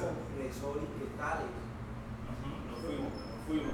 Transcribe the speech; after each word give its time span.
Resori, 0.00 0.80
¿qué 0.98 1.06
tal? 1.18 1.40
Nos 2.70 2.78
fuimos, 2.80 3.12
nos 3.12 3.46
fuimos. 3.46 3.72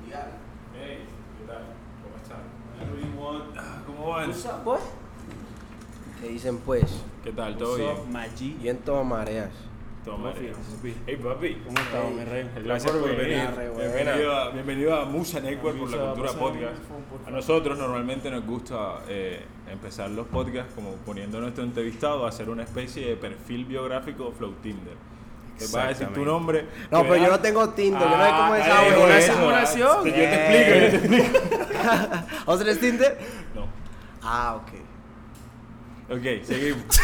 Mundial. 0.00 0.32
Hey, 0.74 1.04
¿qué 1.38 1.46
tal? 1.46 1.64
¿Cómo 2.02 2.16
están? 2.16 2.42
Everyone. 2.80 3.44
Ah, 3.58 3.82
¿Cómo 3.86 4.08
van? 4.08 4.32
Pues. 4.64 4.80
¿Qué 6.20 6.28
dicen 6.28 6.58
pues? 6.64 7.02
¿Qué 7.22 7.32
tal? 7.32 7.58
¿Todo 7.58 7.76
bien? 7.76 8.10
Maggi. 8.10 8.56
Bien 8.62 8.78
todo 8.78 9.04
mareas. 9.04 9.50
Todo 10.02 10.16
¿Cómo 10.16 10.32
bien. 10.32 10.54
papi? 10.54 10.94
Hey, 11.06 11.20
papi. 11.22 11.62
¿Cómo 11.64 12.10
mi 12.16 12.24
rey? 12.24 12.50
Gracias 12.64 12.92
por 12.92 13.14
venir. 13.14 13.50
Bienvenido 13.76 14.34
a, 14.34 14.50
bienvenido 14.50 14.96
a 14.96 15.04
Musa 15.04 15.40
Network 15.40 15.78
por 15.78 15.90
la 15.90 16.06
Cultura 16.06 16.32
Podcast. 16.32 16.78
A 17.26 17.30
nosotros 17.30 17.76
normalmente 17.76 18.30
nos 18.30 18.46
gusta 18.46 19.02
eh, 19.08 19.44
empezar 19.70 20.08
los 20.10 20.26
podcasts 20.28 20.72
como 20.74 20.92
poniendo 21.04 21.36
a 21.36 21.40
nuestro 21.42 21.64
entrevistado 21.64 22.24
a 22.24 22.30
hacer 22.30 22.48
una 22.48 22.62
especie 22.62 23.08
de 23.08 23.16
perfil 23.16 23.66
biográfico 23.66 24.32
Flow 24.32 24.52
Tinder. 24.62 24.96
Te 25.58 25.64
vas 25.66 25.74
a 25.76 25.86
decir 25.88 26.08
tu 26.08 26.24
nombre. 26.24 26.66
No, 26.90 27.02
pero 27.02 27.16
yo 27.16 27.28
no 27.28 27.38
tengo 27.40 27.68
Tinder, 27.70 28.00
yo 28.02 28.16
no 28.16 28.24
sé 28.24 28.30
cómo 28.30 28.54
es 28.56 28.64
Ah, 28.66 28.86
eh, 28.86 28.96
una 29.04 29.18
eso, 29.18 29.32
simulación. 29.34 30.04
Yo 30.04 30.12
te 30.12 30.34
explico, 30.34 30.80
yo 30.80 30.90
te 30.90 30.96
explico. 31.16 31.38
¿Vos 32.46 32.58
tenés 32.58 32.80
Tinder? 32.80 33.18
No. 33.54 33.66
Ah, 34.22 34.56
ok. 34.56 34.72
Ok, 36.18 36.24
seguimos. 36.44 36.84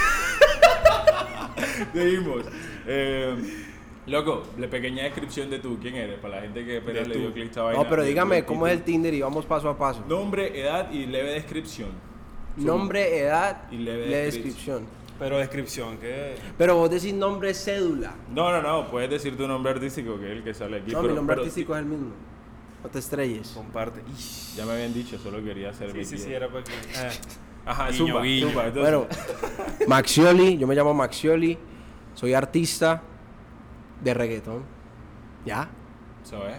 seguimos. 1.92 2.44
Eh, 2.86 3.36
loco, 4.06 4.42
la 4.58 4.68
pequeña 4.68 5.04
descripción 5.04 5.50
de 5.50 5.58
tú, 5.58 5.78
¿quién 5.80 5.94
eres? 5.96 6.18
Para 6.18 6.36
la 6.36 6.42
gente 6.42 6.64
que 6.64 6.78
apenas 6.78 7.08
le 7.08 7.18
dio 7.18 7.32
clic 7.32 7.46
esta 7.46 7.62
vaina. 7.62 7.82
No, 7.82 7.88
pero 7.88 8.04
dígame 8.04 8.44
cómo 8.44 8.66
es 8.66 8.74
el. 8.74 8.82
Tinder 8.82 9.14
y 9.14 9.22
vamos 9.22 9.44
paso 9.46 9.68
a 9.68 9.78
paso. 9.78 10.04
Nombre, 10.08 10.60
edad 10.60 10.90
y 10.90 11.06
leve 11.06 11.32
descripción. 11.32 11.90
Nombre, 12.56 13.18
edad 13.20 13.62
Y 13.70 13.76
leve 13.78 14.06
leve 14.06 14.24
descripción. 14.24 14.84
descripción. 14.84 15.01
Pero 15.22 15.38
descripción, 15.38 15.98
¿qué? 15.98 16.34
Pero 16.58 16.74
vos 16.76 16.90
decís 16.90 17.14
nombre, 17.14 17.54
cédula. 17.54 18.12
No, 18.34 18.50
no, 18.50 18.60
no, 18.60 18.90
puedes 18.90 19.08
decir 19.08 19.36
tu 19.36 19.46
nombre 19.46 19.70
artístico, 19.72 20.18
que 20.18 20.26
es 20.26 20.32
el 20.38 20.42
que 20.42 20.52
sale 20.52 20.78
aquí. 20.78 20.90
No, 20.90 20.98
pero- 21.00 21.10
mi 21.12 21.16
nombre 21.16 21.34
pero 21.36 21.42
artístico 21.42 21.74
es 21.76 21.78
el 21.78 21.86
mismo. 21.86 22.10
No 22.82 22.90
te 22.90 22.98
estrelles. 22.98 23.50
Comparte. 23.50 24.02
Ish. 24.18 24.56
Ya 24.56 24.66
me 24.66 24.72
habían 24.72 24.92
dicho, 24.92 25.16
solo 25.20 25.40
quería 25.44 25.70
hacer 25.70 25.92
Sí, 25.92 26.04
sí, 26.04 26.18
sí, 26.18 26.32
era 26.32 26.48
para 26.48 26.64
que. 26.64 26.72
Ah. 26.96 27.10
Ajá, 27.70 27.90
Guiño, 27.90 28.06
zumba, 28.06 28.22
guiño. 28.22 28.48
zumba, 28.48 28.66
entonces- 28.66 28.92
Bueno, 28.92 29.06
Maxioli, 29.86 30.58
yo 30.58 30.66
me 30.66 30.74
llamo 30.74 30.92
Maxioli, 30.92 31.56
soy 32.14 32.34
artista 32.34 33.00
de 34.02 34.14
reggaetón. 34.14 34.64
¿Ya? 35.46 35.68
¿Sabes? 36.24 36.56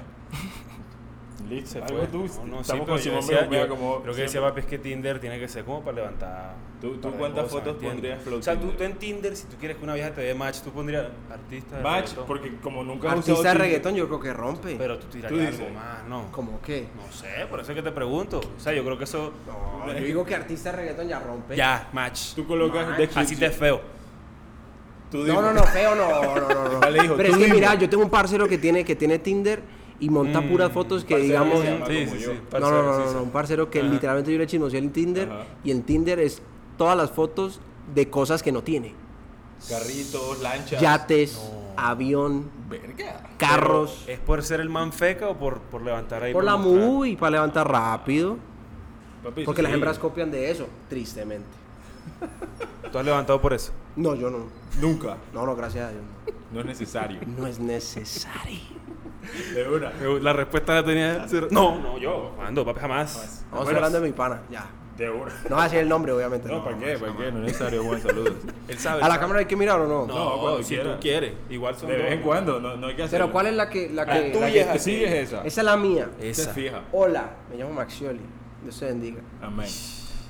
Listo, 1.54 1.70
Se 1.72 1.80
algo 1.82 1.98
fue. 2.00 2.08
tú. 2.08 2.18
No, 2.18 2.24
no, 2.24 2.28
sí, 2.28 2.62
estamos 2.62 2.64
pero 2.66 2.86
con 2.86 2.98
yo 2.98 3.04
Simón 3.04 3.20
decía- 3.22 3.50
yo 3.62 3.68
como. 3.70 4.02
Creo 4.02 4.16
que 4.16 4.22
decía 4.24 4.42
papi 4.42 4.60
es 4.62 4.66
que 4.66 4.80
Tinder 4.80 5.20
tiene 5.20 5.40
que 5.40 5.48
ser 5.48 5.64
como 5.66 5.82
para 5.82 5.96
levantar. 5.98 6.56
¿Tú- 6.82 6.98
tú 6.98 7.12
de 7.12 7.18
cuántas 7.18 7.44
cosas, 7.46 7.60
fotos 7.60 7.82
pondrías 7.84 8.22
flow 8.22 8.40
O 8.40 8.42
sea, 8.42 8.60
tú, 8.60 8.68
tú 8.72 8.84
en 8.84 8.96
Tinder, 8.98 9.36
si 9.38 9.48
tú 9.48 9.56
quieres 9.58 9.78
que 9.78 9.84
una 9.84 9.94
vieja 9.94 10.12
te 10.12 10.22
dé 10.22 10.34
match, 10.34 10.60
tú 10.62 10.72
pondrías 10.72 11.06
artista 11.32 11.78
de 11.78 11.84
Match, 11.84 12.02
reggaetón. 12.10 12.26
porque 12.28 12.56
como 12.62 12.84
nunca 12.84 13.08
has 13.12 13.18
Artista 13.20 13.48
de 13.50 13.54
reggaetón 13.54 13.96
yo 13.96 14.08
creo 14.08 14.20
que 14.20 14.34
rompe. 14.34 14.76
Pero 14.78 15.00
tú 15.00 15.08
tirarías 15.08 15.60
algo 15.60 15.70
más, 15.74 16.04
¿no? 16.10 16.32
¿Cómo 16.32 16.60
qué? 16.62 16.88
No 16.96 17.12
sé, 17.14 17.46
por 17.50 17.62
eso 17.62 17.72
es 17.72 17.76
que 17.78 17.84
te 17.84 17.92
pregunto. 17.92 18.42
O 18.58 18.60
sea, 18.60 18.74
yo 18.74 18.84
creo 18.84 18.98
que 18.98 19.06
eso. 19.06 19.32
No, 19.48 19.88
yo 19.94 20.00
digo 20.00 20.26
que 20.26 20.36
artista 20.36 20.72
de 20.72 20.78
reggaetón 20.78 21.08
ya 21.08 21.20
rompe. 21.20 21.56
Ya, 21.56 21.88
match. 21.94 22.34
Tú 22.34 22.46
colocas 22.46 22.88
descripción. 22.98 23.24
Así 23.26 23.36
te 23.38 23.46
es 23.46 23.56
feo. 23.56 23.80
No, 25.14 25.42
no, 25.44 25.54
no, 25.54 25.64
feo 25.66 25.94
no, 25.96 26.10
no, 26.24 26.36
no, 26.50 26.70
no. 26.74 26.80
Vale, 26.82 27.06
hijo, 27.06 27.16
Pero 27.16 27.30
es 27.30 27.38
que 27.38 27.48
mira, 27.48 27.76
yo 27.76 27.88
tengo 27.88 28.04
un 28.04 28.10
parcero 28.10 28.48
que 28.48 28.58
tiene, 28.58 28.84
que 28.84 28.96
tiene 28.96 29.20
Tinder 29.20 29.62
y 30.04 30.10
monta 30.10 30.42
Mm, 30.42 30.50
puras 30.50 30.72
fotos 30.72 31.06
que 31.06 31.18
digamos... 31.18 31.62
Sí, 31.62 32.08
sí. 32.08 32.26
No, 32.28 32.50
parcero, 32.50 32.84
no, 32.84 33.00
no, 33.06 33.14
no, 33.14 33.24
un 33.24 33.30
parcero 33.32 33.70
que 33.70 33.80
Ajá. 33.80 33.88
literalmente 33.90 34.32
yo 34.34 34.38
le 34.38 34.48
chismoseé 34.48 34.80
el 34.80 34.92
Tinder 34.92 35.30
Ajá. 35.30 35.44
y 35.64 35.72
en 35.72 35.84
Tinder 35.84 36.20
es 36.20 36.42
todas 36.78 36.98
las 36.98 37.12
fotos 37.12 37.60
de 37.94 38.10
cosas 38.10 38.44
que 38.44 38.52
no 38.52 38.64
tiene. 38.64 38.94
Carritos, 39.70 40.42
lanchas. 40.42 40.82
Yates, 40.82 41.36
No. 41.36 41.82
avión, 41.82 42.50
Verga. 42.70 43.30
carros. 43.38 44.04
¿Es 44.08 44.20
por 44.20 44.44
ser 44.44 44.60
el 44.60 44.70
man 44.70 44.92
feca 44.92 45.30
o 45.30 45.38
por, 45.38 45.60
por 45.60 45.82
levantar 45.82 46.22
ahí? 46.24 46.34
Por 46.34 46.44
la 46.44 46.58
muy 46.58 47.16
para 47.16 47.32
levantar 47.32 47.70
rápido. 47.72 48.38
Papi, 49.24 49.46
Porque 49.46 49.62
las 49.62 49.72
hembras 49.74 49.98
copian 50.00 50.30
de 50.32 50.52
eso, 50.52 50.68
tristemente. 50.90 51.48
¿Tú 52.92 52.98
has 53.00 53.06
levantado 53.06 53.40
por 53.42 53.54
eso? 53.54 53.72
No, 53.96 54.16
yo 54.16 54.30
no. 54.30 54.40
Nunca. 54.82 55.16
No, 55.34 55.46
no, 55.46 55.56
gracias 55.56 55.88
a 55.88 55.92
Dios. 55.92 56.04
No 56.52 56.60
es 56.60 56.66
necesario. 56.66 57.20
No 57.26 57.48
es 57.48 57.58
necesario. 57.60 58.60
De 59.54 59.68
una. 59.70 59.92
La 60.22 60.34
respuesta 60.34 60.76
la 60.76 60.84
tenía. 60.84 61.26
cero. 61.28 61.48
No, 61.52 61.80
no, 61.80 61.98
yo. 61.98 62.34
¿Cuándo? 62.36 62.66
Papi, 62.66 62.80
jamás. 62.80 63.46
Vamos 63.52 63.66
Bueno, 63.66 63.78
hablando 63.80 64.02
de 64.02 64.08
mi 64.08 64.14
pana, 64.14 64.42
ya. 64.52 64.66
De 64.98 65.10
una. 65.10 65.32
No 65.50 65.56
va 65.56 65.62
a 65.62 65.64
decir 65.66 65.80
el 65.80 65.90
nombre, 65.90 66.12
obviamente. 66.12 66.48
No, 66.48 66.64
¿para 66.64 66.78
qué? 66.78 66.98
¿Para 67.00 67.14
qué? 67.18 67.32
No 67.32 67.40
es 67.40 67.46
necesario, 67.46 67.84
Juan. 67.84 68.00
Saludos. 68.02 68.34
Él 68.68 68.78
sabe. 68.78 69.02
¿A 69.02 69.08
la 69.08 69.14
sabe. 69.16 69.20
cámara 69.22 69.40
hay 69.40 69.46
que 69.48 69.56
mirar 69.56 69.80
o 69.80 69.88
no? 69.88 70.06
No, 70.06 70.14
No, 70.36 70.40
cuando 70.42 70.64
si 70.64 70.78
tú 70.78 70.90
quieres. 71.02 71.34
Igual 71.50 71.76
son 71.76 71.90
De 71.90 71.98
vez 71.98 72.12
en 72.14 72.22
cuando, 72.22 72.60
no, 72.60 72.78
no 72.78 72.88
hay 72.88 72.96
que 72.96 73.04
hacerlo. 73.04 73.26
Pero 73.26 73.34
¿cuál 73.34 73.48
es 73.48 73.54
la 73.56 73.70
que... 73.70 73.90
La 73.90 74.06
que, 74.06 74.28
la 74.28 74.34
tuya 74.34 74.72
que- 74.74 75.22
esa. 75.22 75.44
Esa 75.44 75.62
es 75.62 75.66
la 75.66 75.78
mía. 75.78 76.10
Esa. 76.22 76.44
Se 76.44 76.54
fija. 76.54 76.82
Hola, 76.92 77.32
me 77.50 77.58
llamo 77.58 77.74
Maxioli. 77.74 78.22
Dios 78.62 78.80
te 78.80 78.86
bendiga. 78.86 79.22
Amén. 79.42 79.68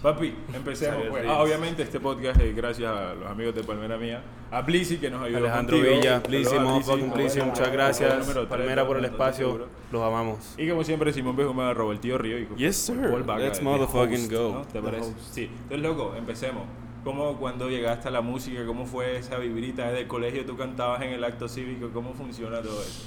Papi, 0.03 0.36
empecemos. 0.53 1.03
Pues. 1.09 1.25
Ah, 1.25 1.41
obviamente 1.41 1.81
este 1.81 1.97
podcast 2.02 2.40
es 2.41 2.53
gracias 2.53 2.94
a 2.94 3.14
los 3.14 3.31
amigos 3.31 3.56
de 3.56 3.64
Palmera 3.64 3.97
Mía. 3.97 4.22
A 4.52 4.62
Blissy 4.62 4.97
que 4.97 5.09
nos 5.09 5.24
ayudó 5.24 5.38
Alejandro 5.38 5.78
contigo. 5.78 5.96
Villa, 5.96 6.19
Blissy, 6.19 6.59
motherfucking 6.59 7.14
Blissy. 7.14 7.41
Muchas 7.41 7.72
gracias. 7.72 8.28
Palmera 8.50 8.86
por 8.86 8.97
el 8.97 9.06
espacio. 9.06 9.66
Los 9.94 10.03
amamos. 10.03 10.56
Y 10.58 10.68
como 10.68 10.84
siempre, 10.84 11.14
Simón 11.14 11.38
Benjumea 11.38 11.74
robó 11.74 11.94
el 11.94 12.00
tío 12.00 12.18
Río. 12.18 12.38
Y 12.38 12.47
Yes, 12.58 12.75
sir. 12.75 12.97
Let's 13.38 13.59
the 13.59 13.64
motherfucking 13.64 14.24
host, 14.25 14.31
go. 14.31 14.53
¿no? 14.56 14.62
¿Te 14.64 14.81
parece? 14.81 15.08
host. 15.08 15.19
Sí. 15.31 15.44
Entonces, 15.44 15.80
loco, 15.80 16.14
empecemos. 16.18 16.64
¿Cómo 17.06 17.38
cuando 17.38 17.70
llegaste 17.70 18.09
a 18.09 18.12
la 18.12 18.22
música? 18.22 18.66
¿Cómo 18.66 18.85
fue 18.85 19.18
esa 19.18 19.38
vibrita 19.38 19.85
desde 19.88 20.02
el 20.02 20.08
colegio? 20.08 20.46
¿Tú 20.46 20.58
cantabas 20.58 21.02
en 21.02 21.12
el 21.12 21.24
acto 21.24 21.47
cívico? 21.47 21.91
¿Cómo 21.94 22.14
funciona 22.14 22.62
todo 22.62 22.81
eso? 22.81 23.03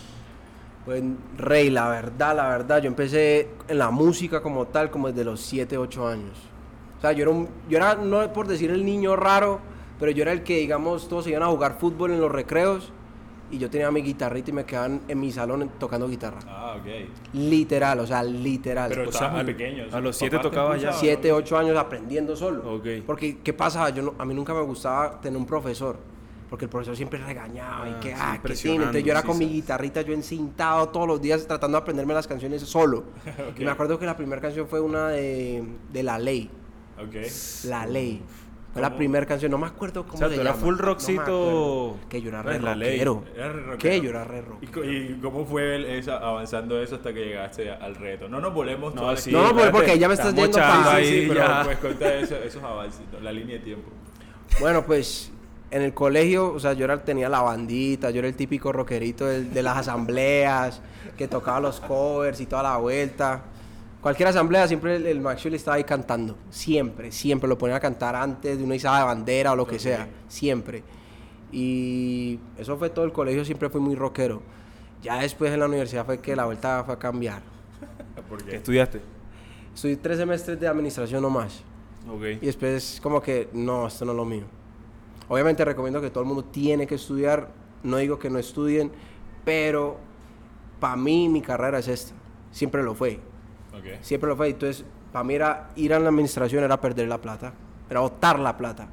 Pues, 0.86 1.02
Rey, 1.36 1.68
la 1.68 1.90
verdad, 1.90 2.34
la 2.34 2.48
verdad, 2.48 2.80
yo 2.80 2.88
empecé 2.88 3.50
en 3.68 3.78
la 3.78 3.90
música 3.90 4.40
como 4.40 4.66
tal, 4.66 4.90
como 4.90 5.08
desde 5.08 5.24
los 5.24 5.40
7, 5.40 5.76
8 5.76 6.08
años. 6.08 6.55
Sea, 7.06 7.12
yo 7.12 7.22
era, 7.22 7.30
un, 7.30 7.48
yo 7.68 7.76
era, 7.78 7.94
no 7.94 8.32
por 8.32 8.48
decir 8.48 8.70
el 8.70 8.84
niño 8.84 9.14
raro, 9.16 9.60
pero 10.00 10.10
yo 10.10 10.22
era 10.22 10.32
el 10.32 10.42
que, 10.42 10.58
digamos, 10.58 11.08
todos 11.08 11.24
se 11.24 11.30
iban 11.30 11.42
a 11.42 11.46
jugar 11.46 11.76
fútbol 11.78 12.10
en 12.12 12.20
los 12.20 12.32
recreos 12.32 12.92
y 13.50 13.58
yo 13.58 13.70
tenía 13.70 13.90
mi 13.92 14.02
guitarrita 14.02 14.50
y 14.50 14.52
me 14.52 14.64
quedaban 14.64 15.02
en 15.06 15.20
mi 15.20 15.30
salón 15.30 15.70
tocando 15.78 16.08
guitarra. 16.08 16.38
Ah, 16.48 16.76
ok. 16.80 17.08
Literal, 17.34 18.00
o 18.00 18.06
sea, 18.06 18.22
literal. 18.24 18.88
Pero 18.90 19.08
O 19.08 19.12
sea, 19.12 19.28
muy 19.28 19.40
a- 19.40 19.44
pequeño. 19.44 19.84
a 19.92 20.00
los 20.00 20.16
¿Tus 20.16 20.16
siete 20.18 20.38
tocaba 20.40 20.70
ya. 20.76 20.88
impulsaban, 20.88 21.00
7, 21.00 21.28
no? 21.28 21.34
8 21.36 21.58
años 21.58 21.76
aprendiendo 21.76 22.34
solo. 22.34 22.74
Ok. 22.76 22.86
Porque, 23.06 23.38
¿qué 23.38 23.52
pasa? 23.52 23.88
Yo 23.90 24.02
no- 24.02 24.14
a 24.18 24.24
mí 24.24 24.34
nunca 24.34 24.52
me 24.52 24.62
gustaba 24.62 25.20
tener 25.20 25.38
un 25.38 25.46
profesor. 25.46 25.96
Porque 26.50 26.66
el 26.66 26.68
profesor 26.70 26.94
siempre 26.96 27.18
regañaba 27.18 27.88
y 27.88 27.92
Ah, 27.92 28.00
que, 28.00 28.08
sí, 28.10 28.14
ah, 28.20 28.32
que 28.34 28.40
presionando, 28.40 28.82
tiene. 28.92 28.98
Entonces 28.98 29.04
yo 29.04 29.10
era 29.12 29.20
sí, 29.22 29.26
con 29.26 29.38
mi 29.38 29.44
sabes. 29.46 29.54
guitarrita, 29.56 30.02
yo 30.02 30.12
encintado 30.14 30.88
todos 30.90 31.08
los 31.08 31.20
días 31.20 31.44
tratando 31.46 31.76
de 31.78 31.82
aprenderme 31.82 32.14
las 32.14 32.26
canciones 32.26 32.62
solo. 32.62 33.04
Ok. 33.50 33.58
Y 33.60 33.64
me 33.64 33.70
acuerdo 33.72 33.98
que 33.98 34.06
la 34.06 34.16
primera 34.16 34.40
canción 34.40 34.66
fue 34.68 34.80
una 34.80 35.08
de, 35.08 35.64
de 35.92 36.02
La 36.04 36.18
Ley. 36.18 36.48
Ok. 36.98 37.14
La 37.64 37.86
Ley. 37.86 38.22
Fue 38.72 38.82
la 38.82 38.94
primera 38.94 39.24
canción, 39.24 39.50
no 39.50 39.56
me 39.56 39.66
acuerdo 39.68 40.02
cómo 40.02 40.16
O 40.16 40.18
sea, 40.18 40.28
se 40.28 40.36
tú 40.36 40.42
llama. 40.42 40.54
full 40.58 40.72
No 40.74 40.76
me 40.76 40.82
rockcito. 40.82 41.22
acuerdo. 41.22 41.96
que 42.10 42.20
yo 42.20 42.28
era 42.28 42.42
re 42.42 42.56
Es 42.56 42.62
la 42.62 42.74
ley. 42.74 42.90
rockero. 43.02 43.24
Era 43.34 43.48
re 43.52 43.62
rockero. 43.62 43.78
¿Qué? 43.78 44.00
Yo 44.02 44.10
era 44.10 44.24
re 44.24 44.38
¿Y, 44.38 44.42
rockero. 44.42 44.72
co- 44.72 44.84
y 44.84 45.18
cómo 45.22 45.46
fue 45.46 45.76
el- 45.76 45.84
esa, 45.86 46.18
avanzando 46.18 46.78
eso 46.82 46.96
hasta 46.96 47.14
que 47.14 47.24
llegaste 47.24 47.70
al 47.70 47.94
reto? 47.94 48.28
No 48.28 48.38
nos 48.38 48.52
volvemos 48.52 48.94
No, 48.94 49.00
toda 49.00 49.14
la 49.14 49.18
sí, 49.18 49.32
No, 49.32 49.38
porque- 49.38 49.50
espérate, 49.54 49.72
porque 49.72 49.98
ya 49.98 50.08
me 50.08 50.14
estás 50.14 50.34
yendo 50.34 50.58
echando 50.58 50.90
pa- 50.90 50.98
Sí, 50.98 51.04
sí, 51.06 51.12
ahí 51.14 51.24
pero 51.28 51.40
ya. 51.40 51.62
pues 51.64 51.78
cuenta 51.78 52.14
eso- 52.16 52.36
esos 52.36 52.62
avances, 52.62 53.00
la 53.22 53.32
línea 53.32 53.56
de 53.56 53.64
tiempo. 53.64 53.88
Bueno, 54.60 54.84
pues 54.84 55.32
en 55.70 55.80
el 55.80 55.94
colegio, 55.94 56.52
o 56.52 56.60
sea, 56.60 56.74
yo 56.74 56.84
era, 56.84 57.02
tenía 57.02 57.30
la 57.30 57.40
bandita, 57.40 58.10
yo 58.10 58.18
era 58.18 58.28
el 58.28 58.36
típico 58.36 58.72
rockerito 58.72 59.24
del- 59.24 59.54
de, 59.54 59.62
las 59.62 59.78
asambleas, 59.78 60.82
que 61.16 61.28
tocaba 61.28 61.60
los 61.60 61.80
covers 61.80 62.42
y 62.42 62.46
toda 62.46 62.62
la 62.62 62.76
vuelta. 62.76 63.42
Cualquier 64.06 64.28
asamblea, 64.28 64.68
siempre 64.68 64.94
el, 64.94 65.04
el 65.04 65.20
Maxioli 65.20 65.56
estaba 65.56 65.78
ahí 65.78 65.82
cantando. 65.82 66.36
Siempre, 66.48 67.10
siempre. 67.10 67.48
Lo 67.48 67.58
ponía 67.58 67.74
a 67.74 67.80
cantar 67.80 68.14
antes 68.14 68.56
de 68.56 68.62
una 68.62 68.76
izada 68.76 69.00
de 69.00 69.04
bandera 69.04 69.50
o 69.50 69.56
lo 69.56 69.66
que 69.66 69.74
Ok. 69.74 69.80
sea. 69.80 70.08
Siempre. 70.28 70.84
Y 71.50 72.38
eso 72.56 72.76
fue 72.76 72.88
todo 72.90 73.04
el 73.04 73.10
colegio, 73.10 73.44
siempre 73.44 73.68
fui 73.68 73.80
muy 73.80 73.96
rockero. 73.96 74.42
Ya 75.02 75.18
después 75.18 75.52
en 75.52 75.58
la 75.58 75.66
universidad 75.66 76.06
fue 76.06 76.20
que 76.20 76.36
la 76.36 76.44
vuelta 76.44 76.84
fue 76.84 76.94
a 76.94 76.98
cambiar. 77.00 77.42
¿Qué 78.14 78.22
Porque 78.28 78.54
estudiaste? 78.54 79.00
Estudié 79.74 79.96
tres 79.96 80.18
semestres 80.18 80.60
de 80.60 80.68
administración 80.68 81.20
nomás. 81.20 81.64
Ok. 82.08 82.40
Y 82.40 82.46
después 82.46 83.00
como 83.02 83.20
que, 83.20 83.48
no, 83.54 83.88
esto 83.88 84.04
no 84.04 84.12
es 84.12 84.16
lo 84.18 84.24
mío. 84.24 84.44
Obviamente 85.26 85.64
recomiendo 85.64 86.00
que 86.00 86.10
todo 86.10 86.20
el 86.22 86.28
mundo 86.28 86.44
tiene 86.44 86.86
que 86.86 86.94
estudiar, 86.94 87.48
no 87.82 87.96
digo 87.96 88.20
que 88.20 88.30
no 88.30 88.38
estudien, 88.38 88.92
pero 89.44 89.96
para 90.78 90.94
mí 90.94 91.28
mi 91.28 91.42
carrera 91.42 91.80
es 91.80 91.88
esta. 91.88 92.14
Siempre 92.52 92.84
lo 92.84 92.94
fue, 92.94 93.18
Siempre 94.00 94.28
lo 94.28 94.36
fue. 94.36 94.48
Entonces, 94.50 94.84
para 95.12 95.24
mí 95.24 95.34
era 95.34 95.68
ir 95.76 95.92
a 95.94 95.98
la 95.98 96.08
administración 96.08 96.64
era 96.64 96.80
perder 96.80 97.08
la 97.08 97.18
plata, 97.18 97.52
era 97.90 98.00
botar 98.00 98.38
la 98.38 98.56
plata. 98.56 98.88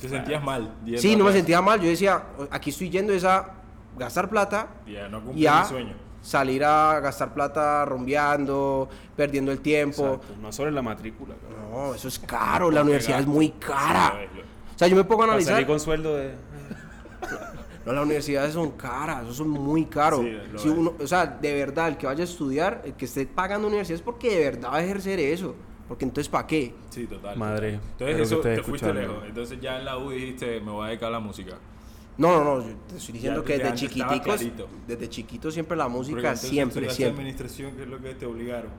¿Te 0.00 0.08
sentías 0.08 0.42
mal? 0.42 0.74
yendo 0.84 1.00
Sí, 1.00 1.16
no 1.16 1.24
me 1.24 1.32
sentía 1.32 1.62
mal, 1.62 1.80
yo 1.80 1.88
decía, 1.88 2.22
aquí 2.50 2.70
estoy 2.70 2.90
yendo 2.90 3.12
es 3.12 3.24
a 3.24 3.52
gastar 3.96 4.28
plata 4.28 4.66
Y 4.86 4.96
a 4.96 5.08
no 5.08 5.18
y 5.18 5.22
cumplir 5.22 5.48
a 5.48 5.62
mi 5.62 5.68
sueño. 5.68 5.94
salir 6.20 6.64
a 6.64 7.00
gastar 7.00 7.32
plata 7.32 7.84
rumbeando, 7.84 8.88
perdiendo 9.16 9.50
el 9.52 9.60
tiempo. 9.60 10.04
Exacto. 10.14 10.34
No 10.42 10.52
solo 10.52 10.68
en 10.68 10.74
la 10.74 10.82
matrícula, 10.82 11.34
cabrón. 11.40 11.70
No, 11.88 11.94
eso 11.94 12.08
es 12.08 12.18
caro, 12.18 12.70
la 12.70 12.82
universidad 12.82 13.20
es 13.20 13.26
muy 13.26 13.50
cara. 13.50 14.14
O 14.74 14.78
sea, 14.78 14.88
yo 14.88 14.96
me 14.96 15.04
pongo 15.04 15.22
a 15.22 15.26
Para 15.26 15.32
analizar. 15.34 15.54
salir 15.54 15.66
con 15.68 15.78
sueldo 15.80 16.16
de... 16.16 16.34
No, 17.86 17.92
las 17.92 18.04
universidades 18.04 18.54
son 18.54 18.70
caras, 18.72 19.24
eso 19.24 19.34
son 19.34 19.48
muy 19.50 19.84
caro. 19.86 20.18
Sí, 20.22 20.36
Si 20.56 20.68
es. 20.68 20.74
uno, 20.74 20.94
o 20.98 21.06
sea, 21.06 21.26
de 21.26 21.52
verdad, 21.54 21.88
el 21.88 21.96
que 21.98 22.06
vaya 22.06 22.22
a 22.22 22.24
estudiar, 22.24 22.82
el 22.84 22.94
que 22.94 23.04
esté 23.04 23.26
pagando 23.26 23.68
universidad 23.68 23.96
es 23.96 24.02
porque 24.02 24.30
de 24.38 24.44
verdad 24.44 24.70
va 24.72 24.76
a 24.78 24.84
ejercer 24.84 25.18
eso. 25.20 25.54
Porque 25.86 26.06
entonces, 26.06 26.30
¿para 26.30 26.46
qué? 26.46 26.74
Sí, 26.88 27.06
total. 27.06 27.36
Madre, 27.36 27.74
Entonces 27.92 28.20
eso 28.20 28.38
te 28.40 28.62
fuiste 28.62 28.92
lejos. 28.94 29.18
Entonces 29.26 29.60
ya 29.60 29.78
en 29.78 29.84
la 29.84 29.98
U 29.98 30.10
dijiste, 30.10 30.60
me 30.60 30.70
voy 30.70 30.86
a 30.86 30.88
dedicar 30.88 31.08
a 31.08 31.12
la 31.12 31.20
música. 31.20 31.56
No, 32.16 32.42
no, 32.42 32.44
no, 32.58 32.66
yo 32.66 32.74
te 32.88 32.96
estoy 32.96 33.12
diciendo 33.14 33.40
Ya 33.42 33.46
que 33.46 33.58
desde 33.58 33.74
chiquiticos, 33.74 34.40
desde 34.86 35.08
chiquito 35.10 35.50
siempre 35.50 35.76
la 35.76 35.88
música, 35.88 36.18
entonces 36.20 36.48
siempre, 36.48 36.88
siempre. 36.90 37.20
administración, 37.20 37.72
que 37.76 37.82
es 37.82 37.88
lo 37.88 38.00
que 38.00 38.14
te 38.14 38.24
obligaron. 38.24 38.70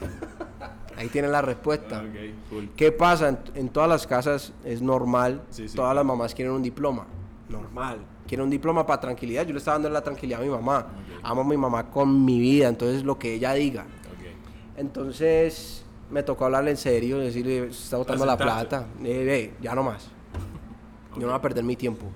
Ahí 0.96 1.08
tienen 1.08 1.30
la 1.32 1.42
respuesta. 1.42 2.00
Ah, 2.00 2.04
ok, 2.08 2.48
cool. 2.50 2.68
¿Qué 2.76 2.90
pasa? 2.92 3.28
En, 3.28 3.38
en 3.54 3.68
todas 3.68 3.88
las 3.88 4.06
casas 4.06 4.52
es 4.64 4.80
normal, 4.80 5.42
Sí, 5.50 5.68
sí. 5.68 5.76
todas 5.76 5.94
las 5.94 6.04
mamás 6.04 6.34
quieren 6.34 6.54
un 6.54 6.62
diploma. 6.62 7.06
Normal. 7.48 7.98
Quieren 8.26 8.44
un 8.44 8.50
diploma 8.50 8.84
para 8.86 9.00
tranquilidad. 9.00 9.46
Yo 9.46 9.52
le 9.52 9.58
estaba 9.58 9.76
dando 9.76 9.90
la 9.90 10.02
tranquilidad 10.02 10.40
a 10.40 10.44
mi 10.44 10.50
mamá. 10.50 10.86
Amo 11.22 11.42
a 11.42 11.44
mi 11.44 11.56
mamá 11.56 11.90
con 11.90 12.24
mi 12.24 12.40
vida, 12.40 12.68
entonces 12.68 13.04
lo 13.04 13.18
que 13.18 13.34
ella 13.34 13.52
diga. 13.54 13.86
Entonces 14.76 15.84
me 16.10 16.22
tocó 16.22 16.44
hablarle 16.44 16.70
en 16.70 16.76
serio, 16.76 17.18
decirle, 17.18 17.72
se 17.72 17.84
está 17.84 17.96
botando 17.96 18.26
la 18.26 18.36
plata. 18.36 18.86
Eh, 19.02 19.54
ya 19.60 19.74
no 19.74 19.82
más. 19.82 20.08
Yo 21.14 21.22
no 21.22 21.28
voy 21.28 21.36
a 21.36 21.40
perder 21.40 21.64
mi 21.64 21.76
tiempo. 21.76 22.06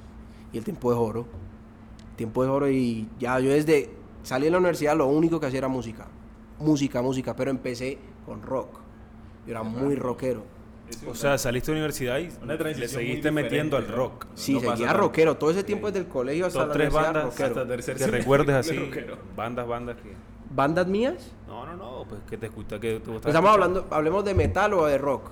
Y 0.53 0.59
el 0.59 0.65
tiempo 0.65 0.93
es 0.93 0.99
oro. 0.99 1.27
El 2.11 2.17
tiempo 2.17 2.45
es 2.45 2.51
oro 2.51 2.69
y 2.69 3.09
ya 3.19 3.39
yo 3.41 3.51
desde 3.51 3.91
salí 4.23 4.45
de 4.45 4.51
la 4.51 4.59
universidad 4.59 4.97
lo 4.97 5.07
único 5.07 5.41
que 5.41 5.47
hacía 5.47 5.59
era 5.59 5.69
música. 5.69 6.07
Música, 6.59 7.01
música, 7.01 7.35
pero 7.35 7.51
empecé 7.51 7.99
con 8.27 8.43
rock. 8.43 8.69
Yo 9.47 9.53
era 9.53 9.63
muy 9.63 9.95
rockero. 9.95 10.43
O 11.09 11.15
sea, 11.15 11.39
saliste 11.39 11.71
de 11.71 11.77
la 11.79 11.81
universidad 11.85 12.19
y 12.19 12.29
le 12.79 12.89
seguiste 12.89 13.31
metiendo 13.31 13.77
al 13.77 13.89
rock. 13.89 14.27
Sí, 14.35 14.55
No 14.55 14.61
seguía 14.61 14.93
rockero. 14.93 15.37
Todo 15.37 15.51
ese 15.51 15.65
tiempo 15.65 15.89
desde 15.89 16.01
el 16.01 16.07
colegio 16.07 16.47
hasta 16.47 16.61
Top 16.61 16.69
la 16.69 16.75
tres 16.75 16.93
bandas 16.93 17.25
rockero. 17.25 17.47
hasta 17.49 17.67
tercer 17.67 17.95
que 17.95 17.99
semestre 18.05 18.21
recuerdes 18.21 18.47
de 18.47 18.59
así. 18.59 18.91
Bandas, 19.37 19.67
bandas 19.67 19.97
que... 19.97 20.13
¿Bandas 20.53 20.87
mías? 20.87 21.33
No, 21.47 21.65
no, 21.65 21.77
no, 21.77 22.05
pues 22.09 22.23
que 22.29 22.37
te 22.37 22.49
gusta, 22.49 22.81
que 22.81 22.95
te 23.01 23.11
gusta. 23.11 23.23
Pues 23.23 23.27
estamos 23.27 23.51
hablando, 23.51 23.87
hablemos 23.91 24.25
de 24.25 24.35
metal 24.35 24.75
o 24.75 24.87
de 24.87 24.99
rock. 24.99 25.31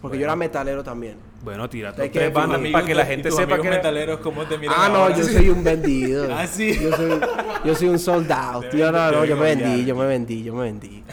Porque 0.00 0.18
yo 0.18 0.24
era 0.24 0.34
metalero 0.34 0.82
también. 0.82 1.18
Bueno, 1.42 1.68
que 1.68 1.82
tres 2.10 2.32
bandas 2.32 2.58
Amigos 2.58 2.72
para 2.72 2.86
que 2.86 2.94
la 2.94 3.06
gente 3.06 3.30
sepa 3.30 3.60
que... 3.60 3.68
metaleros 3.68 4.20
cómo 4.20 4.44
te 4.44 4.56
miran 4.58 4.74
Ah, 4.78 4.88
no, 4.88 5.16
yo 5.16 5.24
soy 5.24 5.48
un 5.48 5.62
vendido. 5.62 6.26
Ah, 6.30 6.46
sí. 6.46 6.78
Yo 6.80 6.94
soy, 6.96 7.20
yo 7.64 7.74
soy 7.74 7.88
un 7.88 7.98
soldado. 7.98 8.62
Tío, 8.70 8.90
no, 8.92 9.10
no, 9.10 9.24
yo 9.24 9.36
me 9.36 9.54
vendí, 9.54 9.84
yo 9.84 9.94
me 9.94 10.06
vendí, 10.06 10.42
yo 10.42 10.54
me 10.54 10.62
vendí. 10.64 11.04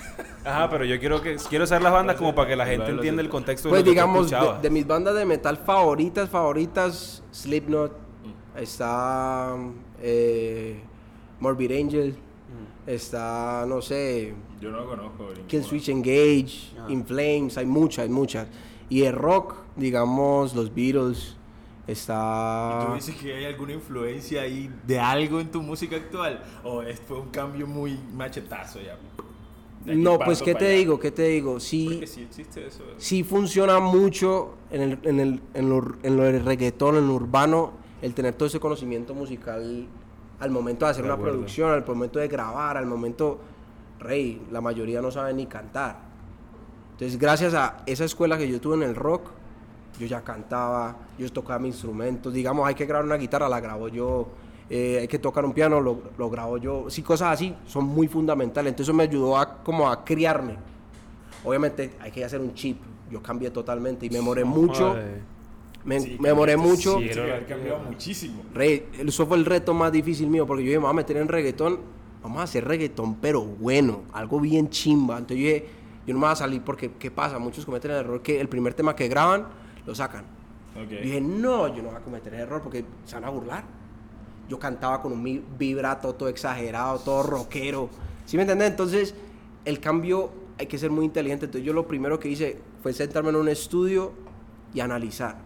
Ajá, 0.48 0.70
pero 0.70 0.86
yo 0.86 0.98
quiero 1.00 1.22
que 1.22 1.36
quiero 1.50 1.68
saber 1.68 1.84
las 1.84 1.92
bandas 1.94 2.16
como 2.16 2.34
para 2.34 2.48
que 2.50 2.56
la 2.56 2.66
gente 2.66 2.90
entienda 2.90 3.22
el 3.22 3.30
contexto 3.30 3.68
de 3.68 3.72
Pues 3.72 3.82
lo 3.82 3.86
que 3.86 3.90
digamos, 3.92 4.30
de, 4.30 4.38
de 4.62 4.70
mis 4.70 4.88
bandas 4.88 5.16
de 5.16 5.26
metal 5.26 5.58
favoritas, 5.58 6.30
favoritas, 6.30 7.24
Slipknot, 7.32 7.92
Mm. 8.24 8.58
está 8.60 9.56
eh, 10.02 10.80
Morbid 11.40 11.72
Angel, 11.72 12.12
Mm. 12.14 12.90
está, 12.90 13.66
no 13.68 13.82
sé, 13.82 14.34
Yo 14.62 14.72
no 14.72 14.86
conozco. 14.86 15.28
Kill 15.48 15.64
Switch 15.64 15.90
Engage, 15.90 16.74
Ah. 16.80 16.86
In 16.90 17.06
Flames, 17.06 17.58
hay 17.58 17.66
muchas, 17.66 18.04
hay 18.04 18.10
muchas. 18.10 18.48
Y 18.90 19.04
el 19.04 19.14
rock, 19.14 19.56
digamos, 19.76 20.56
los 20.56 20.74
Beatles, 20.74 21.36
¿Y 21.88 21.92
está... 21.92 22.86
tú 22.88 22.94
dices 22.96 23.16
que 23.18 23.34
hay 23.36 23.46
alguna 23.46 23.74
influencia 23.74 24.42
ahí 24.42 24.70
de 24.86 25.00
algo 25.00 25.40
en 25.42 25.52
tu 25.52 25.62
música 25.62 25.96
actual? 25.98 26.42
¿O 26.64 26.82
fue 27.08 27.20
un 27.20 27.30
cambio 27.30 27.68
muy 27.68 28.00
machetazo 28.14 28.80
ya? 28.82 28.98
No, 29.86 30.20
pues, 30.20 30.42
¿qué 30.42 30.54
te 30.54 30.68
allá. 30.68 30.78
digo? 30.78 31.00
¿Qué 31.00 31.12
te 31.12 31.24
digo? 31.24 31.60
Sí, 31.60 32.02
sí 32.06 32.24
existe 32.24 32.68
eso. 32.68 32.84
sí 32.98 33.24
funciona 33.24 33.80
mucho 33.80 34.56
en 34.70 34.82
el, 34.82 35.00
en 35.04 35.20
el, 35.20 35.42
en 35.54 35.70
lo, 35.70 35.96
en 36.04 36.18
lo 36.18 36.24
del 36.24 36.44
reggaetón, 36.44 36.98
en 36.98 37.08
lo 37.08 37.14
urbano, 37.14 37.72
el 38.02 38.14
tener 38.14 38.34
todo 38.34 38.48
ese 38.48 38.60
conocimiento 38.60 39.14
musical 39.14 39.88
al 40.40 40.52
momento 40.52 40.86
de 40.86 40.92
hacer 40.92 41.04
De 41.04 41.12
una 41.12 41.22
producción, 41.22 41.72
al 41.72 41.86
momento 41.86 42.20
de 42.20 42.28
grabar, 42.28 42.78
al 42.78 42.86
momento, 42.86 43.40
rey, 44.00 44.42
la 44.52 44.62
mayoría 44.62 45.02
no 45.02 45.10
sabe 45.10 45.34
ni 45.34 45.46
cantar. 45.46 46.00
Entonces, 46.92 47.18
gracias 47.18 47.54
a 47.54 47.84
esa 47.86 48.06
escuela 48.06 48.38
que 48.38 48.48
yo 48.48 48.60
tuve 48.60 48.76
en 48.76 48.84
el 48.84 48.96
rock, 48.96 49.30
yo 50.00 50.06
ya 50.06 50.22
cantaba, 50.22 50.96
yo 51.18 51.32
tocaba 51.32 51.60
mis 51.60 51.76
instrumentos, 51.76 52.34
digamos, 52.34 52.68
hay 52.68 52.76
que 52.76 52.86
grabar 52.86 53.06
una 53.06 53.18
guitarra, 53.18 53.50
la 53.50 53.60
grabo 53.60 53.88
yo, 53.88 54.28
eh, 54.70 54.98
hay 55.02 55.08
que 55.08 55.20
tocar 55.20 55.46
un 55.46 55.54
piano, 55.54 55.80
lo, 55.80 56.02
lo 56.18 56.30
grabo 56.30 56.58
yo, 56.58 56.90
sí, 56.90 57.02
cosas 57.02 57.34
así 57.34 57.56
son 57.66 57.86
muy 57.86 58.08
fundamentales, 58.08 58.72
entonces 58.72 58.90
eso 58.90 58.94
me 58.96 59.04
ayudó 59.04 59.38
a 59.38 59.64
como 59.64 59.90
a 59.90 60.04
criarme. 60.04 60.56
Obviamente 61.44 61.92
hay 62.00 62.12
que 62.12 62.26
hacer 62.26 62.42
un 62.42 62.54
chip, 62.54 62.78
yo 63.10 63.22
cambié 63.22 63.50
totalmente 63.52 64.06
y 64.06 64.10
me 64.10 64.18
demoré 64.18 64.44
mucho, 64.44 64.90
Joder. 64.90 65.22
me, 65.86 66.00
Sí, 66.02 66.18
me 66.20 66.30
cambiaste, 66.30 66.58
mucho. 66.58 67.00
sí, 67.00 67.10
cambiado 67.48 67.80
muchísimo. 67.80 68.44
Rey, 68.54 68.88
eso 69.00 69.26
fue 69.26 69.38
el 69.38 69.46
reto 69.46 69.74
más 69.74 69.92
difícil 69.92 70.28
mío, 70.28 70.46
porque 70.46 70.64
yo 70.64 70.68
dije, 70.68 70.80
me 70.80 70.84
voy 70.84 70.92
a 70.92 70.94
meter 70.96 71.18
en 71.18 71.28
reggaetón, 71.30 71.80
vamos 72.22 72.40
a 72.40 72.44
hacer 72.44 72.66
reggaetón, 72.66 73.16
pero 73.16 73.44
bueno, 73.46 74.02
algo 74.12 74.40
bien 74.42 74.70
chimba. 74.70 75.18
Entonces 75.18 75.38
yo 75.38 75.44
dije, 75.54 75.66
yo 76.06 76.14
no 76.14 76.20
me 76.20 76.26
voy 76.26 76.34
a 76.34 76.36
salir 76.36 76.62
porque, 76.62 76.92
¿qué 77.00 77.10
pasa? 77.12 77.40
Muchos 77.40 77.66
cometen 77.66 77.92
el 77.92 77.98
error 77.98 78.22
que 78.22 78.42
el 78.42 78.50
primer 78.50 78.74
tema 78.74 78.94
que 78.96 79.08
graban, 79.08 79.46
lo 79.86 79.96
sacan. 79.96 80.26
Ok. 80.76 80.90
Yo 80.90 81.00
dije, 81.00 81.22
no, 81.22 81.74
yo 81.74 81.82
no 81.82 81.90
voy 81.90 81.98
a 81.98 82.02
cometer 82.02 82.34
el 82.34 82.42
error 82.42 82.62
porque 82.62 82.84
se 83.06 83.16
van 83.16 83.24
a 83.24 83.30
burlar. 83.30 83.64
Yo 84.48 84.58
cantaba 84.60 85.02
con 85.02 85.12
un 85.12 85.44
vibrato 85.58 86.14
todo 86.16 86.30
exagerado, 86.30 87.00
todo 87.00 87.24
rockero. 87.24 87.90
¿Sí 88.26 88.38
me 88.38 88.44
entiendes? 88.44 88.70
Entonces, 88.70 89.16
el 89.66 89.80
cambio 89.80 90.32
hay 90.58 90.68
que 90.68 90.78
ser 90.78 90.90
muy 90.92 91.06
inteligente. 91.06 91.46
Entonces, 91.46 91.66
yo 91.66 91.74
lo 91.74 91.88
primero 91.88 92.20
que 92.20 92.30
hice 92.30 92.58
fue 92.82 92.94
sentarme 92.94 93.30
en 93.30 93.36
un 93.36 93.50
estudio 93.50 94.14
y 94.74 94.80
analizar 94.80 95.38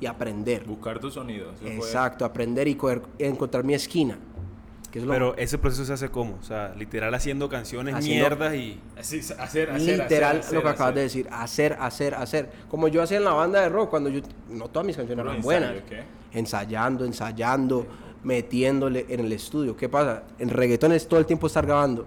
y 0.00 0.06
aprender. 0.06 0.64
Buscar 0.64 0.98
tu 0.98 1.10
sonido. 1.10 1.50
eso 1.52 1.60
fue- 1.62 1.74
Exacto, 1.76 2.24
aprender 2.24 2.68
y 2.68 2.76
coger- 2.76 3.02
encontrar 3.18 3.64
mi 3.64 3.74
esquina. 3.74 4.18
Que 4.90 5.00
es 5.00 5.04
lo 5.06 5.12
Pero 5.12 5.36
ese 5.36 5.58
proceso 5.58 5.84
se 5.84 5.92
hace 5.92 6.08
como, 6.08 6.36
o 6.36 6.42
sea, 6.44 6.72
literal 6.78 7.12
haciendo 7.14 7.48
canciones 7.48 7.96
Haciendo- 7.96 8.28
mierdas 8.28 8.54
y 8.54 8.78
Sí, 9.00 9.18
hacer, 9.38 9.70
hacer, 9.70 9.72
literal 9.80 10.38
hacer, 10.38 10.54
lo 10.54 10.62
que 10.62 10.68
hacer, 10.68 10.74
acabas 10.76 10.94
de 10.94 11.00
decir, 11.00 11.28
hacer, 11.32 11.72
hacer, 11.80 12.14
hacer. 12.14 12.52
Como 12.70 12.86
yo 12.86 13.02
hacía 13.02 13.16
en 13.16 13.24
la 13.24 13.32
banda 13.32 13.60
de 13.60 13.68
rock, 13.70 13.90
cuando 13.90 14.08
yo, 14.08 14.20
no 14.50 14.68
todas 14.68 14.86
mis 14.86 14.96
canciones 14.96 15.24
eran 15.24 15.36
ensayo, 15.36 15.44
buenas. 15.44 15.82
¿qué? 15.88 16.04
Ensayando, 16.38 17.04
ensayando, 17.04 17.86
metiéndole 18.24 19.06
en 19.08 19.20
el 19.20 19.32
estudio. 19.32 19.76
¿Qué 19.76 19.88
pasa? 19.88 20.24
En 20.38 20.48
reggaetón 20.48 20.92
es 20.92 21.06
todo 21.06 21.20
el 21.20 21.26
tiempo 21.26 21.46
estar 21.46 21.64
grabando. 21.66 22.06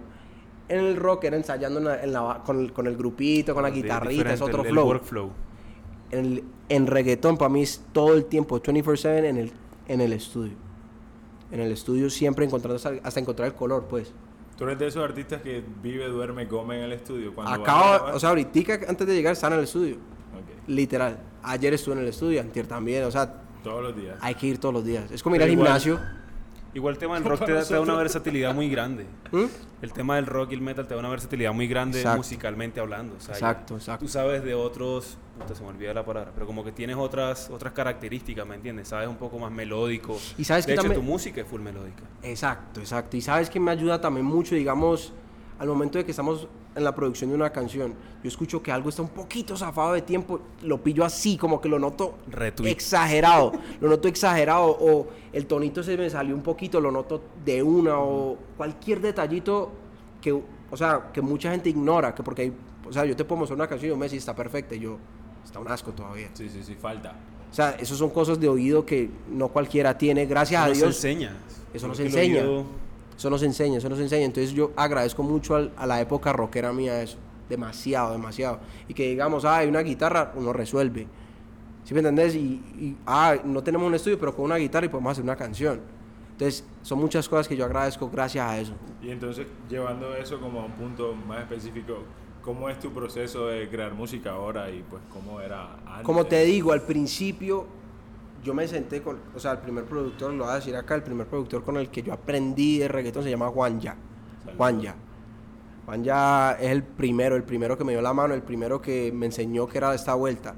En 0.68 0.80
el 0.80 0.96
rock 0.96 1.24
era 1.24 1.36
ensayando 1.36 1.78
en 1.78 1.84
la- 1.86 2.02
en 2.02 2.12
la 2.12 2.42
con, 2.44 2.60
el, 2.60 2.72
con 2.72 2.86
el 2.86 2.96
grupito, 2.96 3.54
con 3.54 3.62
la 3.62 3.70
Sí, 3.70 3.82
guitarrita, 3.82 4.34
es 4.34 4.40
otro 4.42 4.60
el- 4.62 4.66
el 4.66 4.72
flow. 4.72 4.86
workflow. 4.86 5.30
En, 6.10 6.18
el- 6.24 6.44
en 6.68 6.86
reggaetón 6.86 7.38
para 7.38 7.48
mí 7.48 7.62
es 7.62 7.82
todo 7.92 8.14
el 8.14 8.26
tiempo, 8.26 8.60
24/7 8.60 9.24
en 9.28 9.36
el, 9.38 9.52
en 9.88 10.00
el 10.00 10.12
estudio. 10.12 10.52
En 11.50 11.60
el 11.60 11.72
estudio 11.72 12.10
siempre 12.10 12.44
encontrando 12.44 12.76
hasta, 12.76 12.92
hasta 13.02 13.20
encontrar 13.20 13.48
el 13.48 13.54
color, 13.54 13.86
pues. 13.88 14.12
Tú 14.58 14.64
eres 14.64 14.78
de 14.78 14.88
esos 14.88 15.02
artistas 15.02 15.40
que 15.40 15.62
vive, 15.82 16.06
duerme, 16.08 16.46
come 16.48 16.76
en 16.78 16.82
el 16.84 16.92
estudio. 16.92 17.32
Cuando 17.34 17.52
Acabo, 17.62 18.12
o 18.14 18.18
sea, 18.20 18.30
ahorita 18.30 18.80
antes 18.88 19.06
de 19.06 19.14
llegar 19.14 19.32
estaba 19.32 19.54
en 19.54 19.60
el 19.60 19.64
estudio. 19.64 19.94
Ok. 19.94 20.68
Literal. 20.68 21.18
Ayer 21.44 21.72
estuve 21.74 21.94
en 21.94 22.00
el 22.00 22.08
estudio, 22.08 22.40
antier 22.40 22.66
también. 22.66 23.04
O 23.04 23.10
sea, 23.10 23.42
Todos 23.62 23.82
los 23.82 23.96
días. 23.96 24.16
hay 24.20 24.34
que 24.34 24.46
ir 24.46 24.58
todos 24.58 24.74
los 24.74 24.84
días. 24.84 25.10
Es 25.10 25.22
como 25.22 25.36
ir 25.36 25.42
al 25.42 25.50
igual- 25.50 25.66
gimnasio. 25.66 26.00
Igual 26.74 26.94
el 26.94 26.98
tema 26.98 27.14
del 27.14 27.24
rock 27.28 27.46
te 27.46 27.52
da, 27.52 27.64
te 27.64 27.74
da 27.74 27.80
una 27.80 27.94
versatilidad 27.96 28.54
muy 28.54 28.68
grande. 28.68 29.06
¿Mm? 29.32 29.44
El 29.80 29.92
tema 29.92 30.16
del 30.16 30.26
rock 30.26 30.52
y 30.52 30.54
el 30.54 30.60
metal 30.60 30.86
te 30.86 30.94
da 30.94 31.00
una 31.00 31.08
versatilidad 31.08 31.52
muy 31.52 31.66
grande 31.66 31.98
Exacto. 31.98 32.18
musicalmente 32.18 32.78
hablando. 32.78 33.16
o 33.16 33.20
sea, 33.20 33.28
ya 33.34 33.38
Exacto, 33.38 33.76
exacto. 33.76 34.04
Tú 34.04 34.10
sabes 34.12 34.44
de 34.44 34.54
otros, 34.54 35.16
puta, 35.38 35.54
se 35.54 35.62
me 35.62 35.68
olvida 35.70 35.94
la 35.94 36.04
palabra, 36.04 36.30
pero 36.34 36.46
como 36.46 36.62
que 36.64 36.70
tienes 36.72 36.96
otras 36.96 37.48
otras 37.50 37.72
características, 37.72 38.46
¿me 38.46 38.54
entiendes? 38.56 38.88
Sabes 38.88 39.08
un 39.08 39.16
poco 39.16 39.38
más 39.38 39.50
melódico. 39.50 40.18
Y 40.36 40.44
sabes 40.44 40.66
de 40.66 40.70
que 40.70 40.74
hecho, 40.74 40.82
también- 40.82 41.00
tu 41.00 41.06
música 41.10 41.40
es 41.40 41.46
full 41.46 41.62
melódica. 41.62 42.02
Exacto, 42.22 42.80
exacto. 42.80 43.16
Y 43.16 43.22
sabes 43.22 43.48
que 43.48 43.58
me 43.58 43.70
ayuda 43.70 44.00
también 44.00 44.26
mucho, 44.26 44.54
digamos, 44.54 45.12
al 45.58 45.68
momento 45.68 45.98
de 45.98 46.04
que 46.04 46.12
estamos 46.12 46.46
en 46.76 46.84
la 46.84 46.94
producción 46.94 47.30
de 47.30 47.36
una 47.36 47.50
canción, 47.50 47.92
yo 48.22 48.28
escucho 48.28 48.62
que 48.62 48.70
algo 48.70 48.88
está 48.88 49.02
un 49.02 49.08
poquito 49.08 49.56
zafado 49.56 49.92
de 49.94 50.02
tiempo, 50.02 50.40
lo 50.62 50.82
pillo 50.82 51.04
así, 51.04 51.36
como 51.36 51.60
que 51.60 51.68
lo 51.68 51.78
noto 51.78 52.14
Retweet. 52.28 52.70
exagerado, 52.70 53.52
lo 53.80 53.88
noto 53.88 54.06
exagerado, 54.08 54.76
o 54.80 55.08
el 55.32 55.46
tonito 55.46 55.82
se 55.82 55.96
me 55.96 56.08
salió 56.08 56.34
un 56.34 56.42
poquito, 56.42 56.80
lo 56.80 56.90
noto 56.92 57.22
de 57.44 57.62
una, 57.62 57.98
o 57.98 58.36
cualquier 58.56 59.00
detallito 59.00 59.70
que, 60.20 60.32
o 60.32 60.76
sea, 60.76 61.10
que 61.12 61.20
mucha 61.20 61.50
gente 61.50 61.68
ignora, 61.70 62.14
que 62.14 62.22
porque 62.22 62.42
hay, 62.42 62.52
o 62.88 62.92
sea, 62.92 63.04
yo 63.04 63.16
te 63.16 63.24
puedo 63.24 63.40
mostrar 63.40 63.56
una 63.56 63.66
canción 63.66 63.90
y 63.90 63.92
un 63.94 63.98
mes 63.98 64.12
y 64.12 64.18
está 64.18 64.34
perfecta, 64.36 64.76
y 64.76 64.80
yo, 64.80 64.98
está 65.44 65.58
un 65.58 65.68
asco 65.68 65.90
todavía. 65.92 66.28
Sí, 66.34 66.48
sí, 66.48 66.62
sí, 66.62 66.74
falta. 66.76 67.14
O 67.50 67.54
sea, 67.54 67.70
esos 67.80 67.98
son 67.98 68.10
cosas 68.10 68.38
de 68.38 68.48
oído 68.48 68.84
que 68.86 69.10
no 69.30 69.48
cualquiera 69.48 69.96
tiene, 69.98 70.26
gracias 70.26 70.62
Eso 70.62 70.70
a 70.70 70.74
Dios. 70.74 70.96
enseña. 70.96 71.36
Eso 71.72 71.88
no 71.88 71.94
Creo 71.94 72.08
se 72.08 72.14
que 72.14 72.20
el 72.20 72.32
enseña. 72.36 72.64
Eso 73.18 73.28
nos 73.30 73.42
enseña, 73.42 73.78
eso 73.78 73.88
nos 73.88 73.98
enseña. 73.98 74.24
Entonces 74.24 74.52
yo 74.52 74.70
agradezco 74.76 75.24
mucho 75.24 75.56
al- 75.56 75.72
a 75.76 75.86
la 75.86 76.00
época 76.00 76.32
rockera 76.32 76.72
mía 76.72 77.02
eso. 77.02 77.18
Demasiado, 77.48 78.12
demasiado. 78.12 78.60
Y 78.86 78.94
que 78.94 79.08
digamos, 79.10 79.44
ah, 79.44 79.56
hay 79.58 79.68
una 79.68 79.80
guitarra, 79.80 80.32
uno 80.36 80.52
resuelve. 80.52 81.08
¿Sí 81.82 81.94
me 81.94 82.00
entendés? 82.00 82.34
Y, 82.36 82.38
y, 82.78 82.96
ah, 83.06 83.34
no 83.44 83.62
tenemos 83.62 83.86
un 83.88 83.94
estudio, 83.94 84.18
pero 84.20 84.36
con 84.36 84.44
una 84.44 84.56
guitarra 84.56 84.86
y 84.86 84.88
podemos 84.88 85.10
hacer 85.12 85.24
una 85.24 85.34
canción. 85.36 85.80
Entonces, 86.32 86.64
son 86.82 87.00
muchas 87.00 87.28
cosas 87.28 87.48
que 87.48 87.56
yo 87.56 87.64
agradezco 87.64 88.08
gracias 88.08 88.46
a 88.48 88.60
eso. 88.60 88.72
Y 89.02 89.10
entonces, 89.10 89.46
llevando 89.68 90.14
eso 90.14 90.38
como 90.38 90.60
a 90.60 90.66
un 90.66 90.72
punto 90.72 91.14
más 91.26 91.40
específico, 91.40 92.04
¿cómo 92.42 92.68
es 92.68 92.78
tu 92.78 92.92
proceso 92.92 93.48
de 93.48 93.68
crear 93.68 93.94
música 93.94 94.30
ahora 94.32 94.70
y 94.70 94.84
pues 94.88 95.02
cómo 95.12 95.40
era 95.40 95.72
antes? 95.86 96.04
Como 96.04 96.24
te 96.26 96.44
digo, 96.44 96.70
al 96.72 96.82
principio 96.82 97.66
yo 98.44 98.54
me 98.54 98.66
senté 98.68 99.02
con, 99.02 99.18
o 99.34 99.38
sea, 99.40 99.52
el 99.52 99.58
primer 99.58 99.84
productor, 99.84 100.32
lo 100.32 100.44
voy 100.44 100.52
a 100.52 100.56
decir 100.56 100.74
acá, 100.76 100.94
el 100.94 101.02
primer 101.02 101.26
productor 101.26 101.64
con 101.64 101.76
el 101.76 101.88
que 101.90 102.02
yo 102.02 102.12
aprendí 102.12 102.78
de 102.78 102.88
reggaetón 102.88 103.22
se 103.24 103.30
llama 103.30 103.48
Juan 103.48 103.80
Ya. 103.80 103.96
Juan 104.56 104.80
Ya. 104.80 104.94
Juan 105.86 106.04
Ya 106.04 106.52
es 106.60 106.70
el 106.70 106.82
primero, 106.82 107.34
el 107.36 107.42
primero 107.44 107.76
que 107.76 107.84
me 107.84 107.92
dio 107.92 108.02
la 108.02 108.12
mano, 108.14 108.34
el 108.34 108.42
primero 108.42 108.80
que 108.80 109.10
me 109.12 109.26
enseñó 109.26 109.66
que 109.66 109.78
era 109.78 109.94
esta 109.94 110.14
vuelta. 110.14 110.54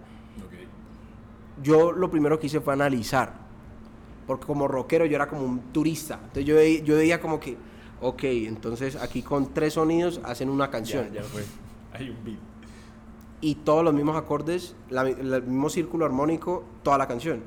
Yo 1.63 1.93
lo 1.93 2.11
primero 2.11 2.39
que 2.39 2.47
hice 2.47 2.61
fue 2.61 2.73
analizar, 2.73 3.35
porque 4.27 4.47
como 4.47 4.67
rockero 4.67 5.05
yo 5.05 5.17
era 5.17 5.29
como 5.29 5.45
un 5.45 5.61
turista, 5.73 6.15
entonces 6.15 6.45
yo, 6.47 6.55
veía- 6.57 6.83
yo 6.83 6.97
veía 6.97 7.21
como 7.21 7.39
que, 7.39 7.57
ok, 8.01 8.23
entonces 8.25 8.97
aquí 8.97 9.23
con 9.23 9.53
tres 9.53 9.75
sonidos 9.75 10.21
hacen 10.25 10.49
una 10.49 10.71
canción. 10.71 11.07
Ya, 11.13 11.21
ya 11.21 11.23
fue. 11.23 11.45
Hay 11.93 12.09
un 12.11 12.17
beat. 12.25 12.39
y 13.43 13.55
todos 13.55 13.83
los 13.83 13.95
mismos 13.95 14.17
acordes, 14.17 14.75
la- 14.91 15.09
el 15.09 15.43
mismo 15.45 15.71
círculo 15.71 16.05
armónico, 16.05 16.63
toda 16.83 16.99
la 16.99 17.09
canción. 17.09 17.41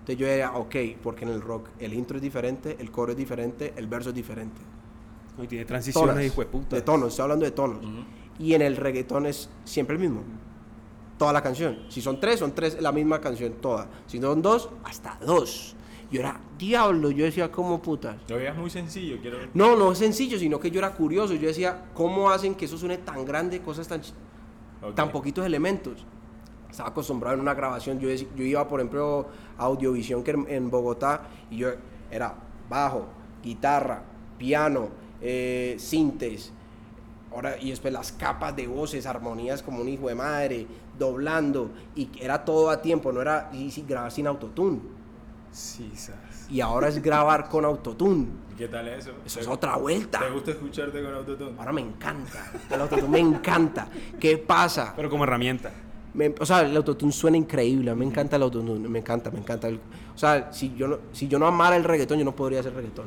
Entonces 0.00 0.16
yo 0.18 0.26
era, 0.26 0.52
ok, 0.56 0.74
porque 1.02 1.24
en 1.24 1.30
el 1.30 1.40
rock 1.40 1.68
el 1.78 1.94
intro 1.94 2.16
es 2.16 2.22
diferente, 2.22 2.76
el 2.80 2.90
coro 2.90 3.12
es 3.12 3.18
diferente, 3.18 3.72
el 3.76 3.86
verso 3.86 4.08
es 4.10 4.14
diferente. 4.14 4.60
Y 5.42 5.46
tiene 5.46 5.64
transiciones 5.64 6.14
Tonas, 6.14 6.26
y 6.34 6.38
hueputas. 6.38 6.70
de 6.70 6.82
tonos, 6.82 7.08
estoy 7.10 7.22
hablando 7.22 7.44
de 7.44 7.50
tonos. 7.52 7.84
Ujú. 7.84 8.04
Y 8.38 8.54
en 8.54 8.62
el 8.62 8.76
reggaetón 8.76 9.26
es 9.26 9.48
siempre 9.64 9.94
el 9.96 10.00
mismo. 10.02 10.22
Toda 11.18 11.32
la 11.32 11.42
canción. 11.42 11.80
Si 11.88 12.00
son 12.00 12.18
tres, 12.18 12.38
son 12.40 12.54
tres 12.54 12.80
la 12.80 12.92
misma 12.92 13.20
canción 13.20 13.52
toda. 13.60 13.86
Si 14.06 14.18
son 14.18 14.40
dos, 14.42 14.70
hasta 14.84 15.18
dos. 15.24 15.76
Yo 16.10 16.20
era, 16.20 16.40
diablo, 16.58 17.10
yo 17.10 17.24
decía, 17.24 17.52
¿cómo 17.52 17.80
putas? 17.80 18.16
Lo 18.28 18.36
veías 18.36 18.56
muy 18.56 18.68
sencillo, 18.70 19.18
quiero... 19.20 19.38
No, 19.54 19.76
no 19.76 19.92
es 19.92 19.98
sencillo, 19.98 20.38
sino 20.38 20.58
que 20.58 20.70
yo 20.70 20.78
era 20.80 20.92
curioso. 20.92 21.34
Yo 21.34 21.46
decía, 21.46 21.84
¿cómo 21.94 22.30
hacen 22.30 22.54
que 22.54 22.64
eso 22.64 22.76
suene 22.76 22.98
tan 22.98 23.24
grande, 23.24 23.60
cosas 23.60 23.86
tan, 23.86 24.00
ch- 24.00 24.12
Ok. 24.82 24.94
tan 24.94 25.12
poquitos 25.12 25.44
elementos. 25.46 26.04
Estaba 26.80 26.92
acostumbrado 26.92 27.34
en 27.34 27.42
una 27.42 27.52
grabación, 27.52 28.00
yo, 28.00 28.08
iba 28.42 28.66
por 28.66 28.80
ejemplo 28.80 29.26
a 29.58 29.64
Audiovisión 29.64 30.24
que 30.24 30.30
en, 30.30 30.46
en 30.48 30.70
Bogotá 30.70 31.24
y 31.50 31.58
yo 31.58 31.68
era 32.10 32.32
bajo, 32.70 33.04
guitarra, 33.42 34.02
piano, 34.38 34.88
eh, 35.20 35.76
sintes, 35.78 36.54
ahora, 37.30 37.58
y 37.60 37.68
después 37.68 37.92
las 37.92 38.12
capas 38.12 38.56
de 38.56 38.66
voces, 38.66 39.04
armonías 39.04 39.62
como 39.62 39.82
un 39.82 39.90
hijo 39.90 40.08
de 40.08 40.14
madre, 40.14 40.66
doblando, 40.98 41.70
y 41.94 42.08
era 42.18 42.42
todo 42.46 42.70
a 42.70 42.80
tiempo, 42.80 43.12
no 43.12 43.20
era 43.20 43.50
y, 43.52 43.64
y 43.66 43.84
grabar 43.86 44.10
sin 44.10 44.26
autotune. 44.26 44.80
Sí, 45.52 45.92
sas. 45.94 46.16
Y 46.48 46.62
ahora 46.62 46.88
es 46.88 47.02
grabar 47.02 47.50
con 47.50 47.66
autotune. 47.66 48.26
¿Y 48.54 48.56
¿Qué 48.56 48.68
tal 48.68 48.88
eso? 48.88 49.10
Eso 49.26 49.34
¿Te- 49.36 49.40
es 49.42 49.48
otra 49.48 49.76
vuelta. 49.76 50.20
¿Te 50.20 50.30
gusta 50.30 50.52
escucharte 50.52 51.02
con 51.02 51.12
autotune? 51.12 51.52
Ahora 51.58 51.72
me 51.72 51.82
encanta. 51.82 52.52
El 52.70 52.80
autotune 52.80 53.08
me 53.08 53.18
encanta. 53.18 53.86
¿Qué 54.18 54.38
pasa? 54.38 54.94
Pero 54.96 55.10
como 55.10 55.24
herramienta. 55.24 55.70
Me- 56.14 56.34
o 56.40 56.44
sea, 56.46 56.62
el 56.62 56.76
autotune 56.76 57.12
suena 57.12 57.36
increíble. 57.36 57.94
Me 57.94 58.04
encanta 58.04 58.36
el 58.36 58.42
autotune. 58.42 58.88
Me 58.88 58.98
encanta, 58.98 59.30
me 59.30 59.38
encanta. 59.38 59.68
el- 59.68 59.80
o 60.14 60.18
sea, 60.18 60.52
si 60.52 60.74
yo, 60.74 60.88
no, 60.88 60.98
si 61.12 61.28
yo 61.28 61.38
no 61.38 61.46
amara 61.46 61.76
el 61.76 61.84
reggaetón, 61.84 62.18
yo 62.18 62.24
no 62.24 62.34
podría 62.34 62.60
hacer 62.60 62.74
reggaetón. 62.74 63.06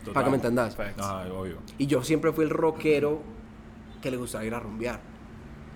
Total. 0.00 0.14
Para 0.14 0.24
que 0.24 0.30
me 0.30 0.36
entendas. 0.36 0.74
Ajá, 1.04 1.32
obvio. 1.32 1.56
Y 1.78 1.86
yo 1.86 2.02
siempre 2.04 2.32
fui 2.32 2.44
el 2.44 2.50
rockero 2.50 3.20
que 4.02 4.10
le 4.10 4.16
gustaba 4.16 4.44
ir 4.44 4.54
a 4.54 4.60
rumbear. 4.60 5.00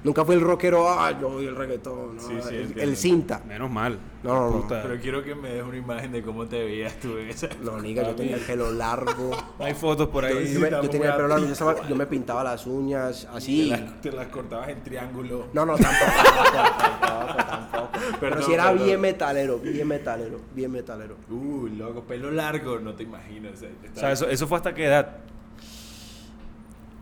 Nunca 0.04 0.25
fui 0.25 0.35
el 0.35 0.40
rockero, 0.40 0.88
ah, 0.90 1.16
yo 1.21 1.28
odio 1.28 1.50
el 1.50 1.54
reggaetón. 1.56 2.16
no, 2.16 2.23
Sí, 2.23 2.35
sí, 2.49 2.73
el, 2.76 2.97
cinta. 2.97 3.40
Menos 3.47 3.71
mal. 3.71 3.99
No, 4.25 4.50
no, 4.50 4.56
no. 4.59 4.68
Pero 4.68 5.00
quiero 5.00 5.23
que 5.23 5.35
me 5.37 5.50
des 5.50 5.62
una 5.64 5.76
imagen 5.76 6.11
de 6.11 6.23
cómo 6.23 6.44
te 6.47 6.64
veías 6.64 6.94
tú 7.00 7.16
en 7.18 7.28
esa... 7.28 7.49
No, 7.62 7.80
niga, 7.80 8.02
yo 8.02 8.14
tenía 8.16 8.35
el 8.37 8.42
pelo 8.42 8.73
largo. 8.73 9.30
Hay 9.61 9.75
fotos 9.75 10.09
por 10.09 10.25
ahí. 10.25 10.52
yo 10.52 10.59
me- 10.61 10.66
estamos 10.66 10.87
yo 10.87 10.90
tenía 10.90 11.11
el 11.11 11.14
pelo 11.16 11.28
largo. 11.28 11.42
Yo, 11.42 11.47
muy 11.47 11.52
estaba- 11.52 11.88
yo 11.88 11.94
me 11.97 12.06
pintaba 12.06 12.42
las 12.44 12.66
uñas 12.66 13.28
Te 13.30 13.37
así. 13.37 13.66
las, 13.71 14.00
te 14.00 14.11
las 14.12 14.26
cortabas 14.28 14.68
en 14.71 14.82
triángulo. 14.82 15.47
No, 15.52 15.64
no, 15.66 15.76
tampoco, 15.76 16.52
tampoco, 16.52 17.37
tampoco. 17.49 17.88
Pero 17.92 18.18
Perdón, 18.21 18.42
si 18.42 18.52
era 18.54 18.64
perdón. 18.71 18.85
bien 18.87 19.00
metalero, 19.00 19.59
bien 19.59 19.88
metalero, 19.88 20.40
bien 20.54 20.73
metalero. 20.73 21.16
Uh, 21.30 21.66
loco, 21.68 22.02
pelo 22.02 22.30
largo, 22.32 22.80
no 22.80 22.94
te 22.94 23.04
imaginas. 23.04 23.62
eh, 23.62 23.71
O 23.94 23.99
sea, 23.99 24.12
eso, 24.12 24.28
eso 24.28 24.47
fue 24.49 24.56
hasta 24.56 24.75
qué 24.75 24.87
edad. 24.87 25.16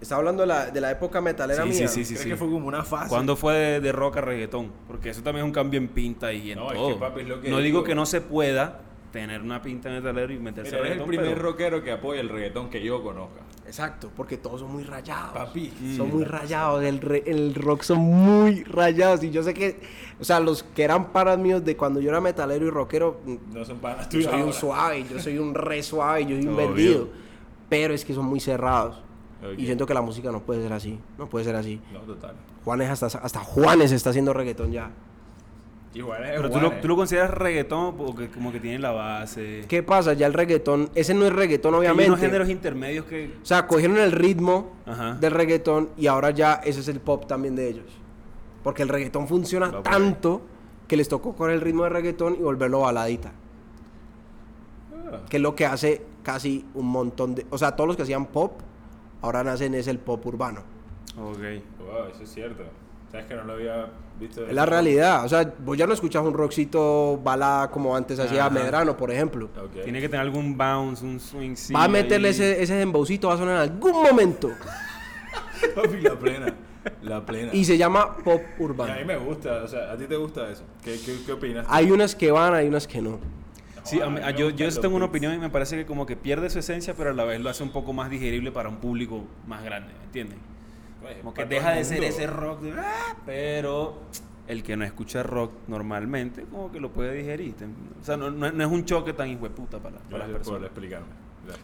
Estaba 0.00 0.20
hablando 0.20 0.42
de 0.42 0.46
la, 0.46 0.70
de 0.70 0.80
la 0.80 0.90
época 0.92 1.20
metalera 1.20 1.62
Sí, 1.64 1.68
mía. 1.68 1.88
sí, 1.88 2.04
sí, 2.04 2.14
¿Crees 2.14 2.26
que 2.28 2.36
fue 2.36 2.48
como 2.48 2.66
una 2.66 2.82
fase? 2.84 3.08
¿Cuándo 3.10 3.36
fue 3.36 3.54
de, 3.54 3.80
de 3.80 3.92
rock 3.92 4.16
a 4.16 4.20
reggaetón? 4.22 4.72
Porque 4.86 5.10
eso 5.10 5.22
también 5.22 5.44
es 5.44 5.48
un 5.48 5.52
cambio 5.54 5.78
en 5.78 5.88
pinta 5.88 6.32
y 6.32 6.52
en 6.52 6.58
No, 6.58 6.68
es 6.68 6.74
todo. 6.78 6.88
que, 6.88 6.94
papi, 7.00 7.20
es 7.20 7.28
lo 7.28 7.40
que 7.40 7.50
no 7.50 7.56
digo. 7.58 7.66
digo 7.80 7.84
que 7.84 7.94
no 7.94 8.06
se 8.06 8.20
pueda 8.22 8.80
tener 9.12 9.42
una 9.42 9.60
pinta 9.60 9.90
metalero 9.90 10.32
y 10.32 10.38
meterse 10.38 10.70
Pero 10.70 10.84
a 10.84 10.86
eres 10.86 10.92
el 11.00 11.04
reggaetón, 11.04 11.08
primer 11.08 11.34
pero- 11.36 11.42
rockero 11.50 11.82
que 11.82 11.90
apoya 11.92 12.20
el 12.20 12.28
reggaetón 12.28 12.70
que 12.70 12.82
yo 12.82 13.02
conozca. 13.02 13.40
Exacto, 13.66 14.10
porque 14.16 14.36
todos 14.38 14.60
son 14.62 14.72
muy 14.72 14.84
rayados. 14.84 15.32
Papi. 15.34 15.72
Son 15.96 16.10
muy 16.10 16.24
rayados, 16.24 16.82
el, 16.82 17.00
re- 17.00 17.22
el 17.26 17.54
rock 17.54 17.82
son 17.82 17.98
muy 17.98 18.64
rayados. 18.64 19.22
Y 19.22 19.30
yo 19.30 19.42
sé 19.42 19.52
que, 19.54 19.80
o 20.18 20.24
sea, 20.24 20.40
los 20.40 20.62
que 20.62 20.82
eran 20.82 21.12
paras 21.12 21.38
míos 21.38 21.64
de 21.64 21.76
cuando 21.76 22.00
yo 22.00 22.08
era 22.10 22.20
metalero 22.20 22.66
y 22.66 22.70
rockero, 22.70 23.20
mm, 23.26 23.36
No 23.52 23.64
son 23.64 23.78
panas 23.78 24.08
yo 24.08 24.22
soy 24.22 24.34
un 24.34 24.40
ahora. 24.40 24.52
suave, 24.52 25.04
yo 25.08 25.18
soy 25.20 25.38
un 25.38 25.54
re 25.54 25.82
suave, 25.82 26.24
yo 26.24 26.36
soy 26.36 26.46
un 26.46 26.56
vendido. 26.56 27.08
Pero 27.68 27.94
es 27.94 28.04
que 28.04 28.14
son 28.14 28.24
muy 28.26 28.40
cerrados. 28.40 29.00
Y 29.56 29.64
siento 29.66 29.86
que 29.86 29.94
la 29.94 30.02
música 30.02 30.30
no 30.30 30.40
puede 30.40 30.62
ser 30.62 30.72
así, 30.72 30.98
no 31.18 31.28
puede 31.28 31.44
ser 31.46 31.56
así. 31.56 31.80
No, 31.92 32.00
total. 32.00 32.34
Juanes 32.64 32.90
hasta, 32.90 33.06
hasta 33.18 33.40
Juanes 33.40 33.90
está 33.92 34.10
haciendo 34.10 34.32
reggaetón 34.32 34.70
ya. 34.72 34.90
Igual 35.92 36.22
es 36.24 36.30
Pero 36.36 36.50
tú 36.50 36.60
lo, 36.60 36.70
tú 36.74 36.86
lo 36.86 36.94
consideras 36.94 37.30
reggaetón 37.32 37.96
porque 37.96 38.28
como 38.30 38.52
que 38.52 38.60
tiene 38.60 38.78
la 38.78 38.92
base. 38.92 39.64
¿Qué 39.66 39.82
pasa? 39.82 40.12
Ya 40.12 40.26
el 40.28 40.34
reggaetón, 40.34 40.88
ese 40.94 41.14
no 41.14 41.26
es 41.26 41.32
reggaetón 41.32 41.74
Hay 41.74 41.80
obviamente. 41.80 42.10
unos 42.10 42.20
géneros 42.20 42.48
intermedios 42.48 43.06
que... 43.06 43.34
O 43.42 43.44
sea, 43.44 43.66
cogieron 43.66 43.96
el 43.98 44.12
ritmo 44.12 44.70
Ajá. 44.86 45.14
del 45.14 45.32
reggaetón 45.32 45.88
y 45.96 46.06
ahora 46.06 46.30
ya 46.30 46.54
ese 46.64 46.80
es 46.80 46.88
el 46.88 47.00
pop 47.00 47.26
también 47.26 47.56
de 47.56 47.68
ellos. 47.68 47.86
Porque 48.62 48.82
el 48.82 48.88
reggaetón 48.88 49.26
funciona 49.26 49.82
tanto 49.82 50.42
que 50.86 50.96
les 50.96 51.08
tocó 51.08 51.34
con 51.34 51.50
el 51.50 51.60
ritmo 51.60 51.82
de 51.84 51.88
reggaetón 51.90 52.34
y 52.38 52.42
volverlo 52.42 52.80
baladita. 52.80 53.32
Ah, 55.12 55.18
Que 55.28 55.38
es 55.38 55.42
lo 55.42 55.56
que 55.56 55.66
hace 55.66 56.02
casi 56.22 56.64
un 56.74 56.86
montón 56.86 57.34
de... 57.34 57.46
O 57.50 57.58
sea, 57.58 57.74
todos 57.74 57.88
los 57.88 57.96
que 57.96 58.02
hacían 58.04 58.26
pop, 58.26 58.60
ahora 59.22 59.44
nacen 59.44 59.74
es 59.74 59.86
el 59.88 59.98
pop 59.98 60.24
urbano. 60.26 60.60
Ok. 61.18 61.38
wow, 61.78 62.06
eso 62.12 62.22
es 62.22 62.30
cierto. 62.32 62.62
Sabes 63.10 63.26
que 63.26 63.34
no 63.34 63.42
lo 63.44 63.54
había 63.54 63.88
visto. 64.20 64.46
Es 64.46 64.52
la 64.54 64.62
esa 64.62 64.70
realidad. 64.70 65.24
O 65.24 65.28
sea, 65.28 65.52
vos 65.58 65.76
ya 65.76 65.86
no 65.86 65.94
escuchas 65.94 66.24
un 66.24 66.32
rockcito 66.32 67.18
balada 67.22 67.68
como 67.70 67.96
antes 67.96 68.18
hacía. 68.20 68.48
Medrano, 68.48 68.96
por 68.96 69.10
ejemplo. 69.10 69.48
forma. 69.48 69.68
Ok. 69.68 69.82
Tiene 69.84 70.00
que 70.00 70.08
tener 70.08 70.20
algún 70.24 70.56
bounce, 70.56 71.04
un 71.04 71.18
swing. 71.18 71.56
sí, 71.56 71.72
Va 71.74 71.84
a 71.84 71.88
meterle 71.88 72.28
ahí. 72.28 72.34
ese, 72.34 72.62
ese 72.62 72.74
dembowcito, 72.74 73.28
va 73.28 73.34
a 73.34 73.38
sonar 73.38 73.56
en 73.56 73.72
algún 73.72 74.02
momento. 74.02 74.50
La 76.02 76.14
plena. 76.18 76.54
La 77.02 77.26
plena. 77.26 77.50
Y 77.52 77.64
se 77.64 77.76
llama 77.76 78.16
pop 78.16 78.40
Y 78.58 78.62
a 78.62 78.64
urbano. 78.64 78.94
mí 78.94 79.04
me 79.04 79.16
gusta, 79.18 79.62
o 79.64 79.68
sea, 79.68 79.92
¿a 79.92 79.96
ti 79.96 80.04
te 80.06 80.16
gusta 80.16 80.48
eso? 80.50 80.62
¿Qué, 80.82 80.98
qué, 81.04 81.18
qué 81.26 81.32
opinas? 81.32 81.66
tú? 81.66 81.72
Hay 81.74 81.90
unas 81.90 82.14
que 82.14 82.30
van, 82.30 82.54
hay 82.54 82.68
unas 82.68 82.86
que 82.86 83.02
no. 83.02 83.18
Sí, 83.90 84.00
a 84.00 84.08
mí- 84.08 84.20
yo, 84.36 84.50
yo 84.50 84.80
tengo 84.80 84.96
una 84.96 85.04
opinión 85.06 85.34
y 85.34 85.38
me 85.38 85.50
parece 85.50 85.76
que 85.76 85.86
como 85.86 86.06
que 86.06 86.16
pierde 86.16 86.48
su 86.50 86.58
esencia, 86.58 86.94
pero 86.94 87.10
a 87.10 87.12
la 87.12 87.24
vez 87.24 87.40
lo 87.40 87.50
hace 87.50 87.62
un 87.62 87.70
poco 87.70 87.92
más 87.92 88.10
digerible 88.10 88.52
para 88.52 88.68
un 88.68 88.76
público 88.76 89.24
más 89.46 89.62
grande, 89.64 89.92
¿me 89.98 90.04
entiendes? 90.04 90.38
Oye, 91.04 91.18
Como 91.20 91.34
que 91.34 91.44
deja 91.46 91.70
de 91.72 91.84
ser 91.84 92.04
ese 92.04 92.26
rock, 92.26 92.60
de, 92.60 92.72
"Ah", 92.78 93.16
pero 93.24 94.00
el 94.46 94.62
que 94.62 94.76
no 94.76 94.84
escucha 94.84 95.22
rock 95.22 95.52
normalmente, 95.68 96.42
como 96.44 96.70
que 96.70 96.78
lo 96.80 96.90
puede 96.90 97.14
digerir. 97.14 97.54
O 98.00 98.04
sea, 98.04 98.16
no, 98.16 98.30
no- 98.30 98.50
no 98.52 98.64
es 98.64 98.70
un 98.70 98.84
choque 98.84 99.12
tan 99.12 99.28
hijueputa 99.28 99.78
para, 99.78 99.98
para 99.98 100.18
las 100.26 100.28
personas. 100.36 100.64
explicarme. 100.66 101.06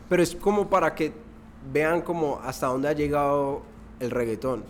Pero 0.08 0.22
es 0.22 0.34
como 0.36 0.68
para 0.70 0.94
que 0.94 1.12
vean 1.72 2.00
como 2.00 2.40
hasta 2.42 2.66
dónde 2.68 2.88
ha 2.88 2.92
llegado 2.92 3.62
el 4.00 4.10
reggaetón. 4.10 4.64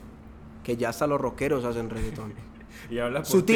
Que 0.65 0.77
ya 0.77 0.89
hasta 0.89 1.07
los 1.07 1.21
rockeros 1.21 1.65
hacen 1.65 1.89
reggaetón. 1.91 2.33
Y 2.91 2.99
hablas 2.99 3.29
por 3.39 3.47
ti. 3.47 3.53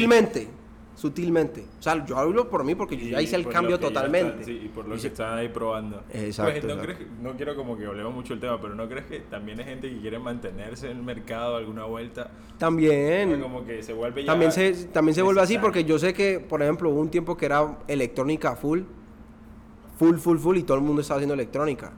Sutilmente. 1.01 1.65
O 1.79 1.83
sea, 1.83 2.05
yo 2.05 2.19
hablo 2.19 2.51
por 2.51 2.63
mí 2.63 2.75
porque 2.75 2.95
yo 2.95 3.09
ya 3.09 3.23
hice 3.23 3.35
el 3.37 3.49
cambio 3.49 3.81
totalmente. 3.81 4.33
está- 4.33 4.45
sí, 4.45 4.61
y 4.65 4.69
por 4.69 4.85
lo 4.87 4.93
Y 4.93 4.97
que 4.97 5.01
se- 5.03 5.09
están 5.09 5.39
ahí 5.39 5.49
probando. 5.49 6.03
Exacto, 6.13 6.53
Pues, 6.53 6.65
¿no, 6.65 6.71
exacto. 6.73 6.83
crees 6.83 6.99
que- 6.99 7.23
no 7.23 7.33
quiero 7.37 7.57
como 7.57 7.79
que 7.79 7.87
hablemos 7.87 8.15
mucho 8.15 8.35
el 8.35 8.41
tema, 8.41 8.61
pero 8.61 8.75
¿no 8.75 8.87
crees 8.87 9.07
que 9.07 9.21
también 9.21 9.59
hay 9.61 9.65
gente 9.65 9.89
que 9.89 9.99
quiere 9.99 10.19
mantenerse 10.19 10.91
en 10.91 10.99
el 10.99 11.03
mercado 11.03 11.57
alguna 11.57 11.85
vuelta? 11.85 12.31
También. 12.59 13.41
Como 13.41 13.65
que 13.65 13.83
se 13.83 13.95
vuelve 13.95 14.23
ya... 14.25 14.27
También 14.33 14.53
se, 14.53 14.73
también 14.89 15.15
se 15.15 15.23
vuelve 15.23 15.41
así 15.41 15.57
porque 15.57 15.85
yo 15.85 15.99
sé 15.99 16.13
que, 16.13 16.39
por 16.39 16.61
ejemplo, 16.63 16.91
hubo 16.91 17.01
un 17.01 17.09
tiempo 17.11 17.35
que 17.35 17.47
era 17.47 17.79
electrónica 17.89 18.55
full, 18.57 18.83
full, 19.97 20.17
full, 20.19 20.37
full, 20.39 20.57
y 20.59 20.63
todo 20.65 20.77
el 20.77 20.83
mundo 20.85 21.01
estaba 21.01 21.17
haciendo 21.19 21.33
electrónica. 21.35 21.93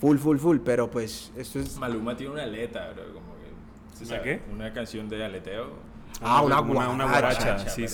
Full, 0.00 0.16
full, 0.16 0.38
full, 0.38 0.58
pero 0.64 0.90
pues 0.90 1.30
esto 1.36 1.58
es... 1.60 1.76
Maluma 1.78 2.16
tiene 2.16 2.32
una 2.32 2.42
aleta, 2.44 2.90
bro, 2.94 3.04
como 3.12 3.34
que... 3.36 3.96
¿se 3.98 4.04
¿Una 4.04 4.16
sabe? 4.16 4.22
qué? 4.46 4.52
Una 4.52 4.72
canción 4.72 5.08
de 5.10 5.22
aleteo. 5.24 5.91
Ah, 6.22 6.42
una 6.42 6.60
una, 6.60 6.88
una 6.88 7.04
guaracha. 7.06 7.44
guaracha, 7.54 7.68
sí. 7.70 7.86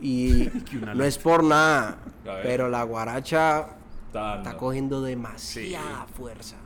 Y 0.00 0.48
no 0.94 1.04
es 1.04 1.18
por 1.18 1.44
nada, 1.44 1.98
pero 2.42 2.68
la 2.68 2.82
guaracha 2.84 3.66
Está 4.12 4.56
cogiendo 4.56 5.02
demasiada 5.02 6.06
fuerza. 6.14 6.56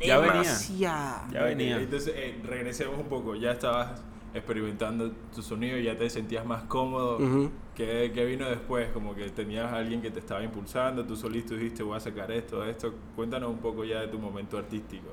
Ya 0.00 0.18
venía. 0.18 0.32
Demasiada. 0.42 1.28
Ya 1.32 1.42
venía. 1.44 1.76
Entonces, 1.78 2.12
eh, 2.16 2.40
regresemos 2.44 2.98
un 2.98 3.06
poco. 3.06 3.34
Ya 3.34 3.52
estabas 3.52 4.02
experimentando 4.32 5.10
tu 5.34 5.42
sonido, 5.42 5.78
ya 5.78 5.96
te 5.96 6.08
sentías 6.10 6.44
más 6.46 6.62
cómodo. 6.64 7.16
Ujú. 7.16 7.50
¿Qué, 7.74 8.12
qué 8.14 8.24
vino 8.24 8.48
después? 8.48 8.88
Como 8.92 9.14
que 9.14 9.28
tenías 9.30 9.70
a 9.72 9.76
alguien 9.76 10.00
que 10.00 10.10
te 10.10 10.20
estaba 10.20 10.42
impulsando, 10.42 11.04
tú 11.04 11.16
solito 11.16 11.54
dijiste 11.54 11.82
voy 11.82 11.96
a 11.96 12.00
sacar 12.00 12.30
esto, 12.30 12.64
esto. 12.64 12.94
Cuéntanos 13.14 13.50
un 13.50 13.58
poco 13.58 13.84
ya 13.84 14.00
de 14.00 14.08
tu 14.08 14.18
momento 14.18 14.56
artístico. 14.58 15.08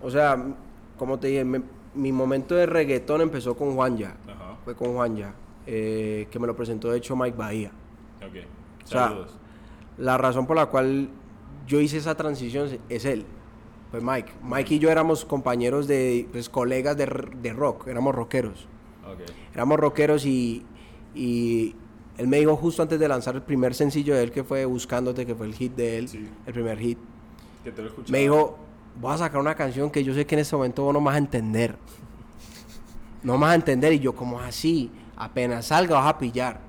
O 0.00 0.10
sea, 0.10 0.36
como 0.96 1.18
te 1.18 1.28
dije, 1.28 1.44
me- 1.44 1.62
mi 1.94 2.12
momento 2.12 2.54
de 2.54 2.66
reggaetón 2.66 3.20
empezó 3.22 3.56
con 3.56 3.74
Juan 3.74 3.96
Ya. 3.96 4.10
Ajá. 4.28 4.45
Fue 4.66 4.74
con 4.74 4.92
Juan 4.94 5.16
Ya. 5.16 5.34
eh, 5.66 6.28
que 6.30 6.38
me 6.38 6.46
lo 6.46 6.54
presentó 6.54 6.90
de 6.90 6.98
hecho 6.98 7.16
Mike 7.16 7.36
Bahía. 7.38 7.70
Ok. 8.18 8.36
O 8.84 8.86
sea, 8.86 9.08
Saludos. 9.08 9.38
La 9.96 10.18
razón 10.18 10.46
por 10.46 10.56
la 10.56 10.66
cual 10.66 11.08
yo 11.66 11.80
hice 11.80 11.96
esa 11.96 12.14
transición 12.14 12.68
es 12.90 13.04
él. 13.06 13.24
Pues 13.90 14.02
Mike. 14.02 14.32
Mike 14.42 14.74
y 14.74 14.78
yo 14.78 14.90
éramos 14.90 15.24
compañeros 15.24 15.86
de, 15.88 16.28
pues 16.32 16.48
colegas 16.50 16.96
de, 16.98 17.06
de 17.40 17.52
rock, 17.54 17.86
éramos 17.88 18.14
rockeros. 18.14 18.66
Ok. 19.10 19.20
Éramos 19.54 19.80
rockeros 19.80 20.26
y, 20.26 20.66
y 21.14 21.74
él 22.18 22.26
me 22.28 22.38
dijo 22.40 22.56
justo 22.56 22.82
antes 22.82 22.98
de 23.00 23.08
lanzar 23.08 23.34
el 23.36 23.42
primer 23.42 23.74
sencillo 23.74 24.14
de 24.14 24.24
él 24.24 24.32
que 24.32 24.44
fue 24.44 24.64
Buscándote, 24.66 25.24
que 25.24 25.34
fue 25.34 25.46
el 25.46 25.54
hit 25.54 25.74
de 25.76 25.98
él, 25.98 26.08
Sí. 26.08 26.28
el 26.44 26.52
primer 26.52 26.78
hit. 26.78 26.98
Que 27.64 27.72
te 27.72 27.82
lo. 27.82 27.90
Me 28.08 28.18
dijo, 28.18 28.58
voy 29.00 29.14
a 29.14 29.18
sacar 29.18 29.40
una 29.40 29.54
canción 29.54 29.90
que 29.90 30.04
yo 30.04 30.12
sé 30.14 30.26
que 30.26 30.34
en 30.34 30.40
este 30.40 30.54
momento 30.56 30.82
vos 30.84 30.92
no 30.92 31.00
vas 31.00 31.14
a 31.14 31.18
entender. 31.18 31.76
No 33.22 33.38
vas 33.38 33.52
a 33.52 33.54
entender 33.56 33.92
y 33.92 33.98
yo 34.00 34.14
como 34.14 34.38
así, 34.40 34.90
apenas 35.16 35.66
salga 35.66 35.96
vas 35.96 36.06
a 36.14 36.18
pillar. 36.18 36.60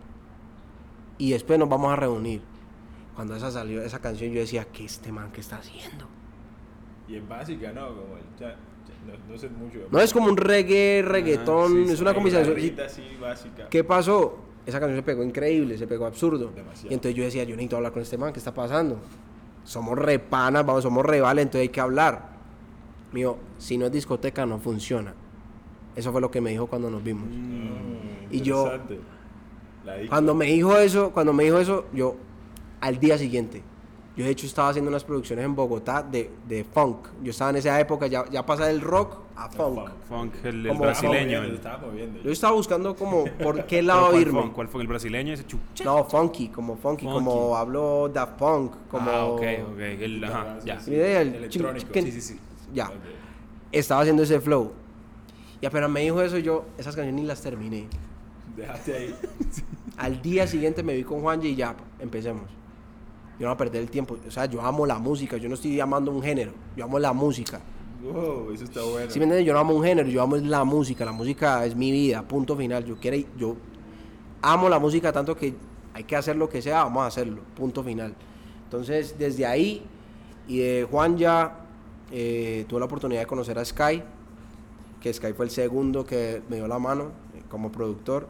Y 1.17 1.31
después 1.31 1.57
nos 1.59 1.69
vamos 1.69 1.91
a 1.91 1.95
reunir. 1.95 2.41
Cuando 3.15 3.35
esa 3.35 3.49
salió, 3.51 3.81
esa 3.81 3.99
canción 3.99 4.31
yo 4.31 4.39
decía, 4.39 4.65
¿qué 4.71 4.85
este 4.85 5.11
man 5.11 5.31
que 5.31 5.41
está 5.41 5.57
haciendo? 5.57 6.05
Y 7.07 7.15
es 7.15 7.27
básica, 7.27 7.71
¿no? 7.71 7.87
Como 7.87 8.17
el 8.17 8.23
cha- 8.39 8.49
cha- 8.55 8.55
no, 9.27 9.33
no 9.33 9.37
sé 9.39 9.49
mucho. 9.49 9.79
No 9.89 9.99
es 9.99 10.13
como 10.13 10.27
un 10.27 10.37
reggae, 10.37 11.01
reggaetón, 11.03 11.73
sí, 11.85 11.91
es 11.91 11.97
sí, 11.97 12.01
una 12.01 12.13
combinación. 12.13 12.55
así 12.85 13.03
básica. 13.19 13.67
¿Qué 13.69 13.83
pasó? 13.83 14.37
Esa 14.65 14.79
canción 14.79 14.97
se 14.99 15.03
pegó 15.03 15.23
increíble, 15.23 15.77
se 15.77 15.87
pegó 15.87 16.05
absurdo. 16.05 16.51
Demasiado. 16.53 16.91
Y 16.91 16.93
entonces 16.93 17.15
yo 17.15 17.23
decía, 17.23 17.43
yo 17.45 17.55
necesito 17.55 17.77
hablar 17.77 17.93
con 17.93 18.01
este 18.01 18.17
man, 18.17 18.33
¿qué 18.33 18.39
está 18.39 18.53
pasando? 18.53 18.99
Somos 19.63 19.97
re 19.97 20.19
panas, 20.19 20.65
vamos, 20.65 20.83
somos 20.83 21.05
rivales, 21.05 21.43
entonces 21.43 21.61
hay 21.61 21.69
que 21.69 21.81
hablar. 21.81 22.29
Mío, 23.13 23.37
si 23.57 23.77
no 23.77 23.85
es 23.85 23.91
discoteca, 23.93 24.45
no 24.45 24.59
funciona. 24.59 25.13
Eso 25.97 26.11
fue 26.13 26.21
lo 26.21 26.31
que 26.31 26.39
me 26.39 26.51
dijo 26.51 26.67
cuando 26.67 26.89
nos 26.89 27.03
vimos. 27.03 27.25
Mm, 27.29 28.31
Y 28.33 28.41
yo-. 28.41 28.69
Cuando 30.09 30.35
me 30.35 30.45
dijo 30.45 30.77
eso, 30.77 31.11
cuando 31.11 31.33
me 31.33 31.43
dijo 31.45 31.57
eso, 31.59 31.85
yo 31.93 32.15
al 32.81 32.99
día 32.99 33.17
siguiente, 33.17 33.63
yo 34.15 34.25
de 34.25 34.31
hecho 34.31 34.45
estaba 34.45 34.69
haciendo 34.69 34.89
unas 34.89 35.03
producciones 35.03 35.45
en 35.45 35.55
Bogotá 35.55 36.03
de, 36.03 36.29
de 36.47 36.63
funk. 36.63 37.07
Yo 37.23 37.31
estaba 37.31 37.51
en 37.51 37.57
esa 37.57 37.79
época, 37.79 38.07
ya, 38.07 38.25
ya 38.29 38.45
pasa 38.45 38.65
del 38.67 38.81
rock 38.81 39.17
a 39.35 39.49
funk. 39.49 39.75
funk. 39.75 39.89
Funk, 40.09 40.33
el, 40.45 40.65
el 40.67 40.77
brasileño. 40.77 41.43
El- 41.43 41.59
moviendo. 41.85 42.19
Yo 42.21 42.31
estaba 42.31 42.53
buscando 42.53 42.95
como 42.95 43.25
por 43.41 43.55
qué 43.65 43.77
¿Pero 43.77 43.87
lado 43.87 44.09
cuál 44.09 44.21
irme. 44.21 44.41
funk? 44.41 44.53
¿Cuál 44.53 44.67
fue 44.67 44.81
el 44.81 44.87
brasileño? 44.87 45.33
Ese 45.33 45.45
No, 45.85 46.03
funky, 46.03 46.49
como 46.49 46.75
funky, 46.77 47.05
Funky. 47.05 47.15
como 47.23 47.55
hablo 47.55 48.09
Daft 48.13 48.33
Punk, 48.37 48.71
como... 48.89 49.09
Ah, 49.09 49.25
ok, 49.25 49.41
ok. 49.73 49.79
El, 49.79 50.23
ajá, 50.23 50.59
ya. 50.65 50.79
Idea, 50.87 51.21
el 51.21 51.35
Electrónico. 51.35 51.87
Sí, 51.93 52.11
sí, 52.11 52.21
sí. 52.21 52.39
Ya, 52.73 52.87
Ok. 52.89 52.93
estaba 53.71 54.01
haciendo 54.01 54.23
ese 54.23 54.39
flow. 54.41 54.73
Y 55.61 55.65
apenas 55.65 55.89
me 55.89 56.01
dijo 56.01 56.21
eso, 56.21 56.37
yo 56.37 56.65
esas 56.77 56.95
canciones 56.95 57.21
ni 57.21 57.27
las 57.27 57.41
terminé. 57.41 57.87
Dejaste 58.55 58.95
ahí. 58.95 59.15
Al 59.97 60.21
día 60.21 60.45
siguiente 60.45 60.83
me 60.83 60.95
vi 60.95 61.03
con 61.03 61.21
Juan 61.21 61.43
y 61.43 61.55
ya, 61.55 61.75
empecemos. 61.99 62.43
Yo 63.39 63.45
no 63.45 63.47
voy 63.47 63.55
a 63.55 63.57
perder 63.57 63.81
el 63.81 63.89
tiempo. 63.89 64.17
O 64.27 64.31
sea, 64.31 64.45
yo 64.45 64.61
amo 64.61 64.85
la 64.85 64.99
música, 64.99 65.37
yo 65.37 65.49
no 65.49 65.55
estoy 65.55 65.75
llamando 65.75 66.11
un 66.11 66.21
género, 66.21 66.51
yo 66.75 66.85
amo 66.85 66.99
la 66.99 67.13
música. 67.13 67.59
Wow, 68.03 68.51
eso 68.51 68.63
está 68.63 68.81
bueno. 68.83 69.09
¿Sí 69.09 69.19
me 69.19 69.25
entiendes? 69.25 69.45
Yo 69.45 69.53
no 69.53 69.59
amo 69.59 69.73
un 69.73 69.83
género, 69.83 70.07
yo 70.07 70.21
amo 70.21 70.35
la 70.37 70.63
música, 70.63 71.03
la 71.03 71.11
música 71.11 71.65
es 71.65 71.75
mi 71.75 71.91
vida, 71.91 72.21
punto 72.27 72.55
final. 72.55 72.85
Yo 72.85 72.97
quiero, 72.97 73.17
yo 73.37 73.55
amo 74.41 74.69
la 74.69 74.79
música 74.79 75.11
tanto 75.11 75.35
que 75.35 75.55
hay 75.93 76.03
que 76.03 76.15
hacer 76.15 76.35
lo 76.35 76.47
que 76.47 76.61
sea, 76.61 76.83
vamos 76.83 77.03
a 77.03 77.07
hacerlo, 77.07 77.41
punto 77.55 77.83
final. 77.83 78.13
Entonces, 78.65 79.15
desde 79.17 79.45
ahí, 79.45 79.83
y 80.47 80.59
de 80.59 80.87
Juan 80.89 81.17
ya 81.17 81.65
eh, 82.11 82.65
tuve 82.67 82.79
la 82.79 82.85
oportunidad 82.85 83.21
de 83.21 83.27
conocer 83.27 83.57
a 83.57 83.65
Sky, 83.65 84.03
que 85.07 85.13
Sky 85.13 85.33
fue 85.33 85.45
el 85.45 85.51
segundo 85.51 86.05
que 86.05 86.41
me 86.49 86.57
dio 86.57 86.67
la 86.67 86.79
mano 86.79 87.11
eh, 87.35 87.43
como 87.49 87.71
productor. 87.71 88.27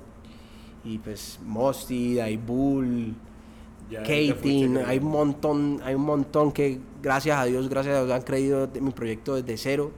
Y 0.84 1.00
pues 1.00 1.40
Mosty, 1.44 2.16
Daibul, 2.16 3.14
Ya 3.90 4.04
te 4.04 4.06
fuiste 4.06 4.34
Katin, 4.36 4.42
creyendo. 4.42 4.86
hay 4.86 4.98
un 5.00 5.06
montón, 5.06 5.82
hay 5.84 5.96
un 5.96 6.04
montón 6.04 6.52
que 6.52 6.80
gracias 7.02 7.38
a 7.38 7.46
Dios, 7.46 7.68
gracias 7.68 7.96
a 7.96 8.04
Dios 8.04 8.12
han 8.12 8.22
creído 8.22 8.68
de 8.68 8.82
mi 8.82 8.92
proyecto 8.92 9.36
desde 9.36 9.58
cero. 9.58 9.92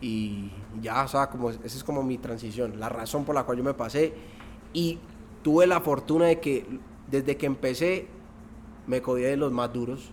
Y 0.00 0.50
ya, 0.80 1.04
o 1.04 1.08
sea, 1.08 1.28
como, 1.30 1.50
esa 1.50 1.64
es 1.64 1.84
como 1.84 2.02
mi 2.02 2.18
transición, 2.18 2.80
la 2.80 2.88
razón 2.88 3.24
por 3.24 3.34
la 3.34 3.44
cual 3.44 3.58
yo 3.58 3.64
me 3.64 3.74
pasé. 3.74 4.12
Y 4.72 4.98
tuve 5.42 5.66
la 5.66 5.80
fortuna 5.80 6.26
de 6.26 6.40
que 6.40 6.66
desde 7.10 7.36
que 7.36 7.46
empecé 7.46 8.06
me 8.86 9.00
codié 9.00 9.28
de 9.28 9.36
los 9.36 9.52
más 9.52 9.72
duros. 9.72 10.10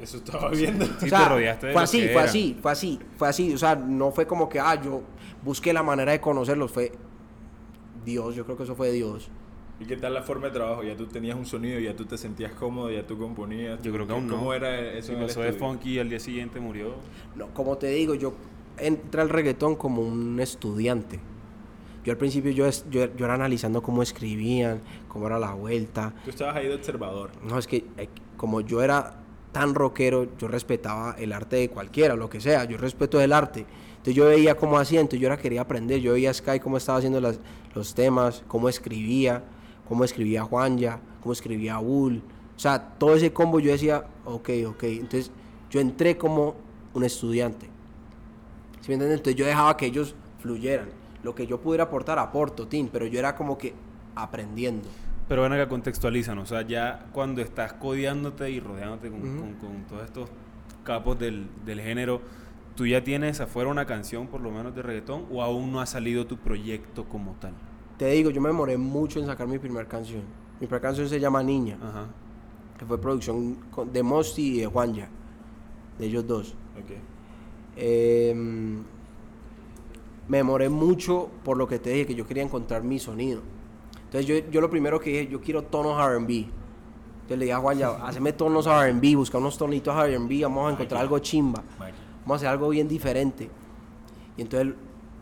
Eso 0.00 0.18
estaba 0.18 0.50
viendo. 0.50 0.84
Sí, 0.84 1.06
o 1.06 1.08
sea, 1.08 1.18
te 1.18 1.28
rodeaste 1.28 1.66
de 1.68 1.72
fue 1.72 1.82
así, 1.82 2.08
fue 2.08 2.22
así, 2.22 2.58
fue 2.60 2.72
así, 2.72 2.98
fue 3.16 3.28
así. 3.28 3.54
O 3.54 3.58
sea, 3.58 3.74
no 3.76 4.10
fue 4.10 4.26
como 4.26 4.48
que, 4.48 4.60
ah, 4.60 4.80
yo 4.80 5.02
busqué 5.44 5.72
la 5.72 5.82
manera 5.82 6.12
de 6.12 6.20
conocerlos, 6.20 6.70
fue 6.70 6.92
Dios, 8.04 8.34
yo 8.34 8.44
creo 8.44 8.56
que 8.56 8.62
eso 8.64 8.74
fue 8.74 8.90
Dios. 8.92 9.28
¿Y 9.80 9.84
qué 9.84 9.96
tal 9.96 10.12
la 10.14 10.22
forma 10.22 10.46
de 10.48 10.52
trabajo? 10.54 10.82
Ya 10.82 10.96
tú 10.96 11.06
tenías 11.06 11.36
un 11.36 11.46
sonido, 11.46 11.78
ya 11.78 11.94
tú 11.94 12.04
te 12.04 12.18
sentías 12.18 12.52
cómodo, 12.52 12.90
ya 12.90 13.06
tú 13.06 13.16
componías. 13.16 13.80
Yo 13.82 13.92
creo 13.92 14.06
que 14.06 14.12
aún 14.12 14.26
no. 14.26 14.36
¿Cómo 14.36 14.52
era 14.54 14.76
eso 14.92 15.12
el 15.12 15.18
pasó 15.18 15.40
de 15.40 15.52
funky 15.52 15.94
y 15.94 15.98
al 16.00 16.08
día 16.10 16.18
siguiente 16.18 16.58
murió. 16.58 16.94
No, 17.36 17.46
como 17.54 17.78
te 17.78 17.86
digo, 17.88 18.14
yo 18.14 18.34
entré 18.76 19.20
al 19.20 19.28
reggaetón 19.28 19.76
como 19.76 20.02
un 20.02 20.40
estudiante. 20.40 21.20
Yo 22.04 22.10
al 22.12 22.18
principio 22.18 22.50
yo, 22.50 22.66
es- 22.66 22.86
yo, 22.90 23.14
yo 23.14 23.24
era 23.24 23.34
analizando 23.34 23.80
cómo 23.82 24.02
escribían, 24.02 24.80
cómo 25.08 25.26
era 25.28 25.38
la 25.38 25.52
vuelta. 25.54 26.12
Tú 26.24 26.30
estabas 26.30 26.56
ahí 26.56 26.66
de 26.66 26.74
observador. 26.74 27.30
No, 27.44 27.56
es 27.58 27.66
que 27.68 27.84
eh, 27.98 28.08
como 28.36 28.60
yo 28.62 28.82
era 28.82 29.14
tan 29.52 29.74
rockero, 29.74 30.28
yo 30.38 30.48
respetaba 30.48 31.14
el 31.18 31.32
arte 31.32 31.56
de 31.56 31.68
cualquiera, 31.70 32.14
lo 32.14 32.28
que 32.28 32.40
sea, 32.40 32.64
yo 32.64 32.76
respeto 32.76 33.20
el 33.20 33.32
arte. 33.32 33.66
Entonces 33.90 34.14
yo 34.14 34.26
veía 34.26 34.54
cómo 34.56 34.78
hacía, 34.78 35.00
entonces 35.00 35.20
yo 35.20 35.26
era 35.26 35.36
quería 35.36 35.62
aprender, 35.62 36.00
yo 36.00 36.12
veía 36.12 36.30
a 36.30 36.34
Sky 36.34 36.60
cómo 36.60 36.76
estaba 36.76 36.98
haciendo 36.98 37.20
las- 37.20 37.40
los 37.74 37.94
temas, 37.94 38.42
cómo 38.46 38.68
escribía, 38.68 39.42
cómo 39.88 40.04
escribía 40.04 40.44
Juanja, 40.44 41.00
cómo 41.22 41.32
escribía 41.32 41.78
Bull. 41.78 42.22
O 42.56 42.60
sea, 42.60 42.78
todo 42.98 43.14
ese 43.14 43.32
combo 43.32 43.60
yo 43.60 43.70
decía, 43.70 44.04
ok, 44.24 44.50
ok. 44.68 44.82
Entonces 44.84 45.30
yo 45.70 45.80
entré 45.80 46.16
como 46.16 46.54
un 46.94 47.04
estudiante. 47.04 47.68
¿Sí 48.80 48.88
me? 48.88 48.94
Entonces 49.04 49.34
yo 49.34 49.46
dejaba 49.46 49.76
que 49.76 49.86
ellos 49.86 50.14
fluyeran. 50.40 50.88
Lo 51.22 51.34
que 51.34 51.46
yo 51.46 51.60
pudiera 51.60 51.84
aportar, 51.84 52.18
aporto, 52.18 52.66
Tim, 52.66 52.88
pero 52.92 53.06
yo 53.06 53.18
era 53.18 53.34
como 53.34 53.58
que 53.58 53.74
aprendiendo. 54.14 54.88
Pero 55.28 55.42
ven 55.42 55.52
acá, 55.52 55.68
contextualizan. 55.68 56.38
O 56.38 56.46
sea, 56.46 56.62
ya 56.62 57.06
cuando 57.12 57.42
estás 57.42 57.74
codeándote 57.74 58.50
y 58.50 58.60
rodeándote 58.60 59.10
con, 59.10 59.20
con- 59.20 59.54
con 59.54 59.84
todos 59.88 60.04
estos 60.04 60.30
capos 60.84 61.18
del, 61.18 61.48
del 61.66 61.80
género, 61.80 62.20
¿tú 62.74 62.86
ya 62.86 63.04
tienes 63.04 63.40
afuera 63.40 63.68
una 63.70 63.84
canción, 63.84 64.26
por 64.26 64.40
lo 64.40 64.50
menos 64.50 64.74
de 64.74 64.82
reggaetón, 64.82 65.26
o 65.30 65.42
aún 65.42 65.70
no 65.70 65.80
ha 65.80 65.86
salido 65.86 66.26
tu 66.26 66.38
proyecto 66.38 67.04
como 67.04 67.32
tal? 67.40 67.52
Te 67.98 68.06
digo, 68.10 68.30
yo 68.30 68.40
me 68.40 68.48
demoré 68.48 68.78
mucho 68.78 69.18
en 69.20 69.26
sacar 69.26 69.46
mi 69.48 69.58
primera 69.58 69.86
canción. 69.86 70.22
Mi 70.60 70.66
primera 70.66 70.80
canción 70.80 71.08
se 71.08 71.20
llama 71.20 71.42
Niña, 71.42 71.76
Ajá. 71.82 72.06
que 72.78 72.86
fue 72.86 72.98
producción 73.00 73.58
de 73.92 74.02
Mosti 74.02 74.56
y 74.56 74.60
de 74.60 74.66
Juanja, 74.66 75.08
de 75.98 76.06
ellos 76.06 76.26
dos. 76.26 76.54
Ok. 76.82 76.92
Eh, 77.76 78.34
me 80.28 80.36
demoré 80.38 80.68
mucho 80.68 81.28
por 81.44 81.56
lo 81.56 81.66
que 81.68 81.78
te 81.78 81.90
dije, 81.90 82.06
que 82.06 82.14
yo 82.14 82.26
quería 82.26 82.42
encontrar 82.42 82.82
mi 82.82 82.98
sonido. 82.98 83.42
Entonces 84.08 84.26
yo, 84.26 84.50
yo 84.50 84.60
lo 84.62 84.70
primero 84.70 84.98
que 84.98 85.10
dije, 85.10 85.28
yo 85.28 85.40
quiero 85.40 85.62
tonos 85.62 86.02
RB. 86.02 86.30
Entonces 86.30 87.38
le 87.38 87.44
dije 87.44 87.52
a 87.52 87.58
Juan, 87.58 87.76
ya, 87.76 87.90
haceme 88.06 88.32
tonos 88.32 88.66
RB, 88.66 89.16
busca 89.16 89.36
unos 89.36 89.58
tonitos 89.58 89.94
RB, 89.94 90.42
vamos 90.42 90.70
a 90.70 90.72
encontrar 90.72 91.02
algo 91.02 91.18
chimba. 91.18 91.62
Vamos 91.78 92.32
a 92.32 92.34
hacer 92.36 92.48
algo 92.48 92.70
bien 92.70 92.88
diferente. 92.88 93.50
Y 94.38 94.42
entonces 94.42 94.74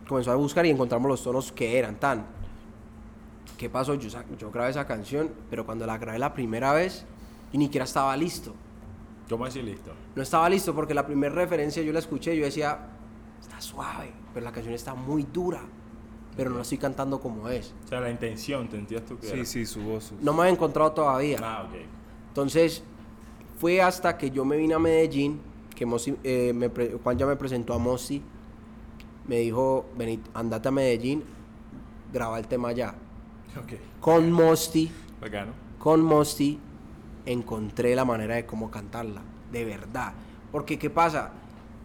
comenzó 0.07 0.31
a 0.31 0.37
buscar 0.37 0.65
y 0.67 0.71
encontramos 0.71 1.09
los 1.09 1.23
tonos 1.23 1.51
que 1.51 1.79
eran 1.79 1.97
tan. 1.97 2.27
¿Qué 3.59 3.69
pasó? 3.69 3.95
Yo, 3.95 4.09
yo 4.39 4.51
grabé 4.53 4.71
esa 4.71 4.87
canción, 4.87 5.31
pero 5.51 5.67
cuando 5.67 5.85
la 5.85 5.99
grabé 5.99 6.21
la 6.21 6.33
primera 6.33 6.73
vez, 6.73 7.05
yo 7.53 7.59
ni 7.59 7.65
siquiera 7.65 7.87
estaba 7.87 8.17
listo. 8.17 8.55
¿Cómo 9.29 9.45
así 9.45 9.61
listo? 9.61 9.91
No 10.15 10.23
estaba 10.23 10.49
listo 10.49 10.73
porque 10.75 10.95
la 10.95 11.05
primera 11.05 11.35
referencia 11.35 11.83
yo 11.83 11.93
la 11.93 11.99
escuché 11.99 12.37
y 12.37 12.39
yo 12.39 12.45
decía, 12.45 12.79
está 13.41 13.61
suave, 13.61 14.13
pero 14.33 14.45
la 14.45 14.53
canción 14.53 14.75
está 14.75 14.95
muy 14.95 15.27
dura, 15.33 15.63
pero 16.37 16.51
no 16.51 16.57
la 16.57 16.63
estoy 16.63 16.79
cantando 16.79 17.19
como 17.21 17.49
es. 17.49 17.73
O 17.85 17.89
sea, 17.89 18.01
la 18.01 18.11
intención, 18.11 18.69
¿te 18.69 18.77
entiendes 18.77 19.09
tú 19.09 19.19
que 19.19 19.27
Sí, 19.27 19.33
era? 19.35 19.45
sí, 19.45 19.65
su 19.67 19.81
voz. 19.81 20.05
su- 20.05 20.15
No 20.21 20.33
me 20.33 20.41
había 20.43 20.53
encontrado 20.53 20.93
todavía. 20.93 21.39
Ah, 21.43 21.65
ok. 21.69 21.77
Entonces, 22.29 22.83
fue 23.59 23.81
hasta 23.81 24.17
que 24.19 24.31
yo 24.31 24.45
me 24.45 24.57
vine 24.57 24.75
a 24.75 24.79
Medellín, 24.79 25.41
que 25.75 25.87
Mosi- 25.87 26.17
eh, 26.25 26.53
me 26.55 26.69
pre- 26.71 26.99
Juan 27.03 27.17
ya 27.19 27.27
me 27.27 27.37
presentó 27.37 27.73
a 27.75 27.79
Mosi, 27.79 28.23
me 29.27 29.39
dijo, 29.39 29.87
vení, 29.97 30.21
andate 30.35 30.69
a 30.69 30.71
Medellín, 30.71 31.25
graba 32.13 32.39
el 32.39 32.47
tema 32.47 32.69
allá. 32.69 32.95
Ok. 33.59 33.73
Con 34.01 34.31
Mosti, 34.31 34.91
Bacano. 35.21 35.53
con 35.79 36.03
Mosti, 36.03 36.59
encontré 37.25 37.95
la 37.97 38.05
manera 38.05 38.35
de 38.37 38.47
cómo 38.47 38.71
cantarla, 38.71 39.23
de 39.51 39.65
verdad. 39.65 40.13
Porque, 40.53 40.79
¿qué 40.79 40.91
pasa? 40.91 41.33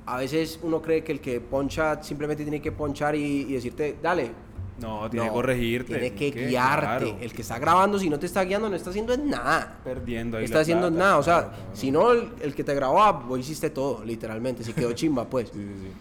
A 0.05 0.17
veces 0.17 0.59
uno 0.63 0.81
cree 0.81 1.03
que 1.03 1.11
el 1.11 1.21
que 1.21 1.39
poncha 1.39 2.01
simplemente 2.03 2.43
tiene 2.43 2.61
que 2.61 2.71
ponchar 2.71 3.15
y, 3.15 3.41
y 3.41 3.53
decirte, 3.53 3.97
dale. 4.01 4.31
No, 4.79 5.07
tiene 5.09 5.25
No, 5.27 5.31
que 5.31 5.35
corregirte. 5.35 5.93
Tiene 5.93 6.13
que 6.15 6.31
¿Qué? 6.31 6.47
guiarte. 6.47 6.85
Claro. 7.05 7.17
El 7.21 7.31
que 7.33 7.41
está 7.43 7.59
grabando, 7.59 7.99
si 7.99 8.09
no 8.09 8.17
te 8.17 8.25
está 8.25 8.43
guiando, 8.43 8.67
no 8.67 8.75
está 8.75 8.89
haciendo 8.89 9.15
nada. 9.15 9.79
Perdiendo 9.83 10.37
ahí 10.37 10.45
está 10.45 10.55
la 10.57 10.61
haciendo 10.61 10.87
plata, 10.89 11.03
nada. 11.03 11.17
O 11.19 11.23
sea, 11.23 11.39
claro, 11.41 11.55
claro. 11.55 11.69
si 11.75 11.91
no, 11.91 12.11
el, 12.13 12.29
el 12.41 12.55
que 12.55 12.63
te 12.63 12.73
grabó, 12.73 13.01
ah, 13.03 13.11
vos 13.11 13.39
hiciste 13.39 13.69
todo, 13.69 14.03
literalmente. 14.03 14.63
Si 14.63 14.73
quedó 14.73 14.91
chimba, 14.93 15.25
pues. 15.29 15.49
Sí, 15.49 15.59
sí, 15.59 15.75
sí. 15.83 15.91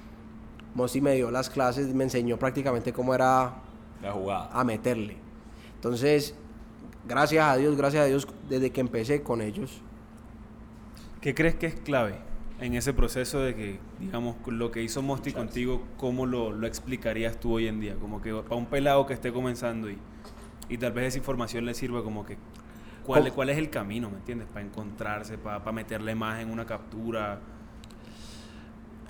Mosti 0.75 1.01
me 1.03 1.15
dio 1.15 1.31
las 1.31 1.51
clases, 1.51 1.93
me 1.93 2.05
enseñó 2.05 2.39
prácticamente 2.39 2.93
cómo 2.93 3.13
era 3.15 3.55
La 4.01 4.13
jugada. 4.13 4.49
a 4.53 4.65
meterle. 4.65 5.17
Entonces, 5.75 6.35
gracias 7.07 7.45
a 7.45 7.57
Dios, 7.57 7.77
gracias 7.77 8.05
a 8.05 8.07
Dios, 8.07 8.27
desde 8.49 8.71
que 8.71 8.81
empecé 8.81 9.23
con 9.23 9.43
ellos. 9.43 9.83
¿Qué 11.21 11.35
crees 11.35 11.57
que 11.57 11.67
es 11.67 11.75
clave 11.81 12.15
en 12.61 12.75
ese 12.75 12.92
proceso 12.92 13.40
de 13.40 13.55
que, 13.55 13.79
digamos, 13.99 14.37
lo 14.46 14.70
que 14.70 14.83
hizo 14.83 15.01
Mosti 15.03 15.33
contigo, 15.33 15.83
cómo 15.96 16.27
lo, 16.27 16.53
lo 16.53 16.66
explicarías 16.66 17.40
tú 17.40 17.55
hoy 17.55 17.66
en 17.68 17.81
día? 17.81 17.94
Como 17.96 18.20
que 18.20 18.33
para 18.35 18.57
un 18.57 18.66
pelado 18.66 19.07
que 19.07 19.14
esté 19.14 19.33
comenzando 19.33 19.90
y, 19.90 19.96
y 20.68 20.77
tal 20.79 20.92
vez 20.92 21.07
esa 21.09 21.18
información 21.18 21.64
le 21.64 21.73
sirva 21.75 22.03
como 22.05 22.25
que, 22.27 22.37
¿cuál, 23.05 23.23
¿Cómo? 23.25 23.35
cuál 23.35 23.51
es 23.51 23.59
el 23.59 23.70
camino, 23.70 24.11
me 24.11 24.18
entiendes? 24.18 24.46
Para 24.49 24.64
encontrarse, 24.64 25.38
para, 25.38 25.61
para 25.61 25.73
meterle 25.73 26.14
más 26.14 26.40
en 26.40 26.51
una 26.51 26.66
captura. 26.66 27.40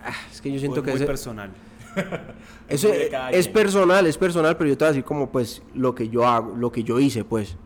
Ah, 0.05 0.13
es 0.31 0.41
que 0.41 0.53
yo 0.53 0.59
siento 0.59 0.81
es 0.81 0.85
que 0.87 0.93
ese- 0.93 1.07
personal. 1.07 1.51
Eso 2.69 2.87
es, 2.93 3.11
es 3.33 3.49
personal, 3.49 4.07
es 4.07 4.17
personal, 4.17 4.57
pero 4.57 4.71
yo 4.71 4.79
te 4.79 4.85
voy 4.85 4.91
a 4.91 4.93
decir 4.93 5.05
como 5.05 5.29
pues 5.31 5.61
lo 5.75 5.93
que 5.93 6.09
yo 6.09 6.25
hago, 6.25 6.55
lo 6.55 6.71
que 6.71 6.85
yo 6.85 7.01
hice, 7.01 7.25
pues. 7.25 7.57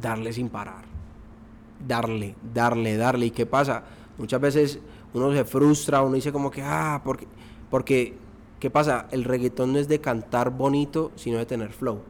Darle 0.00 0.32
sin 0.32 0.48
parar. 0.48 0.84
Darle, 1.86 2.34
darle, 2.54 2.96
darle. 2.96 3.26
¿Y 3.26 3.30
qué 3.30 3.44
pasa? 3.44 3.82
Muchas 4.18 4.40
veces 4.40 4.80
uno 5.14 5.32
se 5.32 5.44
frustra, 5.44 6.02
uno 6.02 6.14
dice 6.16 6.32
como 6.32 6.50
que, 6.50 6.62
ah, 6.62 7.00
porque, 7.04 7.26
porque, 7.70 8.14
¿qué 8.58 8.68
pasa? 8.70 9.06
El 9.10 9.24
reggaetón 9.24 9.72
no 9.72 9.78
es 9.78 9.88
de 9.88 10.00
cantar 10.00 10.50
bonito, 10.50 11.12
sino 11.14 11.38
de 11.38 11.46
tener 11.46 11.72
flow. 11.72 12.00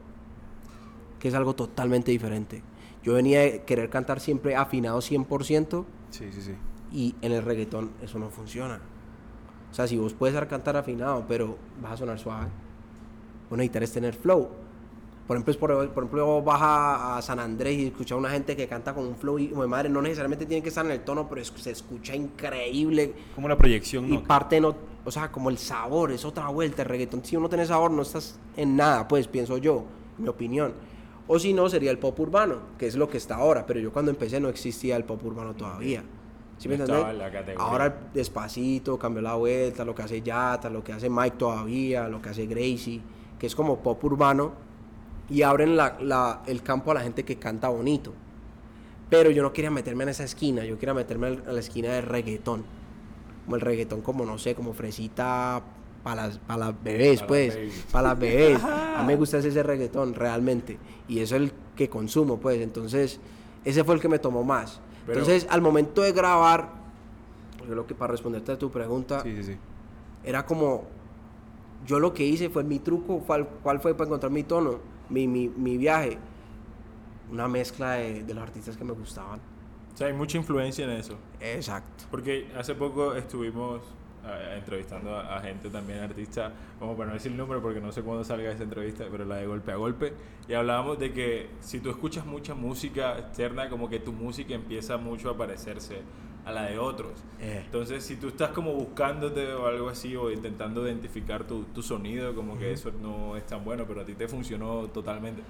Que 1.19 1.27
es 1.27 1.33
algo 1.35 1.53
totalmente 1.53 2.11
diferente. 2.11 2.63
Yo 3.03 3.13
venía 3.13 3.41
de 3.41 3.61
querer 3.63 3.89
cantar 3.89 4.19
siempre 4.19 4.55
afinado 4.55 4.99
100%, 4.99 5.85
Sí, 6.09 6.25
sí, 6.31 6.41
sí. 6.41 6.53
y 6.91 7.15
en 7.21 7.31
el 7.31 7.43
reggaetón 7.43 7.91
eso 8.01 8.17
no 8.19 8.29
funciona. 8.29 8.81
O 9.71 9.73
sea, 9.73 9.87
si 9.87 9.97
vos 9.97 10.13
puedes 10.13 10.39
cantar 10.47 10.75
afinado, 10.77 11.25
pero 11.27 11.57
vas 11.81 11.93
a 11.93 11.97
sonar 11.97 12.17
suave. 12.17 12.47
Vos 13.49 13.57
necesitas 13.57 13.91
tener 13.91 14.15
flow. 14.15 14.49
Por 15.29 15.37
ejemplo, 15.37 15.53
por, 15.59 15.89
por 15.91 16.03
ejemplo, 16.05 16.41
vas 16.41 16.59
a, 16.59 17.17
a 17.17 17.21
San 17.21 17.39
Andrés 17.39 17.77
y 17.77 17.85
escuchas 17.85 18.13
a 18.13 18.15
una 18.15 18.31
gente 18.31 18.55
que 18.55 18.67
canta 18.67 18.95
con 18.95 19.05
un 19.05 19.15
flow 19.15 19.37
y, 19.37 19.49
de 19.49 19.67
madre, 19.67 19.87
no 19.87 20.01
necesariamente 20.01 20.47
tiene 20.47 20.63
que 20.63 20.69
estar 20.69 20.83
en 20.83 20.91
el 20.91 21.01
tono, 21.01 21.29
pero 21.29 21.39
es- 21.39 21.53
se 21.55 21.69
escucha 21.69 22.15
increíble. 22.15 23.13
Como 23.35 23.47
la 23.47 23.55
proyección, 23.55 24.11
Y 24.11 24.17
¿no? 24.17 24.23
parte 24.23 24.59
no, 24.59 24.75
o 25.05 25.11
sea, 25.11 25.31
como 25.31 25.51
el 25.51 25.59
sabor, 25.59 26.11
es 26.11 26.25
otra 26.25 26.47
vuelta. 26.47 26.81
El 26.81 26.87
reggaetón, 26.87 27.23
si 27.23 27.35
uno 27.35 27.47
tiene 27.47 27.67
sabor, 27.67 27.91
no 27.91 28.01
estás 28.01 28.39
en 28.57 28.75
nada, 28.75 29.07
pues, 29.07 29.27
pienso 29.27 29.59
yo, 29.59 29.83
mi 30.17 30.27
opinión. 30.27 30.73
O 31.27 31.37
si 31.37 31.53
no, 31.53 31.69
sería 31.69 31.91
el 31.91 31.99
pop 31.99 32.19
urbano, 32.19 32.61
que 32.79 32.87
es 32.87 32.95
lo 32.95 33.07
que 33.07 33.17
está 33.17 33.35
ahora. 33.35 33.67
Pero 33.67 33.79
yo 33.79 33.93
cuando 33.93 34.09
empecé 34.09 34.39
no 34.39 34.49
existía 34.49 34.95
el 34.95 35.03
pop 35.03 35.23
urbano 35.23 35.53
todavía. 35.53 36.01
¿Sí 36.57 36.67
me 36.67 36.73
entiendes? 36.85 37.05
Ahora 37.61 38.09
despacito, 38.15 38.97
cambió 38.97 39.21
la 39.21 39.35
vuelta, 39.35 39.85
lo 39.85 39.93
que 39.93 40.01
hace 40.01 40.23
Yata, 40.23 40.71
lo 40.71 40.83
que 40.83 40.91
hace 40.91 41.07
Mike 41.07 41.37
todavía, 41.37 42.07
lo 42.07 42.19
que 42.19 42.29
hace 42.29 42.47
Gracie, 42.47 42.99
que 43.37 43.45
es 43.45 43.53
como 43.55 43.77
pop 43.77 44.03
urbano. 44.03 44.67
Y 45.29 45.41
abren 45.43 45.75
la- 45.77 45.97
la- 46.01 46.41
el 46.47 46.63
campo 46.63 46.91
a 46.91 46.95
la 46.95 47.01
gente 47.01 47.23
que 47.23 47.37
canta 47.37 47.69
bonito. 47.69 48.13
Pero 49.09 49.31
yo 49.31 49.41
no 49.43 49.53
quería 49.53 49.71
meterme 49.71 50.03
en 50.03 50.09
esa 50.09 50.23
esquina, 50.23 50.63
yo 50.65 50.77
quería 50.77 50.93
meterme 50.93 51.39
a 51.47 51.51
la 51.51 51.59
esquina 51.59 51.93
del 51.93 52.03
reggaetón. 52.05 52.63
Como 53.45 53.55
el 53.55 53.61
reggaetón, 53.61 54.01
como 54.01 54.25
no 54.25 54.37
sé, 54.37 54.53
como 54.55 54.73
fresita 54.73 55.61
para 56.03 56.27
las, 56.27 56.37
pa' 56.39 56.57
las 56.57 56.83
bebés, 56.83 57.23
pues. 57.23 57.57
Para 57.91 58.09
las 58.09 58.19
bebés. 58.19 58.59
A 58.63 59.01
mí 59.01 59.07
me 59.07 59.15
gusta 59.15 59.39
ese 59.39 59.63
reggaetón, 59.63 60.13
realmente. 60.13 60.77
Y 61.07 61.19
eso 61.19 61.35
es 61.35 61.41
el 61.43 61.51
que 61.75 61.89
consumo, 61.89 62.37
pues. 62.39 62.61
Entonces, 62.61 63.19
ese 63.65 63.83
fue 63.83 63.95
el 63.95 64.01
que 64.01 64.07
me 64.09 64.19
tomó 64.19 64.43
más. 64.43 64.79
Pero- 65.05 65.19
Entonces, 65.19 65.47
al 65.49 65.61
momento 65.61 66.01
de 66.03 66.11
grabar, 66.11 66.69
yo 67.67 67.73
lo 67.75 67.87
que 67.87 67.95
para 67.95 68.11
responderte 68.11 68.51
a 68.51 68.57
tu 68.59 68.69
pregunta, 68.71 69.21
Sí, 69.21 69.35
sí, 69.37 69.43
sí. 69.43 69.57
era 70.23 70.45
como, 70.45 70.83
yo 71.87 71.99
lo 71.99 72.13
que 72.13 72.23
hice 72.25 72.49
fue 72.49 72.63
mi 72.63 72.79
truco, 72.79 73.19
¿cuál, 73.25 73.47
cuál 73.63 73.79
fue 73.79 73.93
para 73.95 74.05
encontrar 74.07 74.31
mi 74.31 74.43
tono? 74.43 74.79
Mi, 75.09 75.27
mi, 75.27 75.49
mi 75.49 75.77
viaje. 75.77 76.17
Una 77.31 77.47
mezcla 77.47 77.93
de, 77.93 78.23
de 78.23 78.33
los 78.33 78.43
artistas 78.43 78.75
que 78.75 78.83
me 78.83 78.93
gustaban. 78.93 79.39
O 79.93 79.97
sea, 79.97 80.07
hay 80.07 80.13
mucha 80.13 80.37
influencia 80.37 80.85
en 80.85 80.91
eso. 80.91 81.17
Exacto. 81.39 82.05
Porque 82.09 82.47
hace 82.57 82.73
poco 82.75 83.15
estuvimos 83.15 83.81
entrevistando 84.55 85.15
a, 85.15 85.37
a 85.37 85.41
gente 85.41 85.69
también, 85.69 85.99
artistas, 85.99 86.51
como 86.77 86.95
para 86.95 87.07
no 87.09 87.13
decir 87.13 87.31
el 87.31 87.37
número 87.37 87.61
porque 87.61 87.79
no 87.79 87.91
sé 87.91 88.01
cuándo 88.01 88.23
salga 88.23 88.51
esa 88.51 88.63
entrevista, 88.63 89.05
pero 89.09 89.25
la 89.25 89.37
de 89.37 89.47
golpe 89.47 89.71
a 89.71 89.75
golpe, 89.75 90.13
y 90.47 90.53
hablábamos 90.53 90.99
de 90.99 91.13
que 91.13 91.49
si 91.61 91.79
tú 91.79 91.89
escuchas 91.89 92.25
mucha 92.25 92.53
música 92.53 93.17
externa, 93.17 93.69
como 93.69 93.89
que 93.89 93.99
tu 93.99 94.11
música 94.11 94.53
empieza 94.53 94.97
mucho 94.97 95.29
a 95.29 95.37
parecerse 95.37 96.01
a 96.45 96.51
la 96.51 96.63
de 96.63 96.79
otros. 96.79 97.11
Eh. 97.41 97.61
Entonces, 97.65 98.03
si 98.03 98.15
tú 98.15 98.29
estás 98.29 98.49
como 98.49 98.73
buscándote 98.73 99.53
o 99.53 99.67
algo 99.67 99.89
así, 99.89 100.15
o 100.15 100.31
intentando 100.31 100.85
identificar 100.87 101.43
tu, 101.45 101.63
tu 101.65 101.81
sonido, 101.83 102.33
como 102.35 102.57
que 102.57 102.71
eso 102.73 102.91
no 103.01 103.35
es 103.37 103.45
tan 103.45 103.63
bueno, 103.63 103.85
pero 103.87 104.01
a 104.01 104.05
ti 104.05 104.13
te 104.13 104.27
funcionó 104.27 104.87
totalmente. 104.87 105.41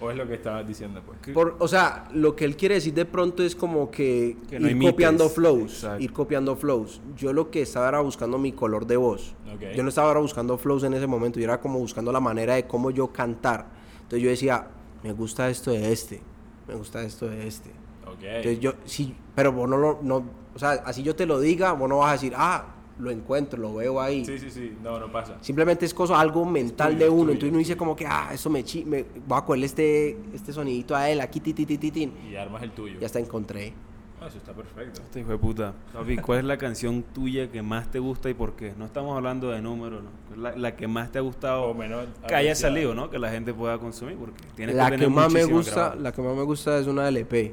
O 0.00 0.10
es 0.10 0.16
lo 0.16 0.26
que 0.26 0.34
estabas 0.34 0.66
diciendo, 0.66 1.00
pues. 1.06 1.18
Por- 1.32 1.56
o 1.60 1.68
sea, 1.68 2.08
lo 2.12 2.34
que 2.34 2.44
él 2.44 2.56
quiere 2.56 2.74
decir 2.74 2.92
de 2.92 3.04
pronto 3.04 3.44
es 3.44 3.54
como 3.54 3.88
que, 3.90 4.36
Que 4.50 4.58
no 4.58 4.66
ir 4.66 4.72
imites. 4.72 4.92
copiando 4.92 5.28
flows, 5.28 5.72
Exacto. 5.74 6.02
ir 6.02 6.12
copiando 6.12 6.56
flows. 6.56 7.00
Yo 7.16 7.32
lo 7.32 7.50
que 7.52 7.62
estaba 7.62 7.88
era 7.88 8.00
buscando 8.00 8.36
mi 8.36 8.50
color 8.50 8.84
de 8.86 8.96
voz. 8.96 9.34
Ok. 9.54 9.76
Yo 9.76 9.82
no 9.84 9.90
estaba 9.90 10.08
ahora 10.08 10.18
buscando 10.20 10.58
flows 10.58 10.82
en 10.82 10.94
ese 10.94 11.06
momento, 11.06 11.38
yo 11.38 11.44
era 11.44 11.60
como 11.60 11.78
buscando 11.78 12.10
la 12.10 12.18
manera 12.20 12.54
de 12.56 12.66
cómo 12.66 12.90
yo 12.90 13.12
cantar. 13.12 13.66
Entonces 14.02 14.22
yo 14.22 14.28
decía, 14.30 14.66
me 15.04 15.12
gusta 15.12 15.48
esto 15.48 15.70
de 15.70 15.92
este, 15.92 16.20
me 16.66 16.74
gusta 16.74 17.02
esto 17.04 17.28
de 17.28 17.46
este. 17.46 17.70
Ok. 18.12 18.22
Entonces 18.22 18.60
yo, 18.60 18.74
sí, 18.84 19.14
pero 19.34 19.52
vos 19.52 19.68
no 19.68 19.76
lo, 19.76 19.98
no, 20.02 20.24
o 20.54 20.58
sea, 20.58 20.72
así 20.84 21.02
yo 21.02 21.16
te 21.16 21.26
lo 21.26 21.40
diga, 21.40 21.72
vos 21.72 21.88
no 21.88 21.98
vas 21.98 22.10
a 22.10 22.12
decir, 22.12 22.32
ah, 22.36 22.66
lo 22.98 23.10
encuentro, 23.10 23.60
lo 23.60 23.74
veo 23.74 24.00
ahí. 24.00 24.24
Sí, 24.24 24.38
sí, 24.38 24.50
sí. 24.50 24.76
No, 24.82 24.98
no 24.98 25.10
pasa. 25.10 25.36
Simplemente 25.40 25.84
es 25.86 25.94
cosa, 25.94 26.20
algo 26.20 26.44
mental 26.44 26.92
tuyo, 26.92 27.04
de 27.04 27.10
uno. 27.10 27.22
tuyo. 27.22 27.32
Entonces 27.32 27.50
uno 27.50 27.58
dice 27.58 27.76
como 27.76 27.96
que, 27.96 28.06
ah, 28.06 28.30
eso 28.32 28.50
me, 28.50 28.62
chi 28.64 28.84
me 28.84 29.04
voy 29.26 29.38
a 29.38 29.42
cogerle 29.42 29.66
este, 29.66 30.18
este 30.32 30.52
sonidito 30.52 30.94
a 30.94 31.10
él, 31.10 31.20
aquí, 31.20 31.40
ti, 31.40 31.52
ti, 31.52 31.66
ti, 31.66 31.78
ti, 31.78 31.90
tin. 31.90 32.12
Y 32.30 32.36
armas 32.36 32.62
el 32.62 32.72
tuyo. 32.72 32.98
Ya 33.00 33.06
está, 33.06 33.18
encontré. 33.18 33.72
Ah, 34.20 34.28
eso 34.28 34.38
está 34.38 34.52
perfecto. 34.52 35.02
Este 35.02 35.20
hijo 35.20 35.30
de 35.30 35.38
puta. 35.38 35.74
Papi, 35.92 36.16
¿cuál 36.18 36.38
es 36.38 36.44
la 36.44 36.56
canción 36.56 37.02
tuya 37.02 37.50
que 37.50 37.60
más 37.60 37.90
te 37.90 37.98
gusta 37.98 38.30
y 38.30 38.34
por 38.34 38.54
qué? 38.54 38.72
No 38.78 38.84
estamos 38.84 39.16
hablando 39.16 39.50
de 39.50 39.60
números, 39.60 40.04
¿no? 40.04 40.36
La, 40.36 40.54
la 40.56 40.76
que 40.76 40.86
más 40.86 41.10
te 41.10 41.18
ha 41.18 41.22
gustado 41.22 41.64
O 41.64 41.74
menos 41.74 42.06
que 42.28 42.34
haya 42.34 42.54
salido, 42.54 42.94
¿no? 42.94 43.10
Que 43.10 43.18
la 43.18 43.30
gente 43.30 43.52
pueda 43.52 43.78
consumir 43.78 44.16
porque 44.16 44.44
tienes 44.54 44.76
La 44.76 44.84
que 44.84 44.92
que 44.92 44.96
tener 44.98 45.10
más 45.10 45.32
me 45.32 45.44
gusta, 45.44 45.96
la 45.96 46.12
que 46.12 46.22
más 46.22 46.36
me 46.36 46.42
gusta 46.42 46.78
es 46.78 46.86
una 46.86 47.08
LP. 47.08 47.52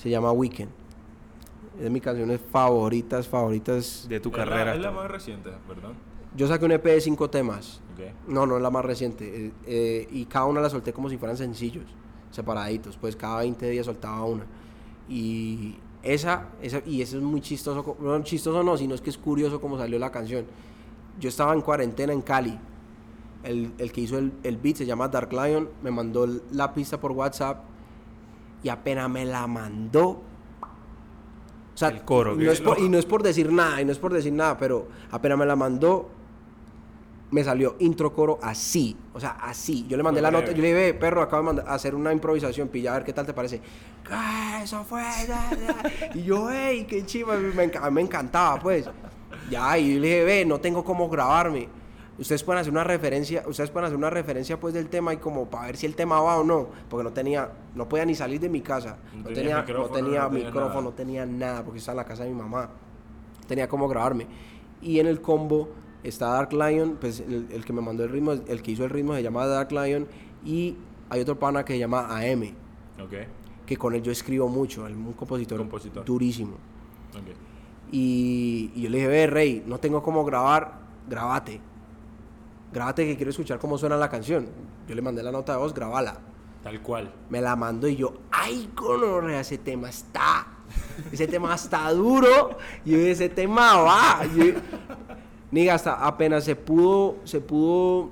Se 0.00 0.08
llama 0.08 0.32
Weekend. 0.32 0.70
Es 1.76 1.84
de 1.84 1.90
mis 1.90 2.02
canciones 2.02 2.40
favoritas, 2.50 3.28
favoritas. 3.28 4.06
de 4.08 4.18
tu 4.20 4.30
Es 4.30 4.34
carrera. 4.36 4.64
La, 4.66 4.74
es 4.74 4.80
la 4.80 4.90
más 4.90 5.10
reciente, 5.10 5.50
perdón. 5.68 5.92
Yo 6.34 6.46
saqué 6.48 6.64
un 6.64 6.72
EP 6.72 6.84
de 6.84 7.00
cinco 7.00 7.28
temas. 7.28 7.80
Ok. 7.94 8.28
No, 8.28 8.46
no 8.46 8.56
es 8.56 8.62
la 8.62 8.70
más 8.70 8.84
reciente. 8.84 9.46
eh, 9.46 9.52
eh, 9.66 10.08
y 10.10 10.24
cada 10.24 10.46
una 10.46 10.60
la 10.60 10.70
solté 10.70 10.92
como 10.94 11.10
si 11.10 11.18
fueran 11.18 11.36
sencillos, 11.36 11.84
separaditos. 12.30 12.96
Pues 12.96 13.14
cada 13.14 13.38
20 13.40 13.68
días 13.68 13.84
soltaba 13.86 14.24
una. 14.24 14.46
Y 15.08 15.76
esa, 16.02 16.48
esa 16.62 16.80
y 16.86 17.02
eso 17.02 17.18
es 17.18 17.22
muy 17.22 17.40
chistoso. 17.42 17.96
No, 18.00 18.22
chistoso 18.22 18.62
no, 18.62 18.76
sino 18.78 18.94
es 18.94 19.00
que 19.02 19.10
es 19.10 19.18
curioso 19.18 19.60
cómo 19.60 19.76
salió 19.76 19.98
la 19.98 20.10
canción. 20.10 20.46
Yo 21.18 21.28
estaba 21.28 21.52
en 21.52 21.60
cuarentena 21.60 22.12
en 22.14 22.22
Cali. 22.22 22.58
El, 23.42 23.72
el 23.78 23.90
que 23.92 24.02
hizo 24.02 24.16
el, 24.18 24.32
el 24.44 24.56
beat 24.56 24.76
se 24.76 24.86
llama 24.86 25.08
Dark 25.08 25.32
Lion. 25.32 25.68
Me 25.82 25.90
mandó 25.90 26.26
la 26.52 26.72
pista 26.72 26.98
por 27.00 27.12
WhatsApp. 27.12 27.64
Y 28.62 28.68
apenas 28.68 29.08
me 29.08 29.24
la 29.24 29.46
mandó. 29.46 30.22
O 31.74 31.76
sea, 31.80 31.88
El 31.88 32.02
coro, 32.02 32.34
no, 32.34 32.50
es 32.50 32.60
por, 32.60 32.78
y 32.78 32.88
no 32.88 32.98
es 32.98 33.06
por 33.06 33.22
decir 33.22 33.50
nada, 33.50 33.80
y 33.80 33.84
no 33.86 33.92
es 33.92 33.98
por 33.98 34.12
decir 34.12 34.32
nada, 34.32 34.58
pero 34.58 34.88
apenas 35.10 35.38
me 35.38 35.46
la 35.46 35.56
mandó, 35.56 36.10
me 37.30 37.42
salió 37.42 37.76
intro 37.78 38.12
coro 38.12 38.38
así, 38.42 38.94
o 39.14 39.20
sea, 39.20 39.30
así. 39.40 39.86
Yo 39.88 39.96
le 39.96 40.02
mandé 40.02 40.20
la 40.20 40.30
nota, 40.30 40.46
breve. 40.46 40.56
yo 40.58 40.62
le 40.62 40.68
dije, 40.74 40.92
"Ve, 40.92 40.98
perro, 40.98 41.22
acabo 41.22 41.42
de 41.42 41.46
mandar- 41.46 41.64
hacer 41.72 41.94
una 41.94 42.12
improvisación, 42.12 42.68
pilla, 42.68 42.90
a 42.92 42.96
ver 42.98 43.04
qué 43.04 43.12
tal 43.14 43.24
te 43.24 43.32
parece. 43.32 43.62
Eso 44.62 44.84
fue. 44.84 45.00
da, 45.26 45.48
da". 45.56 46.10
Y 46.14 46.22
yo, 46.24 46.50
hey, 46.50 46.84
qué 46.86 47.06
chiva, 47.06 47.36
me 47.36 48.00
encantaba, 48.02 48.58
pues. 48.60 48.90
Ya, 49.48 49.78
y 49.78 49.94
yo 49.94 50.00
le 50.00 50.06
dije, 50.08 50.24
ve, 50.24 50.44
no 50.44 50.60
tengo 50.60 50.84
cómo 50.84 51.08
grabarme. 51.08 51.68
Ustedes 52.20 52.44
pueden 52.44 52.60
hacer 52.60 52.72
una 52.72 52.84
referencia, 52.84 53.42
ustedes 53.48 53.70
pueden 53.70 53.86
hacer 53.86 53.96
una 53.96 54.10
referencia 54.10 54.60
pues 54.60 54.74
del 54.74 54.88
tema 54.88 55.12
y 55.14 55.16
como 55.16 55.48
para 55.48 55.66
ver 55.66 55.76
si 55.78 55.86
el 55.86 55.96
tema 55.96 56.20
va 56.20 56.36
o 56.38 56.44
no, 56.44 56.68
porque 56.88 57.02
no 57.02 57.12
tenía, 57.12 57.50
no 57.74 57.88
podía 57.88 58.04
ni 58.04 58.14
salir 58.14 58.38
de 58.38 58.48
mi 58.50 58.60
casa, 58.60 58.98
No 59.14 59.22
no, 59.22 59.34
tenía, 59.34 59.56
no 59.56 59.62
micrófono, 59.62 59.94
tenía 59.94 60.22
no 60.24 60.30
micrófono, 60.30 60.82
no 60.82 60.92
tenía 60.92 61.24
nada, 61.26 61.64
porque 61.64 61.78
estaba 61.78 61.94
en 61.94 61.96
la 61.96 62.04
casa 62.04 62.24
de 62.24 62.30
mi 62.30 62.36
mamá 62.36 62.68
tenía 63.48 63.68
como 63.68 63.88
grabarme. 63.88 64.26
Y 64.80 65.00
en 65.00 65.06
el 65.08 65.20
combo 65.20 65.70
está 66.04 66.28
Dark 66.28 66.52
Lion, 66.52 66.98
pues 67.00 67.18
el, 67.20 67.48
el 67.50 67.64
que 67.64 67.72
me 67.72 67.80
mandó 67.80 68.04
el 68.04 68.10
ritmo, 68.10 68.32
el 68.32 68.62
que 68.62 68.70
hizo 68.70 68.84
el 68.84 68.90
ritmo 68.90 69.12
se 69.14 69.22
llama 69.24 69.44
Dark 69.46 69.72
Lion. 69.72 70.06
Y 70.44 70.76
hay 71.08 71.20
otro 71.20 71.36
pana 71.38 71.64
que 71.64 71.72
se 71.72 71.78
llama 71.80 72.06
AM, 72.16 72.54
Ok. 73.02 73.12
que 73.66 73.76
con 73.76 73.94
él 73.94 74.02
yo 74.02 74.12
escribo 74.12 74.46
mucho, 74.48 74.86
él 74.86 74.92
es 74.92 74.98
un 74.98 75.12
compositor, 75.14 75.58
Compositor. 75.58 76.04
durísimo. 76.04 76.52
Ok. 77.14 77.34
Y, 77.92 78.70
y 78.76 78.82
yo 78.82 78.90
le 78.90 78.98
dije, 78.98 79.08
ve, 79.08 79.26
Rey, 79.26 79.64
no 79.66 79.78
tengo 79.80 80.00
cómo 80.02 80.24
grabar, 80.24 80.78
grabate. 81.08 81.60
Grábate 82.72 83.06
que 83.06 83.16
quiero 83.16 83.30
escuchar 83.30 83.58
cómo 83.58 83.76
suena 83.78 83.96
la 83.96 84.08
canción. 84.08 84.48
Yo 84.88 84.94
le 84.94 85.02
mandé 85.02 85.22
la 85.22 85.32
nota 85.32 85.52
de 85.52 85.58
voz, 85.58 85.74
grabala. 85.74 86.18
Tal 86.62 86.80
cual. 86.82 87.12
Me 87.30 87.40
la 87.40 87.56
mandó 87.56 87.88
y 87.88 87.96
yo, 87.96 88.12
ay, 88.30 88.70
gonorrea, 88.76 89.40
ese 89.40 89.56
tema 89.58 89.88
está, 89.88 90.46
ese 91.10 91.26
tema 91.26 91.54
está 91.54 91.90
duro. 91.92 92.56
Y 92.84 92.90
yo, 92.92 92.98
ese 92.98 93.28
tema 93.28 93.76
va. 93.78 94.20
Yo- 94.36 94.60
Niga, 95.50 95.74
hasta 95.74 95.94
apenas 96.06 96.44
se 96.44 96.54
pudo, 96.54 97.16
se 97.24 97.40
pudo 97.40 98.10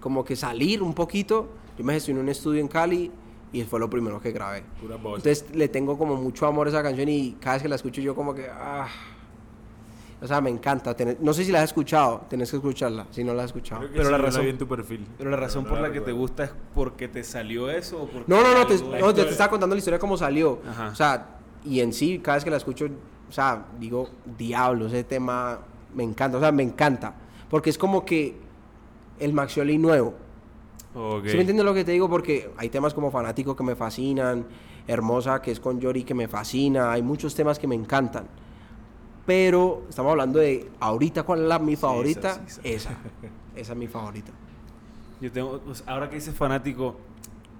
como 0.00 0.24
que 0.24 0.36
salir 0.36 0.82
un 0.82 0.94
poquito. 0.94 1.48
Yo 1.76 1.84
me 1.84 1.94
gestioné 1.94 2.20
un 2.20 2.28
estudio 2.28 2.60
en 2.60 2.68
Cali 2.68 3.10
y 3.52 3.62
fue 3.64 3.80
lo 3.80 3.90
primero 3.90 4.20
que 4.20 4.30
grabé. 4.30 4.62
Pura 4.80 4.94
voz. 4.96 5.16
Entonces 5.16 5.46
le 5.52 5.66
tengo 5.68 5.98
como 5.98 6.14
mucho 6.16 6.46
amor 6.46 6.68
a 6.68 6.70
esa 6.70 6.82
canción 6.82 7.08
y 7.08 7.32
cada 7.40 7.54
vez 7.56 7.62
que 7.62 7.68
la 7.68 7.74
escucho 7.76 8.00
yo 8.00 8.14
como 8.14 8.34
que... 8.34 8.46
ah, 8.48 8.86
o 10.22 10.26
sea, 10.26 10.40
me 10.40 10.50
encanta. 10.50 10.94
tener- 10.96 11.18
no 11.20 11.32
sé 11.32 11.44
si 11.44 11.52
la 11.52 11.58
has 11.58 11.64
escuchado, 11.64 12.22
tenés 12.28 12.50
que 12.50 12.56
escucharla, 12.56 13.06
si 13.10 13.22
no 13.24 13.34
la 13.34 13.42
has 13.42 13.46
escuchado. 13.50 13.80
Creo 13.82 13.90
que 13.92 13.96
Pero 13.98 14.08
sí, 14.08 14.12
la 14.12 14.18
razón- 14.18 14.42
vi 14.44 14.48
en 14.50 14.58
tu 14.58 14.66
perfil. 14.68 15.06
Pero 15.18 15.30
la 15.30 15.36
razón 15.36 15.64
no 15.64 15.70
por 15.70 15.80
la 15.80 15.92
que 15.92 16.00
te 16.00 16.12
gusta 16.12 16.44
es 16.44 16.50
porque 16.74 17.08
te 17.08 17.22
salió 17.24 17.70
eso 17.70 18.02
o 18.02 18.06
porque 18.06 18.24
No, 18.32 18.42
no, 18.42 18.54
no, 18.54 18.66
te, 18.66 18.78
no, 19.00 19.12
te- 19.14 19.28
estaba 19.28 19.50
contando 19.50 19.74
la 19.74 19.78
historia 19.78 19.98
como 19.98 20.16
salió. 20.16 20.60
Ajá. 20.68 20.88
O 20.88 20.94
sea, 20.94 21.26
y 21.64 21.80
en 21.80 21.92
sí, 21.92 22.18
cada 22.20 22.36
vez 22.36 22.44
que 22.44 22.50
la 22.50 22.56
escucho, 22.58 22.86
o 23.28 23.32
sea, 23.32 23.66
digo, 23.78 24.08
diablo, 24.38 24.86
ese 24.86 25.04
tema 25.04 25.58
me 25.94 26.02
encanta, 26.04 26.38
o 26.38 26.40
sea, 26.40 26.52
me 26.52 26.62
encanta. 26.62 27.14
Porque 27.50 27.70
es 27.70 27.78
como 27.78 28.04
que 28.04 28.36
el 29.20 29.32
Maxioli 29.32 29.78
nuevo. 29.78 30.14
Ok. 30.94 31.26
¿Sí 31.26 31.34
me 31.34 31.40
entiendes 31.40 31.64
lo 31.64 31.74
que 31.74 31.84
te 31.84 31.92
digo? 31.92 32.08
Porque 32.08 32.50
hay 32.56 32.68
temas 32.68 32.94
como 32.94 33.10
Fanático 33.10 33.54
que 33.56 33.62
me 33.64 33.74
fascinan, 33.76 34.46
Hermosa 34.86 35.40
que 35.40 35.50
es 35.50 35.60
con 35.60 35.80
Yori 35.80 36.04
que 36.04 36.14
me 36.14 36.28
fascina, 36.28 36.92
hay 36.92 37.00
muchos 37.02 37.34
temas 37.34 37.58
que 37.58 37.66
me 37.66 37.74
encantan. 37.74 38.26
Pero 39.26 39.84
estamos 39.88 40.10
hablando 40.10 40.38
de 40.38 40.70
ahorita, 40.80 41.22
¿cuál 41.22 41.42
es 41.42 41.48
la, 41.48 41.58
mi 41.58 41.76
favorita? 41.76 42.34
sí, 42.34 42.40
sí. 42.46 42.60
Esa. 42.64 42.90
Esa 43.56 43.72
es 43.72 43.78
mi 43.78 43.86
favorita. 43.86 44.32
Yo 45.20 45.30
tengo, 45.30 45.60
pues, 45.60 45.84
ahora 45.86 46.10
que 46.10 46.16
dices 46.16 46.34
fanático, 46.34 46.96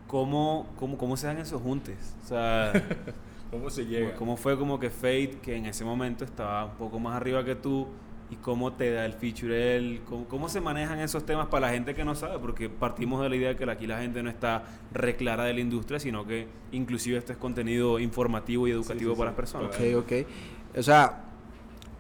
¿cómo, 0.07 0.67
cómo, 0.79 0.99
¿cómo 0.99 1.17
se 1.17 1.29
dan 1.29 1.39
esos 1.39 1.63
juntes? 1.63 2.15
O 2.25 2.29
sea, 2.29 2.73
¿Cómo 3.51 3.71
se 3.71 3.87
llega? 3.87 4.15
¿cómo 4.17 4.37
fue 4.37 4.59
como 4.59 4.81
que 4.81 4.91
Fate, 4.91 5.39
que 5.41 5.57
en 5.57 5.67
ese 5.67 5.85
momento 5.85 6.25
estaba 6.25 6.65
un 6.65 6.73
poco 6.73 6.99
más 6.99 7.15
arriba 7.15 7.45
que 7.45 7.55
tú, 7.55 7.87
y 8.31 8.37
cómo 8.37 8.73
te 8.73 8.91
da 8.91 9.07
el 9.07 9.13
feature 9.13 9.77
él? 9.77 10.03
¿Cómo, 10.09 10.25
cómo 10.27 10.49
se 10.49 10.61
manejan 10.61 10.99
esos 10.99 11.25
temas 11.25 11.47
para 11.47 11.69
la 11.69 11.73
gente 11.73 11.95
que 11.95 12.05
no 12.05 12.15
sabe? 12.15 12.39
Porque 12.39 12.69
partimos 12.69 13.23
de 13.23 13.29
la 13.29 13.37
idea 13.37 13.49
de 13.51 13.57
que 13.57 13.71
aquí 13.71 13.87
la 13.87 14.01
gente 14.01 14.23
no 14.23 14.31
está 14.31 14.65
reclara 14.93 15.45
de 15.45 15.55
la 15.55 15.61
industria, 15.61 16.01
sino 16.01 16.27
que 16.27 16.49
inclusive 16.73 17.19
este 17.19 17.33
es 17.33 17.39
contenido 17.39 17.99
informativo 17.99 18.67
y 18.67 18.73
educativo 18.73 19.13
sí, 19.13 19.19
para 19.19 19.31
sí. 19.31 19.33
las 19.33 19.37
personas. 19.37 19.77
Ok, 19.77 20.05
ok. 20.05 20.79
O 20.79 20.83
sea, 20.83 21.25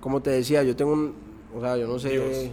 como 0.04 0.20
te 0.20 0.28
decía, 0.28 0.62
yo 0.62 0.76
tengo 0.76 0.92
un. 0.92 1.14
O 1.56 1.60
sea, 1.62 1.78
yo 1.78 1.88
no 1.88 1.98
sé. 1.98 2.10
Dios. 2.10 2.50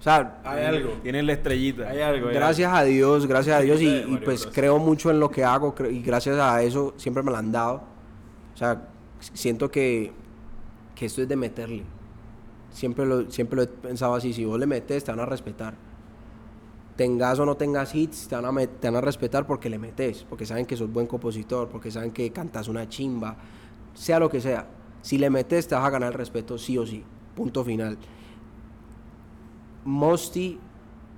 O 0.00 0.02
sea, 0.02 0.40
Hay 0.42 0.64
algo. 0.64 0.90
Tienen 1.04 1.24
la 1.24 1.34
estrellita. 1.34 1.88
Hay 1.88 2.00
algo. 2.00 2.28
hay 2.28 2.34
gracias 2.34 2.72
a 2.74 2.82
Dios, 2.82 3.26
gracias 3.28 3.56
a 3.56 3.60
Dios. 3.60 3.80
Y, 3.80 4.18
pues 4.24 4.48
creo 4.52 4.78
mucho 4.80 5.08
en 5.12 5.20
lo 5.20 5.30
que 5.30 5.44
hago. 5.44 5.72
Y 5.88 6.02
gracias 6.02 6.36
a 6.36 6.60
eso 6.64 6.94
siempre 6.96 7.22
me 7.22 7.30
lo 7.30 7.36
han 7.36 7.52
dado. 7.52 7.82
O 8.54 8.56
sea, 8.56 8.88
siento 9.20 9.70
que, 9.70 10.10
que 10.96 11.06
esto 11.06 11.22
es 11.22 11.28
de 11.28 11.36
meterle. 11.36 11.84
Siempre 12.72 13.06
lo, 13.06 13.30
siempre 13.30 13.56
lo 13.56 13.62
he 13.62 13.66
pensado 13.68 14.16
así. 14.16 14.32
Si 14.32 14.44
vos 14.44 14.58
le 14.58 14.66
metes, 14.66 15.04
te 15.04 15.12
van 15.12 15.20
a 15.20 15.26
respetar. 15.26 15.74
Tengas 16.96 17.38
o 17.38 17.46
no 17.46 17.56
tengas 17.56 17.94
hits, 17.94 18.26
te 18.28 18.34
van, 18.34 18.44
a 18.46 18.50
met- 18.52 18.78
te 18.80 18.88
van 18.88 18.96
a 18.96 19.00
respetar 19.00 19.46
porque 19.46 19.70
le 19.70 19.78
metes. 19.78 20.24
Porque 20.28 20.44
saben 20.44 20.66
que 20.66 20.76
sos 20.76 20.92
buen 20.92 21.06
compositor, 21.06 21.68
porque 21.68 21.90
saben 21.92 22.10
que 22.10 22.30
cantas 22.32 22.66
una 22.66 22.88
chimba. 22.88 23.36
Sea 23.94 24.18
lo 24.18 24.28
que 24.28 24.40
sea. 24.40 24.66
Si 25.04 25.18
le 25.18 25.28
metes, 25.28 25.68
te 25.68 25.74
vas 25.74 25.84
a 25.84 25.90
ganar 25.90 26.12
el 26.12 26.14
respeto 26.14 26.56
sí 26.56 26.78
o 26.78 26.86
sí. 26.86 27.04
Punto 27.36 27.62
final. 27.62 27.98
Mosty, 29.84 30.58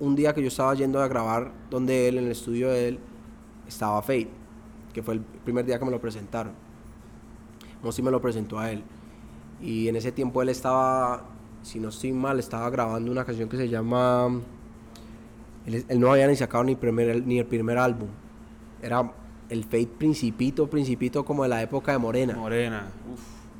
un 0.01 0.13
día 0.13 0.33
que 0.33 0.41
yo 0.41 0.49
estaba 0.49 0.73
yendo 0.75 1.01
a 1.01 1.07
grabar 1.07 1.53
donde 1.69 2.09
él, 2.09 2.17
en 2.17 2.25
el 2.25 2.31
estudio 2.31 2.67
de 2.67 2.89
él, 2.89 2.99
estaba 3.65 4.01
Fate, 4.01 4.27
que 4.91 5.01
fue 5.01 5.13
el 5.13 5.21
primer 5.21 5.65
día 5.65 5.79
que 5.79 5.85
me 5.85 5.91
lo 5.91 6.01
presentaron. 6.01 6.51
Mosty 7.81 8.01
me 8.01 8.11
lo 8.11 8.21
presentó 8.21 8.59
a 8.59 8.69
él. 8.73 8.83
Y 9.61 9.87
en 9.87 9.95
ese 9.95 10.11
tiempo 10.11 10.41
él 10.41 10.49
estaba, 10.49 11.23
si 11.61 11.79
no 11.79 11.87
estoy 11.87 12.11
mal, 12.11 12.39
estaba 12.39 12.69
grabando 12.69 13.09
una 13.09 13.23
canción 13.23 13.47
que 13.47 13.55
se 13.55 13.69
llama... 13.69 14.27
Él, 15.65 15.85
no 15.97 16.11
había 16.11 16.27
ni 16.27 16.35
sacado 16.35 16.65
ni, 16.65 16.75
ni 16.75 17.39
el 17.39 17.45
primer 17.45 17.77
álbum. 17.77 18.09
Era 18.81 19.13
el 19.47 19.63
Fate 19.63 19.91
Principito, 19.97 20.69
Principito 20.69 21.23
como 21.23 21.43
de 21.43 21.49
la 21.49 21.61
época 21.61 21.93
de 21.93 21.99
Morena. 21.99 22.35
Morena. 22.35 22.87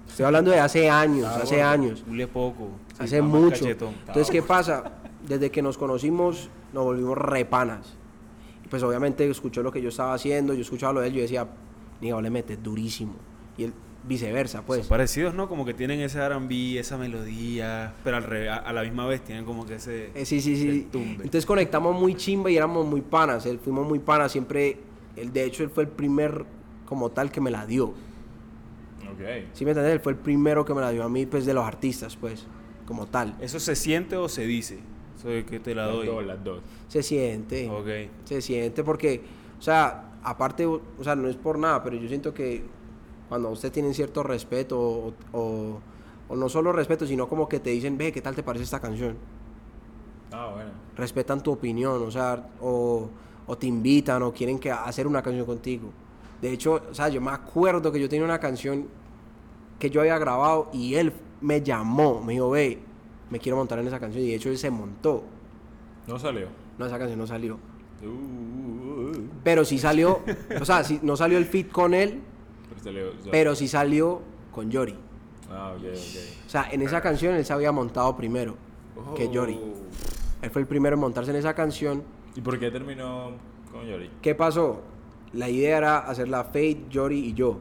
Estoy 0.07 0.25
hablando 0.25 0.51
de 0.51 0.59
hace 0.59 0.89
años, 0.89 1.23
Estaba 1.25 1.43
hace 1.43 1.55
gordo. 1.57 1.69
años. 1.69 2.03
Hule 2.09 2.27
poco. 2.27 2.69
Sí, 2.97 3.03
Hace 3.03 3.21
mucho. 3.21 3.59
cachetón. 3.65 3.93
Entonces, 4.07 4.29
¿qué 4.31 4.41
pasa? 4.41 4.91
Desde 5.27 5.51
que 5.51 5.61
nos 5.61 5.77
conocimos, 5.77 6.49
nos 6.73 6.83
volvimos 6.85 7.17
repanas. 7.17 7.93
Y 8.65 8.67
pues 8.67 8.81
obviamente 8.83 9.29
escuchó 9.29 9.61
lo 9.61 9.71
que 9.71 9.81
yo 9.81 9.89
estaba 9.89 10.13
haciendo, 10.13 10.53
yo 10.53 10.61
escuchaba 10.61 10.93
lo 10.93 11.01
de 11.01 11.07
él, 11.07 11.13
yo 11.13 11.21
decía, 11.21 11.47
Niga, 12.01 12.19
le 12.21 12.29
metes 12.29 12.61
durísimo. 12.61 13.13
Y 13.57 13.65
él, 13.65 13.73
viceversa, 14.07 14.61
pues. 14.61 14.81
Son 14.81 14.89
parecidos, 14.89 15.33
¿no? 15.33 15.49
Como 15.49 15.65
que 15.65 15.73
tienen 15.73 15.99
ese 15.99 16.19
R&B, 16.19 16.79
esa 16.79 16.97
melodía, 16.97 17.93
pero 18.03 18.17
al 18.17 18.23
revés, 18.23 18.49
a, 18.49 18.55
a 18.57 18.73
la 18.73 18.83
misma 18.83 19.05
vez 19.05 19.21
tienen 19.21 19.43
como 19.45 19.65
que 19.65 19.75
ese... 19.75 20.11
Eh, 20.15 20.25
sí, 20.25 20.39
sí, 20.39 20.53
ese 20.53 20.71
sí. 20.71 20.87
tumbe. 20.91 21.15
Entonces 21.25 21.45
conectamos 21.45 21.99
muy 21.99 22.15
chimba 22.15 22.49
y 22.49 22.55
éramos 22.57 22.85
muy 22.85 23.01
panas. 23.01 23.45
Él, 23.45 23.59
fuimos 23.59 23.85
muy 23.87 23.99
panas. 23.99 24.31
Siempre, 24.31 24.77
él, 25.17 25.33
de 25.33 25.43
hecho, 25.43 25.63
él 25.63 25.69
fue 25.69 25.83
el 25.83 25.89
primer 25.89 26.45
como 26.85 27.09
tal 27.11 27.31
que 27.31 27.41
me 27.41 27.51
la 27.51 27.65
dio. 27.65 27.93
Ok. 29.13 29.19
¿Sí 29.53 29.63
me 29.65 29.71
entiendes? 29.71 29.93
Él 29.93 29.99
fue 29.99 30.13
el 30.13 30.17
primero 30.19 30.63
que 30.65 30.73
me 30.73 30.81
la 30.81 30.91
dio 30.91 31.03
a 31.03 31.09
mí, 31.09 31.25
pues, 31.25 31.45
de 31.45 31.53
los 31.53 31.63
artistas, 31.65 32.15
pues, 32.15 32.45
como 32.85 33.05
tal. 33.07 33.35
¿Eso 33.41 33.59
se 33.59 33.75
siente 33.75 34.15
o 34.17 34.27
se 34.29 34.45
dice? 34.45 34.79
De 35.23 35.45
que 35.45 35.59
te 35.59 35.73
la 35.75 35.87
Las 35.87 35.95
doy. 35.95 36.07
dos, 36.07 36.25
las 36.25 36.43
dos. 36.43 36.61
Se 36.87 37.03
siente. 37.03 37.69
Ok. 37.69 37.87
se 38.25 38.41
siente 38.41 38.83
porque, 38.83 39.21
o 39.59 39.61
sea, 39.61 40.11
aparte, 40.23 40.65
o 40.65 40.81
sea, 41.01 41.15
no 41.15 41.27
es 41.27 41.35
por 41.35 41.57
nada, 41.59 41.83
pero 41.83 41.97
yo 41.97 42.07
siento 42.07 42.33
que 42.33 42.63
cuando 43.27 43.49
ustedes 43.49 43.73
tienen 43.73 43.93
cierto 43.93 44.23
respeto 44.23 44.79
o, 44.79 45.13
o- 45.33 45.79
o 46.29 46.35
no 46.35 46.47
solo 46.49 46.71
respeto, 46.71 47.05
sino 47.07 47.27
como 47.27 47.49
que 47.49 47.59
te 47.59 47.71
dicen, 47.71 47.97
ve, 47.97 48.11
¿qué 48.11 48.21
tal 48.21 48.35
te 48.35 48.43
parece 48.43 48.63
esta 48.63 48.79
canción? 48.79 49.17
Ah, 50.31 50.51
bueno. 50.53 50.69
Respetan 50.95 51.41
tu 51.41 51.51
opinión, 51.51 52.01
o 52.03 52.11
sea, 52.11 52.49
o, 52.61 53.09
o 53.47 53.57
te 53.57 53.67
invitan 53.67 54.21
o 54.23 54.31
quieren 54.33 54.59
que 54.59 54.71
hacer 54.71 55.07
una 55.07 55.21
canción 55.21 55.45
contigo. 55.45 55.89
De 56.41 56.51
hecho, 56.51 56.81
o 56.89 56.93
sea, 56.93 57.09
yo 57.09 57.19
me 57.21 57.31
acuerdo 57.31 57.91
que 57.91 57.99
yo 57.99 58.07
tenía 58.07 58.25
una 58.25 58.39
canción 58.39 58.87
que 59.79 59.89
yo 59.89 60.01
había 60.01 60.17
grabado 60.17 60.69
y 60.73 60.95
él 60.95 61.13
me 61.41 61.61
llamó, 61.61 62.21
me 62.21 62.33
dijo, 62.33 62.49
ve, 62.51 62.79
me 63.29 63.39
quiero 63.39 63.57
montar 63.57 63.79
en 63.79 63.87
esa 63.87 63.99
canción 63.99 64.23
y 64.23 64.27
de 64.29 64.35
hecho 64.35 64.49
él 64.49 64.57
se 64.57 64.69
montó. 64.69 65.23
No 66.07 66.17
salió. 66.19 66.47
No, 66.77 66.85
esa 66.85 66.97
canción 66.97 67.19
no 67.19 67.27
salió. 67.27 67.57
Uh, 68.03 68.07
uh, 68.07 69.09
uh. 69.09 69.29
Pero 69.43 69.65
sí 69.65 69.77
salió, 69.79 70.21
o 70.61 70.65
sea, 70.65 70.83
sí, 70.83 70.99
no 71.01 71.15
salió 71.17 71.37
el 71.37 71.45
fit 71.45 71.71
con 71.71 71.93
él, 71.93 72.21
Pero 72.69 72.83
salió. 72.83 73.11
pero 73.31 73.55
sí 73.55 73.67
salió 73.67 74.21
con 74.51 74.69
Yori. 74.69 74.95
Ah, 75.49 75.73
ok, 75.75 75.83
ok. 75.83 76.45
O 76.45 76.49
sea, 76.49 76.67
en 76.71 76.81
esa 76.81 77.01
canción 77.01 77.35
él 77.35 77.45
se 77.45 77.53
había 77.53 77.71
montado 77.71 78.15
primero 78.15 78.55
que 79.15 79.29
Yori. 79.29 79.59
Oh. 79.61 79.73
Él 80.41 80.49
fue 80.51 80.61
el 80.61 80.67
primero 80.67 80.95
en 80.95 80.99
montarse 80.99 81.31
en 81.31 81.37
esa 81.37 81.53
canción. 81.53 82.03
¿Y 82.35 82.41
por 82.41 82.59
qué 82.59 82.69
terminó 82.69 83.31
con 83.71 83.85
Yori? 83.85 84.09
¿Qué 84.21 84.35
pasó? 84.35 84.81
La 85.33 85.49
idea 85.49 85.77
era 85.77 85.97
hacerla 85.99 86.43
Fate, 86.45 86.85
Yori 86.89 87.19
y 87.19 87.33
yo. 87.33 87.57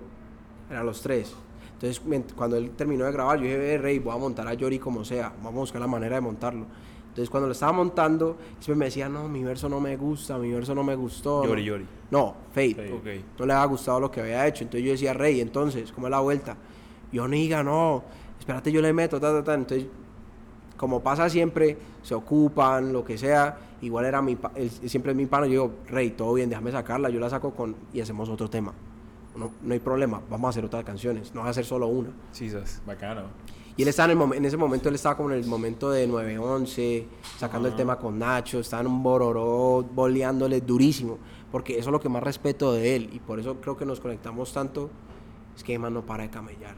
Eran 0.70 0.87
los 0.87 1.00
tres. 1.00 1.35
Entonces, 1.74 2.00
cuando 2.35 2.57
él 2.57 2.70
terminó 2.70 3.05
de 3.05 3.12
grabar, 3.12 3.38
yo 3.38 3.44
dije, 3.44 3.59
"Ve, 3.59 3.79
Rey, 3.79 3.98
voy 3.98 4.14
a 4.14 4.18
montar 4.18 4.48
a 4.48 4.55
Yori 4.55 4.79
como 4.79 5.05
sea. 5.05 5.33
Vamos 5.42 5.57
a 5.57 5.61
buscar 5.61 5.81
la 5.81 5.87
manera 5.87 6.16
de 6.16 6.22
montarlo. 6.22 6.64
Entonces, 7.09 7.31
cuando 7.31 7.46
lo 7.46 7.52
estaba 7.52 7.72
montando, 7.72 8.37
siempre 8.61 8.76
me 8.76 8.85
decía, 8.87 9.09
no, 9.09 9.29
mi 9.29 9.42
verso 9.42 9.68
no 9.68 9.81
me 9.81 9.96
gusta, 9.96 10.38
mi 10.38 10.52
verso 10.52 10.74
no 10.74 10.85
me 10.85 10.94
gustó. 10.94 11.44
Yori, 11.44 11.62
no". 11.62 11.66
Yori. 11.66 11.87
No, 12.11 12.35
Fate. 12.52 12.74
Fate. 12.74 12.92
Ok. 12.92 13.24
no 13.38 13.46
le 13.46 13.52
había 13.52 13.66
gustado 13.66 14.00
lo 14.00 14.11
que 14.11 14.20
había 14.20 14.46
hecho. 14.46 14.64
Entonces 14.64 14.85
yo 14.85 14.92
decía, 14.92 15.12
Rey, 15.12 15.40
entonces, 15.40 15.92
¿cómo 15.92 16.07
es 16.07 16.11
la 16.11 16.20
vuelta? 16.20 16.57
Yo, 17.12 17.26
niga, 17.26 17.62
no, 17.62 18.05
espérate, 18.38 18.70
yo 18.70 18.81
le 18.81 18.92
meto, 18.92 19.20
ta, 19.20 19.33
ta, 19.33 19.42
ta. 19.44 19.55
Entonces, 19.55 19.87
como 20.76 21.02
pasa 21.02 21.29
siempre, 21.29 21.76
se 22.02 22.14
ocupan, 22.14 22.92
lo 22.92 23.05
que 23.05 23.16
sea. 23.18 23.57
Igual 23.83 24.07
era 24.07 24.23
mi, 24.23 24.37
pa- 24.37 24.53
él 24.55 24.71
siempre 24.71 25.12
es 25.12 25.17
mi 25.17 25.27
pana. 25.27 25.47
Yo 25.47 25.51
digo, 25.51 25.73
Rey, 25.89 26.11
todo 26.11 26.33
bien, 26.35 26.49
déjame 26.49 26.73
sacarla. 26.73 27.11
Yo 27.11 27.21
la 27.21 27.29
saco 27.31 27.53
con 27.53 27.77
y 27.93 28.01
hacemos 28.01 28.29
otro 28.29 28.49
tema. 28.49 28.73
No, 29.37 29.51
no 29.62 29.75
hay 29.75 29.81
problema, 29.81 30.23
vamos 30.31 30.47
a 30.47 30.51
hacer 30.51 30.65
otras 30.65 30.83
canciones, 30.83 31.35
no 31.35 31.43
va 31.43 31.49
a 31.49 31.51
hacer 31.51 31.67
solo 31.67 31.87
una. 31.89 32.09
Chisas. 32.33 32.81
Bacano. 32.87 33.25
Y 33.77 33.83
él 33.83 33.89
estaba 33.89 34.11
en, 34.11 34.19
el 34.19 34.33
en 34.33 34.45
ese 34.47 34.57
momento, 34.57 34.89
él 34.89 34.95
estaba 34.95 35.15
como 35.15 35.31
en 35.31 35.37
el 35.37 35.45
momento 35.47 35.91
de 35.91 36.09
9-11, 36.09 37.05
sacando 37.37 37.69
el 37.69 37.77
tema 37.77 37.99
con 37.99 38.19
Nacho, 38.19 38.61
estaba 38.61 38.81
en 38.81 38.87
un 38.87 39.03
bororó, 39.03 39.83
boleándole 39.93 40.62
durísimo, 40.62 41.19
porque 41.53 41.75
eso 41.79 41.91
es 41.91 41.93
lo 41.93 42.01
que 42.01 42.09
más 42.09 42.23
respeto 42.23 42.73
de 42.73 42.97
él, 42.97 43.11
y 43.12 43.19
por 43.19 43.39
eso 43.39 43.57
creo 43.61 43.77
que 43.77 43.85
nos 43.85 44.01
conectamos 44.01 44.55
tanto, 44.55 44.89
es 45.55 45.62
que 45.62 45.73
además 45.75 45.93
no 45.93 46.07
para 46.07 46.23
de 46.23 46.31
camellar. 46.31 46.77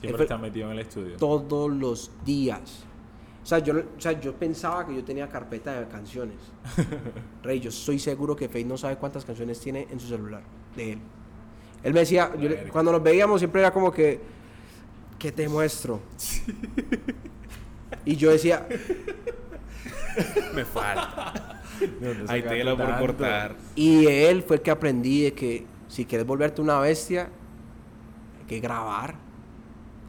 Siempre 0.00 0.24
está 0.24 0.36
metido 0.36 0.66
en 0.66 0.72
el 0.72 0.78
estudio. 0.80 1.16
Todos 1.16 1.70
los 1.70 2.10
días. 2.26 2.84
O 3.42 3.46
sea, 3.46 3.58
yo, 3.58 3.72
no- 3.72 3.80
o 3.96 4.00
sea, 4.00 4.12
yo 4.12 4.34
pensaba 4.34 4.86
que 4.86 4.94
yo 4.94 5.02
tenía 5.04 5.28
carpeta 5.28 5.80
de 5.80 5.88
canciones. 5.88 6.36
Rey, 7.42 7.58
yo 7.60 7.70
estoy 7.70 7.98
seguro 7.98 8.36
que 8.36 8.48
Faith 8.48 8.66
no 8.66 8.76
sabe 8.76 8.96
cuántas 8.96 9.24
canciones 9.24 9.58
tiene 9.60 9.86
en 9.90 9.98
su 9.98 10.08
celular 10.08 10.42
de 10.76 10.92
él. 10.92 10.98
Él 11.82 11.94
me 11.94 12.00
decía, 12.00 12.30
yo 12.38 12.48
cuando 12.70 12.92
nos 12.92 13.02
veíamos 13.02 13.40
siempre 13.40 13.62
era 13.62 13.72
como 13.72 13.90
que, 13.90 14.20
¿qué 15.18 15.32
te 15.32 15.48
muestro? 15.48 16.00
Y 18.04 18.16
yo 18.16 18.30
decía, 18.30 18.66
Me 20.54 20.64
falta. 20.64 21.62
¿De 21.80 21.86
dónde 22.08 22.20
Hay 22.32 22.40
sacaste 22.42 22.48
tela 22.58 22.76
por 22.76 22.98
cortar. 22.98 23.56
Y 23.74 24.06
él 24.06 24.42
fue 24.42 24.56
el 24.56 24.62
que 24.62 24.70
aprendí 24.70 25.22
de 25.22 25.32
que 25.32 25.66
si 25.88 26.04
quieres 26.04 26.26
volverte 26.26 26.60
una 26.60 26.78
bestia, 26.78 27.30
hay 28.40 28.46
que 28.46 28.60
grabar. 28.60 29.14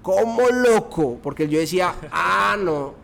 Como 0.01 0.41
loco, 0.49 1.19
porque 1.21 1.47
yo 1.47 1.59
decía, 1.59 1.93
ah, 2.11 2.57
no. 2.59 2.95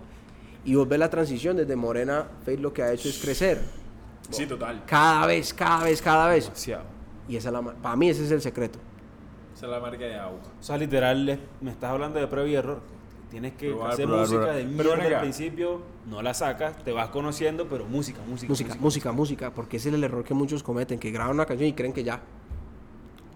Y 0.67 0.75
vos 0.75 0.87
ves 0.87 0.99
la 0.99 1.09
transición 1.09 1.55
desde 1.57 1.75
Morena, 1.75 2.27
Faith 2.45 2.59
lo 2.59 2.73
que 2.73 2.83
ha 2.83 2.91
hecho 2.91 3.07
es 3.07 3.17
crecer. 3.19 3.61
Sí, 4.29 4.45
total. 4.45 4.83
Cada 4.85 5.25
vez, 5.25 5.53
cada 5.53 5.85
vez, 5.85 6.01
cada 6.01 6.27
vez. 6.27 6.43
Demasiado. 6.43 6.83
Y 7.29 7.37
esa 7.37 7.49
es 7.49 7.53
la, 7.53 7.61
para 7.61 7.95
mí 7.95 8.09
ese 8.09 8.25
es 8.25 8.31
el 8.31 8.41
secreto. 8.41 8.77
Esa 9.55 9.65
es 9.65 9.71
la 9.71 9.79
marca 9.79 10.03
de 10.03 10.15
agua. 10.15 10.39
O 10.59 10.63
sea, 10.63 10.77
literal, 10.77 11.39
me 11.61 11.71
estás 11.71 11.89
hablando 11.91 12.19
de 12.19 12.27
prueba 12.27 12.47
y 12.49 12.55
error. 12.55 12.81
Tienes 13.31 13.53
que 13.53 13.69
Probar, 13.69 13.91
hacer 13.93 14.05
probar, 14.05 14.21
música 14.21 14.39
probar. 14.41 14.55
de 14.57 14.63
Pero 14.65 14.95
mierda 14.97 15.15
al 15.17 15.21
principio, 15.21 15.81
no 16.05 16.21
la 16.21 16.33
sacas, 16.33 16.83
te 16.83 16.91
vas 16.91 17.09
conociendo, 17.09 17.67
pero 17.69 17.85
música, 17.85 18.19
música. 18.27 18.49
Música, 18.49 18.75
música, 18.75 19.11
música, 19.13 19.53
porque 19.53 19.77
ese 19.77 19.89
es 19.89 19.95
el 19.95 20.03
error 20.03 20.23
que 20.25 20.33
muchos 20.33 20.63
cometen, 20.63 20.99
que 20.99 21.11
graban 21.11 21.33
una 21.35 21.45
canción 21.45 21.69
y 21.69 21.73
creen 21.73 21.93
que 21.93 22.03
ya. 22.03 22.21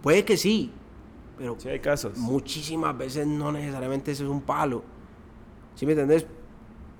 Puede 0.03 0.25
que 0.25 0.35
sí, 0.37 0.71
pero 1.37 1.55
Sí, 1.59 1.69
hay 1.69 1.79
casos. 1.79 2.17
muchísimas 2.17 2.97
veces 2.97 3.25
no 3.27 3.51
necesariamente 3.53 4.11
eso 4.11 4.23
es 4.25 4.29
un 4.29 4.41
palo. 4.41 4.83
¿Sí 5.75 5.85
me 5.85 5.93
entendés? 5.93 6.25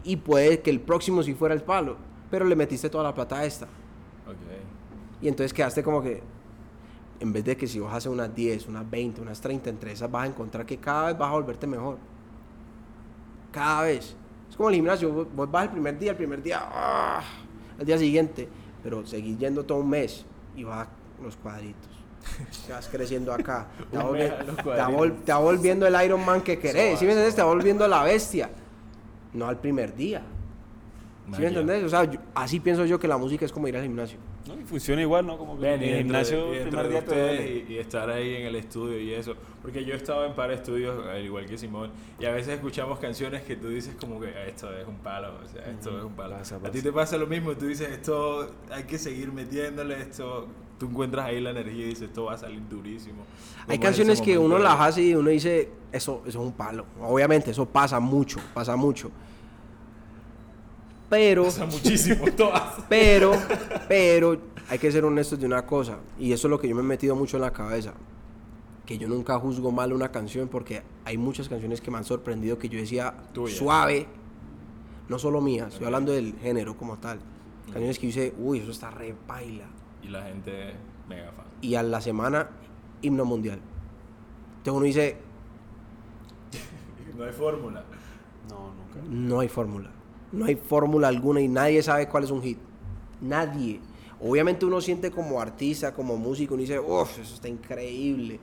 Y 0.03 0.15
puede 0.17 0.61
que 0.61 0.69
el 0.71 0.79
próximo 0.81 1.21
sí 1.23 1.33
fuera 1.33 1.53
el 1.53 1.61
palo, 1.61 1.95
pero 2.29 2.45
le 2.45 2.55
metiste 2.55 2.89
toda 2.89 3.03
la 3.03 3.13
plata 3.13 3.37
a 3.39 3.45
esta. 3.45 3.65
Ok. 3.65 5.21
Y 5.21 5.27
entonces 5.27 5.53
quedaste 5.53 5.83
como 5.83 6.01
que, 6.01 6.21
en 7.19 7.31
vez 7.33 7.43
de 7.45 7.55
que 7.55 7.67
si 7.67 7.79
vos 7.79 7.93
haces 7.93 8.11
unas 8.11 8.33
10, 8.33 8.67
unas 8.67 8.89
20, 8.89 9.21
unas 9.21 9.39
30, 9.39 9.69
entre 9.69 9.91
esas 9.91 10.09
vas 10.09 10.23
a 10.23 10.27
encontrar 10.27 10.65
que 10.65 10.77
cada 10.77 11.07
vez 11.07 11.17
vas 11.17 11.29
a 11.29 11.33
volverte 11.33 11.67
mejor. 11.67 11.97
Cada 13.51 13.83
vez. 13.83 14.15
Es 14.49 14.55
como 14.55 14.69
el 14.69 14.75
gimnasio, 14.75 15.11
vos, 15.11 15.27
vos 15.35 15.49
vas 15.51 15.65
el 15.65 15.69
primer 15.69 15.97
día, 15.99 16.11
el 16.11 16.17
primer 16.17 16.41
día, 16.41 16.59
¡ah! 16.61 17.21
el 17.79 17.85
día 17.85 17.97
siguiente, 17.97 18.47
pero 18.83 19.05
seguís 19.05 19.37
yendo 19.37 19.63
todo 19.63 19.79
un 19.79 19.89
mes 19.89 20.25
y 20.55 20.63
vas 20.63 20.87
los 21.21 21.35
cuadritos. 21.37 21.89
Te 22.67 22.73
vas 22.73 22.87
creciendo 22.87 23.33
acá. 23.33 23.67
Te 23.91 23.97
va, 23.97 24.05
Un 24.05 24.13
mes 24.13 24.31
volvi- 24.31 24.39
a 24.39 24.43
los 24.43 24.55
te 24.55 24.63
va 24.63 24.63
cuadritos. 24.87 24.95
vol- 24.95 25.23
te 25.23 25.31
va 25.31 25.37
volviendo 25.39 25.87
el 25.87 26.05
Iron 26.05 26.25
Man 26.25 26.41
que 26.41 26.57
querés. 26.59 26.97
¿Sí 26.99 27.05
me 27.05 27.11
entendés? 27.11 27.35
Te 27.35 27.41
va 27.41 27.45
suave. 27.47 27.57
volviendo 27.59 27.87
la 27.87 28.03
bestia. 28.03 28.49
No 29.33 29.47
al 29.47 29.59
primer 29.59 29.95
día. 29.95 30.21
¿Sí 31.33 31.39
me 31.41 31.47
entendés? 31.47 31.83
O 31.83 31.89
sea, 31.89 32.03
yo- 32.03 32.19
así 32.35 32.59
pienso 32.59 32.85
yo 32.85 32.99
que 32.99 33.07
la 33.07 33.17
música 33.17 33.45
es 33.45 33.51
como 33.51 33.67
ir 33.67 33.77
al 33.77 33.83
gimnasio. 33.83 34.17
¿no? 34.47 34.59
Y 34.59 34.63
funciona 34.63 35.01
igual, 35.01 35.25
¿no? 35.27 35.37
Como 35.37 35.55
que 35.55 35.61
Ven, 35.61 35.73
en 35.75 35.83
el 35.83 35.89
de- 35.91 35.97
gimnasio, 36.03 36.37
y 36.53 36.57
el 36.57 36.63
dentro 36.63 36.81
primer 36.81 37.05
de 37.05 37.13
día 37.15 37.35
te 37.37 37.49
y, 37.69 37.73
y 37.73 37.77
estar 37.77 38.09
ahí 38.09 38.35
en 38.35 38.47
el 38.47 38.55
estudio 38.55 38.99
y 38.99 39.13
eso. 39.13 39.35
Porque 39.61 39.85
yo 39.85 39.93
he 39.93 39.97
estado 39.97 40.25
en 40.25 40.33
par 40.33 40.49
de 40.49 40.55
estudios, 40.55 41.07
al 41.07 41.23
igual 41.23 41.45
que 41.45 41.57
Simón, 41.59 41.91
y 42.19 42.25
a 42.25 42.31
veces 42.31 42.55
escuchamos 42.55 42.97
canciones 42.99 43.43
que 43.43 43.55
tú 43.55 43.69
dices 43.69 43.95
como 43.95 44.19
que 44.19 44.27
"Ah, 44.29 44.45
esto 44.47 44.75
es 44.75 44.85
un 44.87 44.97
palo, 44.97 45.29
o 45.41 45.47
sea, 45.47 45.69
esto 45.71 45.89
Ujú, 45.91 45.97
es 45.99 46.03
un 46.05 46.13
palo. 46.15 46.35
pasa, 46.37 46.55
A 46.55 46.59
ti 46.59 46.65
pasa. 46.69 46.83
te 46.83 46.91
pasa 46.91 47.17
lo 47.17 47.27
mismo, 47.27 47.55
tú 47.55 47.67
dices 47.67 47.87
esto 47.91 48.49
hay 48.71 48.83
que 48.85 48.97
seguir 48.97 49.31
metiéndole, 49.31 50.01
esto, 50.01 50.47
tú 50.81 50.87
encuentras 50.87 51.27
ahí 51.27 51.39
la 51.39 51.51
energía 51.51 51.85
y 51.85 51.89
dices 51.89 52.09
esto 52.09 52.23
va 52.23 52.33
a 52.33 52.37
salir 52.39 52.67
durísimo. 52.67 53.23
Hay 53.67 53.77
canciones 53.77 54.19
que 54.19 54.35
uno 54.35 54.57
las 54.57 54.79
hace 54.79 55.03
y 55.03 55.13
uno 55.13 55.29
dice, 55.29 55.69
eso, 55.91 56.23
eso 56.25 56.39
es 56.39 56.45
un 56.47 56.53
palo. 56.53 56.85
Obviamente, 56.99 57.51
eso 57.51 57.67
pasa 57.67 57.99
mucho, 57.99 58.39
pasa 58.51 58.75
mucho. 58.75 59.11
Pero, 61.07 61.43
Pasa 61.43 61.67
muchísimo, 61.67 62.25
todas. 62.37 62.83
pero, 62.89 63.33
pero, 63.87 64.39
hay 64.69 64.79
que 64.79 64.91
ser 64.91 65.05
honestos 65.05 65.39
de 65.39 65.45
una 65.45 65.63
cosa. 65.67 65.99
Y 66.17 66.31
eso 66.31 66.47
es 66.47 66.49
lo 66.49 66.59
que 66.59 66.67
yo 66.67 66.73
me 66.73 66.81
he 66.81 66.85
metido 66.85 67.15
mucho 67.15 67.37
en 67.37 67.41
la 67.41 67.51
cabeza. 67.51 67.93
Que 68.85 68.97
yo 68.97 69.07
nunca 69.07 69.37
juzgo 69.37 69.71
mal 69.71 69.93
una 69.93 70.09
canción 70.11 70.47
porque 70.47 70.81
hay 71.05 71.17
muchas 71.17 71.47
canciones 71.47 71.79
que 71.79 71.91
me 71.91 71.97
han 71.97 72.05
sorprendido 72.05 72.57
que 72.57 72.69
yo 72.69 72.79
decía 72.79 73.13
Tuyas. 73.33 73.55
suave. 73.55 74.07
No 75.09 75.19
solo 75.19 75.41
mías, 75.41 75.73
estoy 75.73 75.85
hablando 75.85 76.11
del 76.11 76.33
género 76.41 76.75
como 76.75 76.97
tal. 76.97 77.19
Canciones 77.65 77.99
que 77.99 78.09
yo 78.09 78.19
dice, 78.21 78.33
uy, 78.39 78.59
eso 78.59 78.71
está 78.71 78.89
re 78.89 79.13
baila. 79.27 79.65
Y 80.03 80.07
la 80.07 80.23
gente 80.23 80.73
mega 81.07 81.31
fan. 81.31 81.45
Y 81.61 81.75
a 81.75 81.83
la 81.83 82.01
semana, 82.01 82.49
himno 83.01 83.25
mundial. 83.25 83.59
Entonces 84.57 84.73
uno 84.73 84.85
dice, 84.85 85.17
No 87.17 87.23
hay 87.23 87.33
fórmula. 87.33 87.83
No, 88.49 88.73
nunca. 88.73 88.99
No 89.09 89.39
hay 89.39 89.47
fórmula. 89.47 89.91
No 90.31 90.45
hay 90.45 90.55
fórmula 90.55 91.07
alguna 91.07 91.41
y 91.41 91.47
nadie 91.47 91.83
sabe 91.83 92.07
cuál 92.07 92.23
es 92.23 92.31
un 92.31 92.41
hit. 92.41 92.57
Nadie. 93.19 93.79
Obviamente 94.21 94.65
uno 94.65 94.81
siente 94.81 95.11
como 95.11 95.41
artista, 95.41 95.93
como 95.93 96.15
músico, 96.15 96.53
uno 96.53 96.61
dice, 96.61 96.79
uff, 96.79 97.19
eso 97.19 97.35
está 97.35 97.47
increíble. 97.47 98.39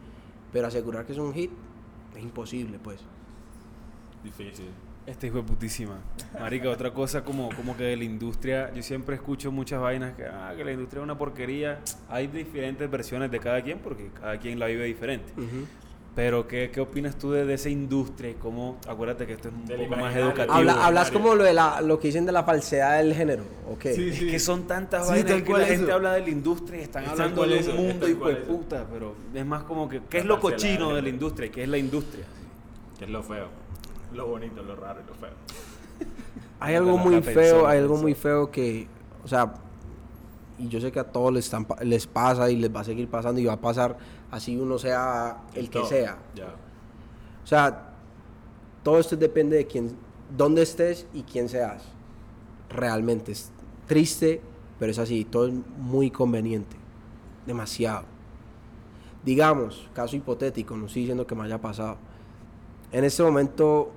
Pero 0.53 0.67
asegurar 0.67 1.07
que 1.07 1.13
es 1.13 1.19
un 1.19 1.33
hit 1.33 1.51
es 2.17 2.23
imposible, 2.23 2.79
pues. 2.79 3.01
Difícil. 4.25 4.71
Esta 5.09 5.27
hijo 5.27 5.39
de 5.39 5.43
putísima. 5.45 5.95
Marica, 6.39 6.69
otra 6.69 6.93
cosa 6.93 7.25
como, 7.25 7.49
como 7.57 7.75
que 7.77 7.85
de 7.85 7.97
la 7.97 8.05
industria, 8.05 8.71
yo 8.75 8.83
siempre 8.83 9.15
escucho 9.15 9.51
muchas 9.51 9.81
vainas 9.81 10.15
que, 10.15 10.25
ah, 10.27 10.53
que 10.55 10.63
la 10.65 10.73
industria 10.73 11.01
es 11.01 11.05
una 11.05 11.17
porquería. 11.17 11.79
Hay 12.11 12.27
diferentes 12.27 12.91
versiones 12.91 13.31
de 13.31 13.39
cada 13.41 13.63
quien 13.63 13.79
porque 13.79 14.11
cada 14.21 14.39
quien 14.39 14.59
la 14.59 14.67
vive 14.67 14.85
diferente. 14.85 15.33
Pero, 16.15 16.47
¿qué, 16.49 16.71
qué 16.71 16.81
opinas 16.81 17.17
tú 17.17 17.31
de, 17.31 17.47
de 17.47 17.55
esa 17.55 17.69
industria? 17.71 18.35
¿Cómo, 18.43 18.77
acuérdate 18.89 19.25
que 19.25 19.35
esto 19.35 19.49
es 19.49 19.55
un 19.55 19.65
Del 19.67 19.83
poco 19.87 20.01
más 20.01 20.15
educativo. 20.17 20.53
Habla- 20.53 20.85
hablas 20.85 21.11
como 21.13 21.35
lo 21.35 21.45
de 21.45 21.55
la, 21.55 21.81
lo 21.81 21.99
que 22.01 22.09
dicen 22.09 22.27
de 22.27 22.33
la 22.33 22.43
falsedad 22.43 22.99
del 22.99 23.15
género, 23.15 23.45
¿ok? 23.71 23.83
Sí, 23.95 24.09
Es 24.11 24.19
que 24.25 24.39
son 24.41 24.67
tantas 24.67 25.05
Sí, 25.07 25.11
vainas 25.23 25.43
que 25.43 25.53
la 25.53 25.65
gente 25.65 25.85
eso. 25.85 25.95
habla 25.95 26.13
de 26.15 26.21
la 26.23 26.29
industria 26.31 26.81
y 26.81 26.83
están 26.83 27.05
Es 27.05 27.11
hablando 27.11 27.37
cual 27.37 27.51
de 27.51 27.59
eso, 27.61 27.71
un 27.71 27.77
es 27.79 27.83
mundo 27.85 28.09
hijo 28.09 28.29
de 28.29 28.35
puta, 28.37 28.85
pero 28.93 29.15
es 29.33 29.47
más 29.47 29.63
como 29.63 29.89
que, 29.89 30.01
¿qué 30.11 30.19
La 30.19 30.23
es 30.23 30.25
lo 30.27 30.41
cochino 30.41 30.87
del 30.89 30.97
de 30.97 31.03
la 31.03 31.09
industria? 31.09 31.51
¿Qué 31.53 31.63
es 31.63 31.69
la 31.69 31.79
industria? 31.79 32.25
Que 32.99 33.05
es 33.05 33.11
lo 33.11 33.23
feo. 33.23 33.47
Lo 34.13 34.27
bonito, 34.27 34.63
lo 34.63 34.75
raro 34.77 35.01
y 35.01 35.07
lo 35.07 35.15
feo. 35.15 35.31
Hay 36.61 36.75
algo 36.75 36.99
muy 36.99 37.23
feo, 37.23 37.67
hay 37.69 37.79
algo 37.79 37.97
muy 37.97 38.15
feo 38.15 38.51
que, 38.51 38.89
o 39.25 39.29
sea, 39.29 39.55
y 40.59 40.67
yo 40.69 40.81
sé 40.81 40.91
que 40.91 40.99
a 40.99 41.05
todos 41.05 41.33
les, 41.33 41.45
están 41.45 41.65
pa- 41.65 41.83
les 41.85 42.07
pasa 42.09 42.51
y 42.51 42.57
les 42.57 42.75
va 42.75 42.81
a 42.81 42.85
seguir 42.85 43.09
pasando 43.09 43.41
y 43.41 43.45
va 43.45 43.53
a 43.53 43.61
pasar 43.61 43.97
así 44.33 44.57
uno 44.57 44.77
sea 44.77 45.43
el 45.55 45.71
que 45.71 45.85
sea. 45.85 46.19
Ya. 46.35 46.49
O 47.45 47.47
sea, 47.47 47.91
todo 48.83 48.99
esto 48.99 49.17
depende 49.17 49.57
de 49.57 49.67
quién, 49.69 49.97
dónde 50.37 50.63
estés 50.63 51.07
y 51.15 51.23
quién 51.23 51.49
seas. 51.49 51.85
Realmente 52.71 53.31
es 53.33 53.53
triste, 53.87 54.41
pero 54.81 54.91
es 54.91 54.99
así. 54.99 55.25
Todo 55.25 55.47
es 55.47 55.55
muy 55.77 56.11
conveniente. 56.11 56.77
Demasiado. 57.47 58.05
Digamos, 59.25 59.89
caso 59.95 60.17
hipotético, 60.17 60.77
no 60.77 60.87
estoy 60.87 61.03
diciendo 61.03 61.25
que 61.27 61.35
me 61.37 61.45
haya 61.45 61.61
pasado. 61.61 61.99
En 62.91 63.05
este 63.05 63.23
momento, 63.23 63.93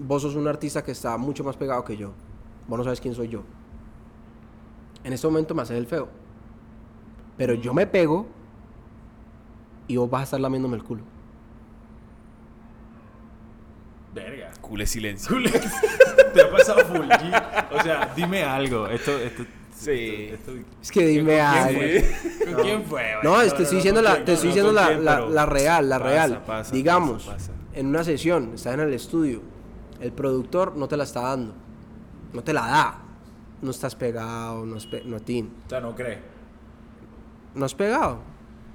vos 0.00 0.22
sos 0.22 0.34
un 0.34 0.48
artista 0.48 0.82
que 0.82 0.92
está 0.92 1.16
mucho 1.18 1.44
más 1.44 1.56
pegado 1.56 1.84
que 1.84 1.96
yo. 1.96 2.12
Vos 2.66 2.78
no 2.78 2.84
sabes 2.84 3.00
quién 3.00 3.14
soy 3.14 3.28
yo. 3.28 3.42
En 5.04 5.12
este 5.12 5.26
momento 5.26 5.54
me 5.54 5.62
haces 5.62 5.76
el 5.78 5.86
feo. 5.86 6.08
Pero 7.36 7.54
yo 7.54 7.72
me 7.72 7.86
pego 7.86 8.26
y 9.86 9.96
vos 9.96 10.10
vas 10.10 10.20
a 10.20 10.24
estar 10.24 10.40
lamiéndome 10.40 10.76
el 10.76 10.84
culo. 10.84 11.02
Verga. 14.14 14.50
Cule 14.60 14.86
silencio. 14.86 15.36
Te 16.34 16.42
ha 16.42 16.50
pasado 16.50 16.80
full 16.86 17.06
G. 17.08 17.66
O 17.72 17.82
sea, 17.82 18.12
dime 18.16 18.42
algo. 18.42 18.86
Esto, 18.88 19.16
esto. 19.18 19.44
Sí. 19.74 20.28
esto- 20.32 20.52
esto- 20.52 20.66
Es 20.82 20.90
que 20.92 21.06
dime 21.06 21.38
¿Con 21.38 21.46
algo. 21.46 21.80
quién 21.80 22.02
fue? 22.04 22.44
¿Con 22.44 22.52
No. 22.52 22.62
quién 22.62 22.84
fue? 22.84 23.02
No, 23.22 23.40
es 23.40 23.54
te 23.56 23.62
estoy 23.62 23.76
diciendo 23.76 24.02
la, 24.02 24.22
te 24.24 24.32
estoy 24.34 24.48
no, 24.50 24.54
diciendo 24.54 24.68
¿con 24.68 24.74
la, 24.74 24.86
quién? 24.88 25.04
la- 25.04 25.20
la 25.26 25.46
real, 25.46 25.88
la 25.88 25.98
pasa, 25.98 26.10
real. 26.10 26.42
pasa, 26.44 26.72
Digamos, 26.74 27.22
pasa, 27.24 27.36
pasa. 27.36 27.52
en 27.72 27.86
una 27.86 28.04
sesión, 28.04 28.50
estás 28.54 28.74
en 28.74 28.80
el 28.80 28.92
estudio, 28.92 29.40
el 30.00 30.12
productor 30.12 30.76
no 30.76 30.88
te 30.88 30.96
la 30.96 31.04
está 31.04 31.20
dando, 31.22 31.54
no 32.32 32.42
te 32.42 32.52
la 32.52 32.62
da, 32.66 33.02
no 33.62 33.70
estás 33.70 33.94
pegado, 33.94 34.64
no 34.66 34.76
es 34.76 34.86
pe- 34.86 35.02
no 35.04 35.20
tin, 35.20 35.50
O 35.66 35.70
sea, 35.70 35.80
no 35.80 35.94
cree. 35.94 36.18
no 37.54 37.64
has 37.64 37.74
pegado. 37.74 38.18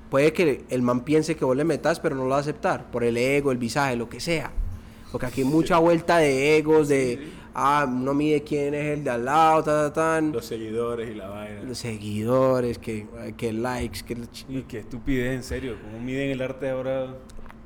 Puede 0.09 0.31
que 0.33 0.65
el 0.69 0.81
man 0.81 1.01
piense 1.01 1.35
que 1.35 1.43
vos 1.45 1.55
le 1.57 1.63
metas, 1.63 1.99
pero 1.99 2.15
no 2.15 2.23
lo 2.23 2.29
va 2.29 2.37
a 2.37 2.39
aceptar, 2.41 2.91
por 2.91 3.03
el 3.03 3.17
ego, 3.17 3.51
el 3.51 3.57
visaje, 3.57 3.95
lo 3.95 4.07
que 4.07 4.19
sea. 4.19 4.51
Porque 5.11 5.25
aquí 5.27 5.41
hay 5.41 5.47
mucha 5.47 5.77
vuelta 5.79 6.17
de 6.17 6.57
egos, 6.57 6.87
de, 6.89 7.29
ah, 7.55 7.87
no 7.89 8.13
mide 8.13 8.43
quién 8.43 8.73
es 8.73 8.97
el 8.97 9.03
de 9.03 9.09
al 9.09 9.25
lado, 9.25 9.63
ta, 9.63 9.91
ta, 9.91 9.93
tan. 9.93 10.31
Los 10.31 10.45
seguidores 10.45 11.09
y 11.09 11.15
la 11.15 11.27
vaina. 11.29 11.63
Los 11.63 11.77
seguidores, 11.79 12.77
que, 12.77 13.07
que 13.37 13.51
likes, 13.53 14.01
que 14.05 14.17
Y 14.49 14.61
qué 14.63 14.79
estupidez, 14.79 15.35
en 15.35 15.43
serio. 15.43 15.75
¿Cómo 15.81 15.99
miden 16.03 16.29
el 16.31 16.41
arte 16.41 16.69
ahora? 16.69 17.15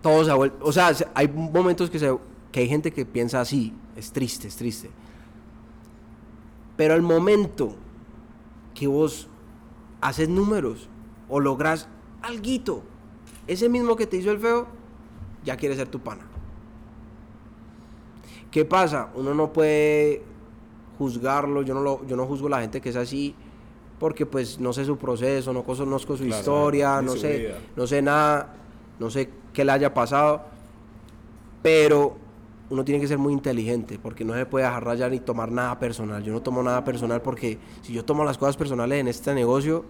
todo 0.01 0.23
se 0.23 0.31
ha 0.31 0.35
vuelto, 0.35 0.57
o 0.65 0.71
sea, 0.71 0.93
se- 0.93 1.07
hay 1.13 1.27
momentos 1.27 1.89
que, 1.89 1.99
se, 1.99 2.15
que 2.51 2.61
hay 2.61 2.67
gente 2.67 2.91
que 2.91 3.05
piensa 3.05 3.41
así, 3.41 3.73
es 3.95 4.11
triste, 4.11 4.47
es 4.47 4.55
triste. 4.55 4.89
Pero 6.77 6.93
al 6.93 7.01
momento 7.01 7.75
que 8.73 8.87
vos 8.87 9.27
haces 10.01 10.29
números 10.29 10.87
o 11.27 11.39
logras 11.39 11.87
alguito, 12.21 12.81
ese 13.47 13.69
mismo 13.69 13.95
que 13.95 14.07
te 14.07 14.17
hizo 14.17 14.31
el 14.31 14.39
feo, 14.39 14.67
ya 15.43 15.57
quiere 15.57 15.75
ser 15.75 15.87
tu 15.87 15.99
pana. 15.99 16.23
¿Qué 18.51 18.65
pasa? 18.65 19.09
Uno 19.15 19.33
no 19.33 19.53
puede 19.53 20.23
juzgarlo, 20.97 21.61
yo 21.61 21.73
no, 21.73 21.81
lo, 21.81 22.05
yo 22.07 22.15
no 22.15 22.25
juzgo 22.25 22.47
a 22.47 22.51
la 22.51 22.61
gente 22.61 22.81
que 22.81 22.89
es 22.89 22.95
así, 22.95 23.35
porque 23.99 24.25
pues 24.25 24.59
no 24.59 24.73
sé 24.73 24.85
su 24.85 24.97
proceso, 24.97 25.53
no 25.53 25.63
conozco 25.63 26.17
su 26.17 26.23
Claro, 26.23 26.39
historia, 26.39 27.01
no 27.01 27.11
su 27.13 27.19
sé, 27.19 27.37
vida. 27.37 27.57
no 27.75 27.85
sé 27.87 28.01
nada, 28.01 28.53
no 28.99 29.09
sé 29.09 29.29
qué 29.53 29.63
le 29.65 29.71
haya 29.71 29.93
pasado, 29.93 30.43
pero 31.61 32.17
uno 32.69 32.85
tiene 32.85 33.01
que 33.01 33.07
ser 33.07 33.17
muy 33.17 33.33
inteligente, 33.33 33.97
porque 34.01 34.23
no 34.23 34.33
se 34.35 34.45
puede 34.45 34.65
dejar 34.65 34.83
rayar 34.85 35.11
ni 35.11 35.19
tomar 35.19 35.51
nada 35.51 35.79
personal. 35.79 36.23
Yo 36.23 36.31
no 36.33 36.41
tomo 36.41 36.61
nada 36.61 36.83
personal 36.83 37.21
porque 37.21 37.57
si 37.81 37.93
yo 37.93 38.05
tomo 38.05 38.23
las 38.23 38.37
cosas 38.37 38.55
personales 38.57 38.99
en 38.99 39.07
este 39.07 39.33
negocio, 39.33 39.85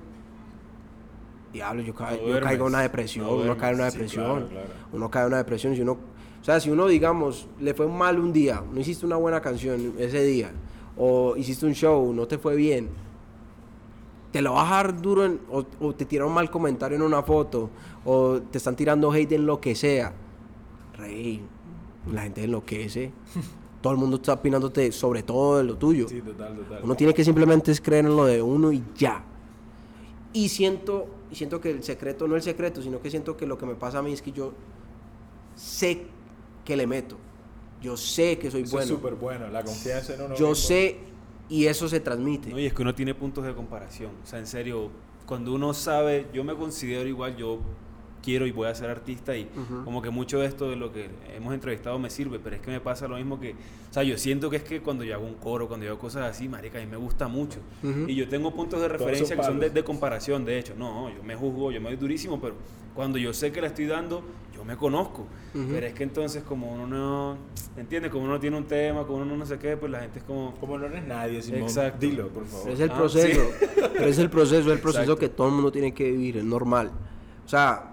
diablo, 1.51 1.81
yo, 1.81 1.93
ca- 1.95 2.11
No 2.11 2.17
yo 2.17 2.23
duermes, 2.23 2.43
caigo 2.43 2.65
en 2.67 2.73
una 2.73 2.81
depresión, 2.81 3.25
no 3.25 3.33
uno 3.33 3.57
cae 3.57 3.69
en 3.71 3.75
una 3.79 3.89
sí, 3.89 3.97
depresión, 3.97 4.25
claro, 4.25 4.47
claro. 4.47 4.69
uno 4.93 5.09
cae 5.11 5.21
en 5.23 5.27
una 5.27 5.37
depresión, 5.37 5.75
si 5.75 5.81
uno, 5.81 5.93
o 6.41 6.43
sea, 6.43 6.59
si 6.59 6.69
uno, 6.69 6.87
digamos, 6.87 7.47
le 7.59 7.73
fue 7.73 7.87
mal 7.87 8.19
un 8.19 8.31
día, 8.31 8.63
no 8.71 8.79
hiciste 8.79 9.05
una 9.05 9.15
buena 9.17 9.41
canción 9.41 9.93
ese 9.97 10.23
día, 10.23 10.51
o 10.97 11.35
hiciste 11.35 11.65
un 11.65 11.73
show, 11.73 12.13
no 12.13 12.27
te 12.27 12.37
fue 12.37 12.55
bien, 12.55 12.89
te 14.31 14.41
lo 14.41 14.53
vas 14.53 14.71
a 14.71 14.75
dar 14.75 15.01
duro 15.01 15.25
en- 15.25 15.39
o, 15.51 15.65
o 15.81 15.95
te 15.95 16.05
tiran 16.05 16.27
un 16.27 16.33
mal 16.35 16.51
comentario 16.51 16.95
en 16.95 17.01
una 17.01 17.23
foto 17.23 17.71
o 18.05 18.39
te 18.39 18.59
están 18.59 18.75
tirando 18.75 19.11
hate 19.11 19.31
en 19.33 19.45
lo 19.47 19.59
que 19.59 19.73
sea. 19.73 20.13
Rey, 20.97 21.41
la 22.11 22.23
gente 22.23 22.43
enloquece. 22.43 23.11
todo 23.81 23.93
el 23.93 23.99
mundo 23.99 24.17
está 24.17 24.33
opinándote 24.33 24.91
sobre 24.91 25.23
todo 25.23 25.57
de 25.57 25.63
lo 25.63 25.77
tuyo. 25.77 26.07
Sí, 26.07 26.21
total, 26.21 26.55
total. 26.57 26.81
Uno 26.83 26.95
tiene 26.95 27.13
que 27.13 27.23
simplemente 27.23 27.71
es 27.71 27.79
creer 27.81 28.05
en 28.05 28.15
lo 28.15 28.25
de 28.25 28.41
uno 28.41 28.71
y 28.71 28.83
ya. 28.95 29.23
Y 30.33 30.49
siento, 30.49 31.07
y 31.31 31.35
siento 31.35 31.59
que 31.61 31.71
el 31.71 31.83
secreto, 31.83 32.27
no 32.27 32.35
el 32.35 32.41
secreto, 32.41 32.81
sino 32.81 33.01
que 33.01 33.09
siento 33.09 33.35
que 33.37 33.45
lo 33.45 33.57
que 33.57 33.65
me 33.65 33.75
pasa 33.75 33.99
a 33.99 34.01
mí 34.01 34.11
es 34.13 34.21
que 34.21 34.31
yo 34.31 34.53
sé 35.55 36.05
que 36.65 36.75
le 36.75 36.85
meto. 36.87 37.17
Yo 37.81 37.95
sé 37.95 38.37
que 38.37 38.51
soy 38.51 38.63
Eso 38.63 38.71
bueno. 38.71 38.83
es 38.83 38.89
súper 38.89 39.15
bueno, 39.15 39.47
la 39.47 39.63
confianza 39.63 40.13
en 40.13 40.21
uno 40.21 40.35
Yo 40.35 40.49
mismo. 40.49 40.55
sé 40.55 40.97
y 41.47 41.65
eso 41.65 41.87
se 41.87 41.99
transmite. 41.99 42.49
No, 42.49 42.59
y 42.59 42.65
es 42.65 42.73
que 42.73 42.81
uno 42.81 42.93
tiene 42.93 43.15
puntos 43.15 43.45
de 43.45 43.55
comparación. 43.55 44.11
O 44.23 44.27
sea, 44.27 44.39
en 44.39 44.45
serio, 44.47 44.89
cuando 45.25 45.53
uno 45.53 45.73
sabe, 45.73 46.27
yo 46.33 46.43
me 46.43 46.55
considero 46.55 47.07
igual, 47.07 47.37
yo 47.37 47.59
quiero 48.23 48.45
y 48.45 48.51
voy 48.51 48.67
a 48.67 48.75
ser 48.75 48.89
artista 48.89 49.35
y 49.35 49.49
como 49.83 50.01
que 50.01 50.09
mucho 50.09 50.39
de 50.39 50.45
esto 50.47 50.69
de 50.69 50.75
lo 50.75 50.91
que 50.91 51.09
hemos 51.35 51.53
entrevistado 51.53 51.97
me 51.99 52.09
sirve, 52.09 52.39
pero 52.39 52.55
es 52.55 52.61
que 52.61 52.71
me 52.71 52.79
pasa 52.79 53.07
lo 53.07 53.15
mismo 53.17 53.39
que, 53.39 53.51
o 53.51 53.93
sea, 53.93 54.03
yo 54.03 54.17
siento 54.17 54.49
que 54.49 54.57
es 54.57 54.63
que 54.63 54.81
cuando 54.81 55.03
yo 55.03 55.15
hago 55.15 55.25
un 55.25 55.35
coro, 55.35 55.67
cuando 55.67 55.85
yo 55.85 55.93
hago 55.93 55.99
cosas 56.01 56.29
así, 56.29 56.47
marica, 56.47 56.77
a 56.77 56.81
mí 56.81 56.87
me 56.87 56.97
gusta 56.97 57.27
mucho. 57.27 57.59
Y 58.07 58.15
yo 58.15 58.27
tengo 58.27 58.51
puntos 58.53 58.81
de 58.81 58.87
referencia 58.87 59.35
que 59.35 59.43
son 59.43 59.59
de, 59.59 59.83
comparación, 59.83 60.45
de 60.45 60.59
hecho. 60.59 60.73
No, 60.77 61.09
yo 61.09 61.23
me 61.23 61.35
juzgo, 61.35 61.71
yo 61.71 61.79
me 61.81 61.89
doy 61.89 61.97
durísimo, 61.97 62.39
pero 62.39 62.55
cuando 62.93 63.17
yo 63.17 63.33
sé 63.33 63.51
que 63.51 63.61
la 63.61 63.67
estoy 63.67 63.85
dando, 63.85 64.23
yo 64.53 64.65
me 64.65 64.75
conozco. 64.75 65.25
Ujú. 65.53 65.67
Pero 65.71 65.87
es 65.87 65.93
que 65.93 66.03
entonces 66.03 66.43
como 66.43 66.71
uno 66.71 66.85
no, 66.85 67.37
¿entiendes? 67.77 68.11
Como 68.11 68.25
uno 68.25 68.33
no 68.33 68.39
tiene 68.39 68.57
un 68.57 68.65
tema, 68.65 69.05
como 69.05 69.19
uno 69.23 69.37
no 69.37 69.45
sé 69.45 69.57
qué, 69.57 69.77
pues 69.77 69.91
la 69.91 70.01
gente 70.01 70.19
es 70.19 70.25
como... 70.25 70.53
Como 70.55 70.77
no 70.77 70.85
eres 70.85 71.05
nadie, 71.05 71.41
Simón, 71.41 71.61
Exacto. 71.61 71.99
dilo, 71.99 72.27
por 72.27 72.45
favor. 72.45 72.63
Pero 72.65 72.75
es 72.75 72.79
el 72.81 72.91
Ah, 72.91 72.95
proceso. 72.97 73.41
Pero 73.93 74.05
es 74.05 74.17
el 74.19 74.29
proceso, 74.29 74.59
es 74.61 74.67
el 74.67 74.79
proceso 74.79 75.01
Exacto. 75.03 75.19
que 75.19 75.29
todo 75.29 75.47
el 75.47 75.53
mundo 75.53 75.71
tiene 75.71 75.93
que 75.93 76.11
vivir, 76.11 76.37
es 76.37 76.43
normal. 76.43 76.91
O 77.45 77.47
sea, 77.49 77.88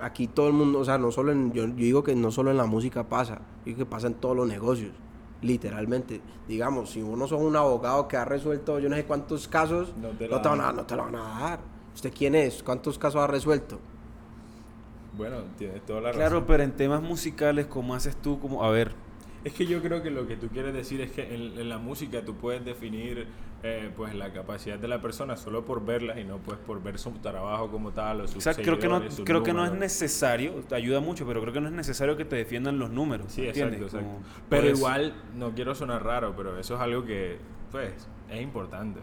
aquí 0.00 0.26
todo 0.26 0.48
el 0.48 0.54
mundo, 0.54 0.78
o 0.80 0.84
sea, 0.84 0.98
no 0.98 1.10
solo 1.10 1.32
en, 1.32 1.52
yo, 1.52 1.66
yo 1.66 1.74
digo 1.74 2.02
que 2.04 2.14
no 2.14 2.30
solo 2.30 2.50
en 2.50 2.56
la 2.56 2.66
música 2.66 3.08
pasa, 3.08 3.40
digo 3.64 3.78
que 3.78 3.86
pasa 3.86 4.06
en 4.08 4.14
todos 4.14 4.36
los 4.36 4.48
negocios, 4.48 4.92
literalmente. 5.42 6.20
Digamos, 6.48 6.90
si 6.90 7.02
uno 7.02 7.26
sos 7.26 7.40
un 7.40 7.56
abogado 7.56 8.08
que 8.08 8.16
ha 8.16 8.24
resuelto 8.24 8.78
yo 8.78 8.88
no 8.88 8.96
sé 8.96 9.04
cuántos 9.04 9.48
casos, 9.48 9.94
No 9.96 10.08
no 10.08 10.18
te 10.18 10.28
la 10.28 10.38
van 10.38 10.60
a, 10.60 10.72
no 10.72 10.84
te 10.86 10.96
lo 10.96 11.02
van 11.04 11.16
a 11.16 11.40
dar. 11.40 11.60
¿Usted 11.94 12.12
quién 12.16 12.34
es? 12.34 12.62
¿Cuántos 12.62 12.98
casos 12.98 13.20
ha 13.20 13.26
resuelto? 13.26 13.78
Bueno, 15.16 15.38
tienes 15.58 15.84
toda 15.84 16.00
la 16.00 16.12
Claro, 16.12 16.36
razón. 16.36 16.44
pero 16.46 16.62
en 16.62 16.72
temas 16.76 17.02
musicales, 17.02 17.66
¿cómo 17.66 17.94
haces 17.94 18.16
tú? 18.16 18.38
Como, 18.38 18.62
a 18.64 18.70
ver, 18.70 18.92
Es 19.42 19.54
que 19.54 19.66
yo 19.66 19.80
creo 19.82 20.02
que 20.02 20.10
lo 20.10 20.26
que 20.26 20.36
tú 20.36 20.48
quieres 20.48 20.74
decir 20.74 21.00
es 21.00 21.10
que 21.12 21.34
en, 21.34 21.58
en 21.58 21.68
la 21.68 21.78
música 21.78 22.24
tú 22.24 22.34
puedes 22.36 22.64
definir 22.64 23.26
eh, 23.62 23.90
pues 23.94 24.14
la 24.14 24.32
capacidad 24.32 24.78
de 24.78 24.88
la 24.88 25.00
persona 25.02 25.36
solo 25.36 25.64
por 25.64 25.84
verlas 25.84 26.18
y 26.18 26.24
no 26.24 26.38
pues 26.38 26.58
por 26.58 26.82
ver 26.82 26.98
su 26.98 27.10
trabajo 27.12 27.70
como 27.70 27.90
tal 27.92 28.22
o 28.22 28.26
sus 28.26 28.38
o 28.38 28.40
sea, 28.40 28.54
creo 28.54 28.78
que 28.78 28.88
no, 28.88 29.02
creo 29.24 29.42
que 29.42 29.52
no 29.52 29.64
es 29.64 29.70
números. 29.70 29.78
necesario, 29.78 30.52
te 30.68 30.74
ayuda 30.74 31.00
mucho, 31.00 31.26
pero 31.26 31.40
creo 31.42 31.52
que 31.52 31.60
no 31.60 31.68
es 31.68 31.74
necesario 31.74 32.16
que 32.16 32.24
te 32.24 32.36
defiendan 32.36 32.78
los 32.78 32.90
números. 32.90 33.26
Sí, 33.32 33.46
¿entiendes? 33.46 33.80
exacto, 33.82 33.98
exacto. 33.98 34.14
Como 34.16 34.46
Pero 34.48 34.62
puedes- 34.62 34.78
igual, 34.78 35.14
no 35.36 35.50
quiero 35.54 35.74
sonar 35.74 36.02
raro, 36.04 36.34
pero 36.36 36.58
eso 36.58 36.74
es 36.76 36.80
algo 36.80 37.04
que, 37.04 37.36
pues, 37.70 38.08
es 38.30 38.40
importante. 38.40 39.00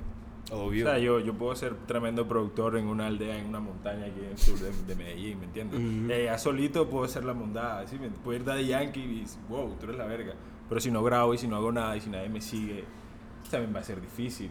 Obvio. 0.49 0.85
O 0.85 0.89
sea, 0.89 0.97
yo, 0.97 1.19
yo 1.19 1.33
puedo 1.33 1.53
ser 1.57 1.75
tremendo 1.87 2.25
productor 2.27 2.77
en 2.77 2.87
una 2.87 3.07
aldea, 3.07 3.37
en 3.37 3.47
una 3.47 3.59
montaña 3.59 4.05
aquí 4.05 4.21
en 4.21 4.31
el 4.31 4.37
sur 4.37 4.57
de, 4.57 4.71
de 4.87 4.95
Medellín, 4.95 5.39
¿me 5.39 5.45
entiendes? 5.45 5.77
Ujú. 5.79 6.09
Y 6.09 6.13
allá 6.13 6.37
solito 6.37 6.89
puedo 6.89 7.05
ser 7.09 7.25
la 7.25 7.33
mondada, 7.33 7.85
¿sí? 7.85 7.99
Puedo 8.23 8.37
ir 8.39 8.45
de 8.45 8.65
Yankee 8.65 9.01
y, 9.01 9.25
wow, 9.49 9.75
tú 9.77 9.85
eres 9.87 9.97
la 9.97 10.05
verga. 10.05 10.33
Pero 10.69 10.79
si 10.81 10.89
no 10.89 11.03
grabo 11.03 11.33
y 11.33 11.37
si 11.37 11.47
no 11.49 11.57
hago 11.57 11.71
nada 11.73 11.97
y 11.97 12.01
si 12.01 12.09
nadie 12.09 12.29
me 12.29 12.39
sigue, 12.39 12.85
también 13.49 13.73
va 13.75 13.79
a 13.79 13.83
ser 13.83 14.01
difícil. 14.01 14.49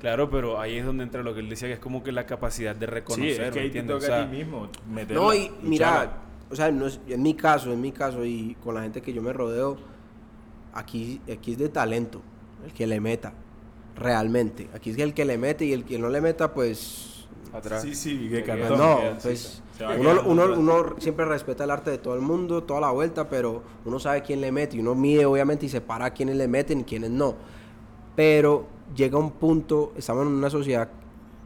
Claro, 0.00 0.28
pero 0.28 0.60
ahí 0.60 0.76
es 0.76 0.84
donde 0.84 1.04
entra 1.04 1.22
lo 1.22 1.32
que 1.34 1.40
él 1.40 1.48
decía, 1.48 1.68
que 1.68 1.74
es 1.74 1.80
como 1.80 2.02
que 2.02 2.12
la 2.12 2.26
capacidad 2.26 2.74
de 2.76 2.86
Sí, 2.86 2.92
reconocer, 2.92 3.42
es 3.42 3.50
que 3.52 3.60
ahí 3.60 3.70
te 3.70 3.78
¿entiendes? 3.78 3.96
toca 3.96 4.04
O 4.04 4.06
sea, 4.06 4.22
a 4.24 4.30
ti 4.30 4.36
mismo 4.36 4.68
meterla, 4.90 5.22
No, 5.22 5.32
y 5.34 5.38
lucharla. 5.48 5.62
mira, 5.62 6.12
o 6.50 6.56
sea, 6.56 6.70
no 6.70 6.86
es- 6.86 7.00
en 7.08 7.22
mi 7.22 7.34
caso, 7.34 7.72
en 7.72 7.80
mi 7.80 7.90
caso 7.92 8.24
y 8.24 8.56
con 8.62 8.74
la 8.74 8.82
gente 8.82 9.00
que 9.00 9.12
yo 9.14 9.22
me 9.22 9.32
rodeo, 9.32 9.76
aquí, 10.74 11.20
aquí 11.32 11.52
es 11.52 11.58
de 11.58 11.68
talento, 11.68 12.20
el 12.66 12.72
que 12.72 12.86
le 12.86 13.00
meta, 13.00 13.32
realmente. 13.96 14.68
Aquí 14.74 14.90
es 14.90 14.98
el 14.98 15.14
que 15.14 15.24
le 15.24 15.38
mete 15.38 15.64
y 15.64 15.72
el 15.72 15.84
que 15.84 15.98
no 15.98 16.08
le 16.10 16.20
meta, 16.20 16.52
pues... 16.52 17.26
atrás. 17.52 17.82
Sí, 17.82 17.94
sí, 17.94 18.28
que 18.28 18.42
cartón. 18.42 18.76
no, 18.78 19.00
pues 19.22 19.62
va 19.80 20.22
uno, 20.26 20.94
siempre 20.98 21.24
respeta 21.24 21.64
el 21.64 21.70
arte 21.70 21.90
de 21.92 21.98
todo 21.98 22.14
el 22.14 22.20
mundo, 22.20 22.62
toda 22.64 22.80
la 22.80 22.90
vuelta, 22.90 23.28
pero 23.28 23.62
uno 23.84 23.98
sabe 23.98 24.22
quién 24.22 24.40
le 24.40 24.50
mete 24.52 24.76
y 24.76 24.80
uno 24.80 24.94
mide 24.94 25.24
obviamente 25.24 25.66
y 25.66 25.68
separa 25.68 26.06
a 26.06 26.10
quiénes 26.12 26.36
le 26.36 26.48
meten 26.48 26.80
y 26.80 26.84
quiénes 26.84 27.10
no. 27.10 27.36
Pero 28.16 28.66
llega 28.94 29.18
un 29.18 29.32
punto, 29.32 29.92
estamos 29.96 30.26
en 30.26 30.32
una 30.32 30.50
sociedad 30.50 30.88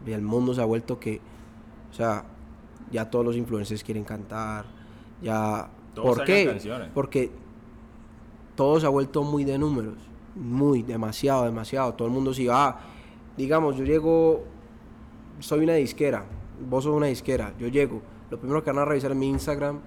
y 0.06 0.12
el 0.12 0.22
mundo 0.22 0.54
se 0.54 0.60
ha 0.60 0.64
vuelto 0.64 0.98
que, 0.98 1.20
o 1.90 1.94
sea, 1.94 2.24
ya 2.90 3.10
todos 3.10 3.24
los 3.24 3.36
influencers 3.36 3.82
quieren 3.82 4.04
cantar, 4.04 4.64
ya... 5.22 5.70
Todos 5.94 6.18
¿Por 6.18 6.26
qué? 6.26 6.46
canciones. 6.46 6.90
Porque 6.94 7.30
todo 8.54 8.78
se 8.78 8.86
ha 8.86 8.88
vuelto 8.88 9.24
muy 9.24 9.44
de 9.44 9.58
números, 9.58 9.96
muy, 10.36 10.82
demasiado, 10.82 11.44
demasiado. 11.44 11.94
Todo 11.94 12.06
el 12.06 12.14
mundo 12.14 12.32
si 12.32 12.46
ah, 12.48 12.76
digamos, 13.38 13.76
yo 13.76 13.84
llego, 13.84 14.44
soy 15.38 15.60
una 15.60 15.74
disquera, 15.74 16.24
vos 16.68 16.84
sos 16.84 16.92
una 16.92 17.06
disquera, 17.06 17.54
yo 17.58 17.68
llego, 17.68 18.02
lo 18.30 18.38
primero 18.38 18.62
que 18.64 18.70
van 18.70 18.80
a 18.80 18.84
revisar 18.84 19.12
es 19.12 19.16
mi 19.16 19.28
Instagram, 19.28 19.78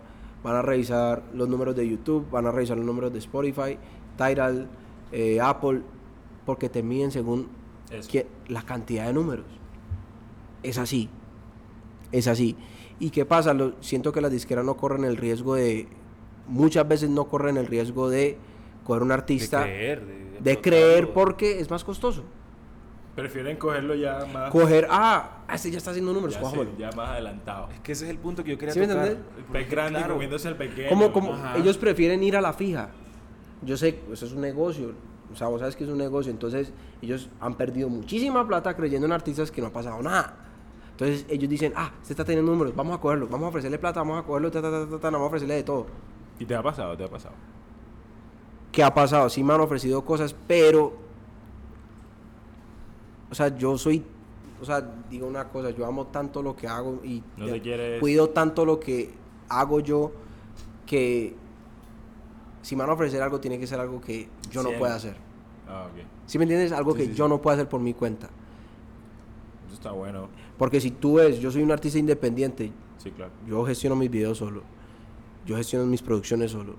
van 0.41 0.55
a 0.55 0.61
revisar 0.61 1.21
los 1.33 1.49
números 1.49 1.75
de 1.75 1.87
YouTube, 1.87 2.29
van 2.31 2.47
a 2.47 2.51
revisar 2.51 2.77
los 2.77 2.85
números 2.85 3.11
de 3.11 3.19
Spotify, 3.19 3.77
Tidal, 4.17 4.69
eh, 5.11 5.39
Apple, 5.41 5.81
porque 6.51 6.67
te 6.67 6.83
miden 6.83 7.11
según 7.11 7.47
que- 8.11 8.27
la 8.49 8.61
cantidad 8.63 9.07
de 9.07 9.13
números. 9.13 9.45
Es 10.63 10.77
así, 10.77 11.07
es 12.11 12.27
así. 12.27 12.57
¿Y 12.99 13.09
qué 13.09 13.23
pasa? 13.25 13.53
Lo- 13.53 13.81
siento 13.81 14.11
que 14.11 14.19
las 14.19 14.31
disqueras 14.31 14.65
no 14.65 14.75
corren 14.75 15.05
el 15.05 15.15
riesgo 15.15 15.55
de, 15.55 15.87
muchas 16.47 16.85
veces 16.85 17.09
no 17.09 17.29
corren 17.29 17.55
el 17.55 17.67
riesgo 17.67 18.09
de 18.09 18.37
coger 18.83 19.01
un 19.01 19.07
de 19.07 19.13
artista, 19.13 19.59
de, 19.61 19.63
creer, 19.65 20.01
de, 20.41 20.59
creer 20.59 20.83
explotarlo. 21.03 21.13
porque 21.13 21.59
es 21.61 21.69
más 21.69 21.85
costoso. 21.85 22.25
Prefieren 23.15 23.55
cogerlo 23.55 23.95
ya 23.95 24.25
más, 24.33 24.51
Coger, 24.51 24.87
ah, 24.89 25.43
este 25.53 25.71
ya 25.71 25.77
está 25.77 25.91
haciendo 25.91 26.11
números, 26.13 26.33
ya, 26.37 26.49
sí, 26.49 26.57
ya 26.77 26.91
más 26.91 27.11
adelantado. 27.11 27.69
Es 27.73 27.79
que 27.79 27.93
ese 27.93 28.03
es 28.05 28.11
el 28.11 28.17
punto 28.17 28.43
que 28.43 28.51
yo 28.51 28.57
quería 28.57 28.73
¿Sí 28.73 28.79
me 28.81 28.87
tocar. 28.87 29.07
El 29.07 29.17
pez 29.53 29.69
grande 29.69 29.99
Claro. 29.99 30.15
comiéndose 30.15 30.49
el 30.49 30.55
pequeño. 30.57 30.89
Como, 30.89 31.13
como 31.13 31.33
ellos 31.55 31.77
prefieren 31.77 32.21
ir 32.23 32.35
a 32.35 32.41
la 32.41 32.51
fija. 32.51 32.89
Yo 33.63 33.77
sé, 33.77 33.99
eso 34.11 34.25
es 34.25 34.33
un 34.33 34.41
negocio. 34.41 34.93
O 35.31 35.35
sea, 35.35 35.47
vos 35.47 35.59
sabes 35.59 35.75
que 35.75 35.83
es 35.83 35.89
un 35.89 35.97
negocio. 35.97 36.31
Entonces, 36.31 36.71
ellos 37.01 37.29
han 37.39 37.55
perdido 37.55 37.89
muchísima 37.89 38.45
plata 38.47 38.75
creyendo 38.75 39.07
en 39.07 39.13
artistas 39.13 39.51
que 39.51 39.61
no 39.61 39.67
ha 39.67 39.71
pasado 39.73 40.01
nada. 40.01 40.35
Entonces, 40.91 41.25
ellos 41.29 41.49
dicen, 41.49 41.73
ah, 41.75 41.91
este 42.01 42.13
está 42.13 42.23
teniendo 42.25 42.51
números, 42.51 42.75
vamos 42.75 42.97
a 42.97 43.01
cogerlo, 43.01 43.27
vamos 43.27 43.45
a 43.45 43.49
ofrecerle 43.49 43.79
plata, 43.79 44.01
vamos 44.01 44.19
a 44.21 44.23
cogerlo, 44.25 44.51
ta, 44.51 44.61
ta, 44.61 44.69
ta, 44.69 44.85
ta, 44.87 44.99
ta, 44.99 45.09
vamos 45.09 45.25
a 45.25 45.27
ofrecerle 45.27 45.55
de 45.55 45.63
todo. 45.63 45.87
¿Y 46.39 46.45
te 46.45 46.53
ha 46.55 46.61
pasado? 46.61 46.95
¿Te 46.95 47.03
ha 47.05 47.07
pasado? 47.09 47.33
¿Qué 48.71 48.83
ha 48.83 48.93
pasado? 48.93 49.29
Sí 49.29 49.43
me 49.43 49.53
han 49.53 49.61
ofrecido 49.61 50.03
cosas, 50.05 50.35
pero. 50.47 50.93
O 53.29 53.35
sea, 53.35 53.55
yo 53.57 53.77
soy. 53.77 54.03
O 54.61 54.65
sea, 54.65 54.81
digo 55.09 55.25
una 55.27 55.45
cosa, 55.49 55.71
yo 55.71 55.85
amo 55.85 56.07
tanto 56.07 56.43
lo 56.43 56.55
que 56.55 56.67
hago 56.67 56.99
y 57.03 57.23
No 57.37 57.47
te 57.47 57.61
quieres- 57.61 57.99
cuido 57.99 58.29
tanto 58.29 58.63
lo 58.63 58.79
que 58.79 59.11
hago 59.49 59.79
yo 59.79 60.11
que 60.85 61.35
si 62.61 62.75
me 62.75 62.81
van 62.83 62.89
a 62.91 62.93
ofrecer 62.93 63.21
algo, 63.21 63.39
tiene 63.39 63.59
que 63.59 63.67
ser 63.67 63.79
algo 63.79 63.99
que 64.01 64.27
yo 64.51 64.61
no 64.63 64.71
pueda 64.77 64.95
hacer. 64.95 65.15
Ah, 65.67 65.87
ok. 65.91 66.03
¿Sí 66.25 66.37
me 66.37 66.43
entiendes? 66.45 66.71
Algo 66.71 66.91
Sí, 66.93 66.97
que 66.99 67.05
sí, 67.07 67.13
yo 67.13 67.25
sí. 67.25 67.29
no 67.29 67.41
puedo 67.41 67.53
hacer 67.55 67.67
por 67.69 67.79
mi 67.81 67.93
cuenta. 67.93 68.29
Eso 69.67 69.75
está 69.75 69.91
bueno. 69.91 70.27
Porque 70.57 70.79
si 70.81 70.91
tú 70.91 71.15
ves, 71.15 71.39
yo 71.39 71.49
soy 71.51 71.63
un 71.63 71.71
artista 71.71 71.97
independiente, 71.97 72.71
Sí, 72.97 73.11
claro. 73.11 73.31
yo 73.47 73.65
gestiono 73.65 73.95
mis 73.95 74.11
videos 74.11 74.37
solo, 74.37 74.61
yo 75.45 75.55
gestiono 75.57 75.85
mis 75.85 76.01
producciones 76.01 76.51
solo, 76.51 76.75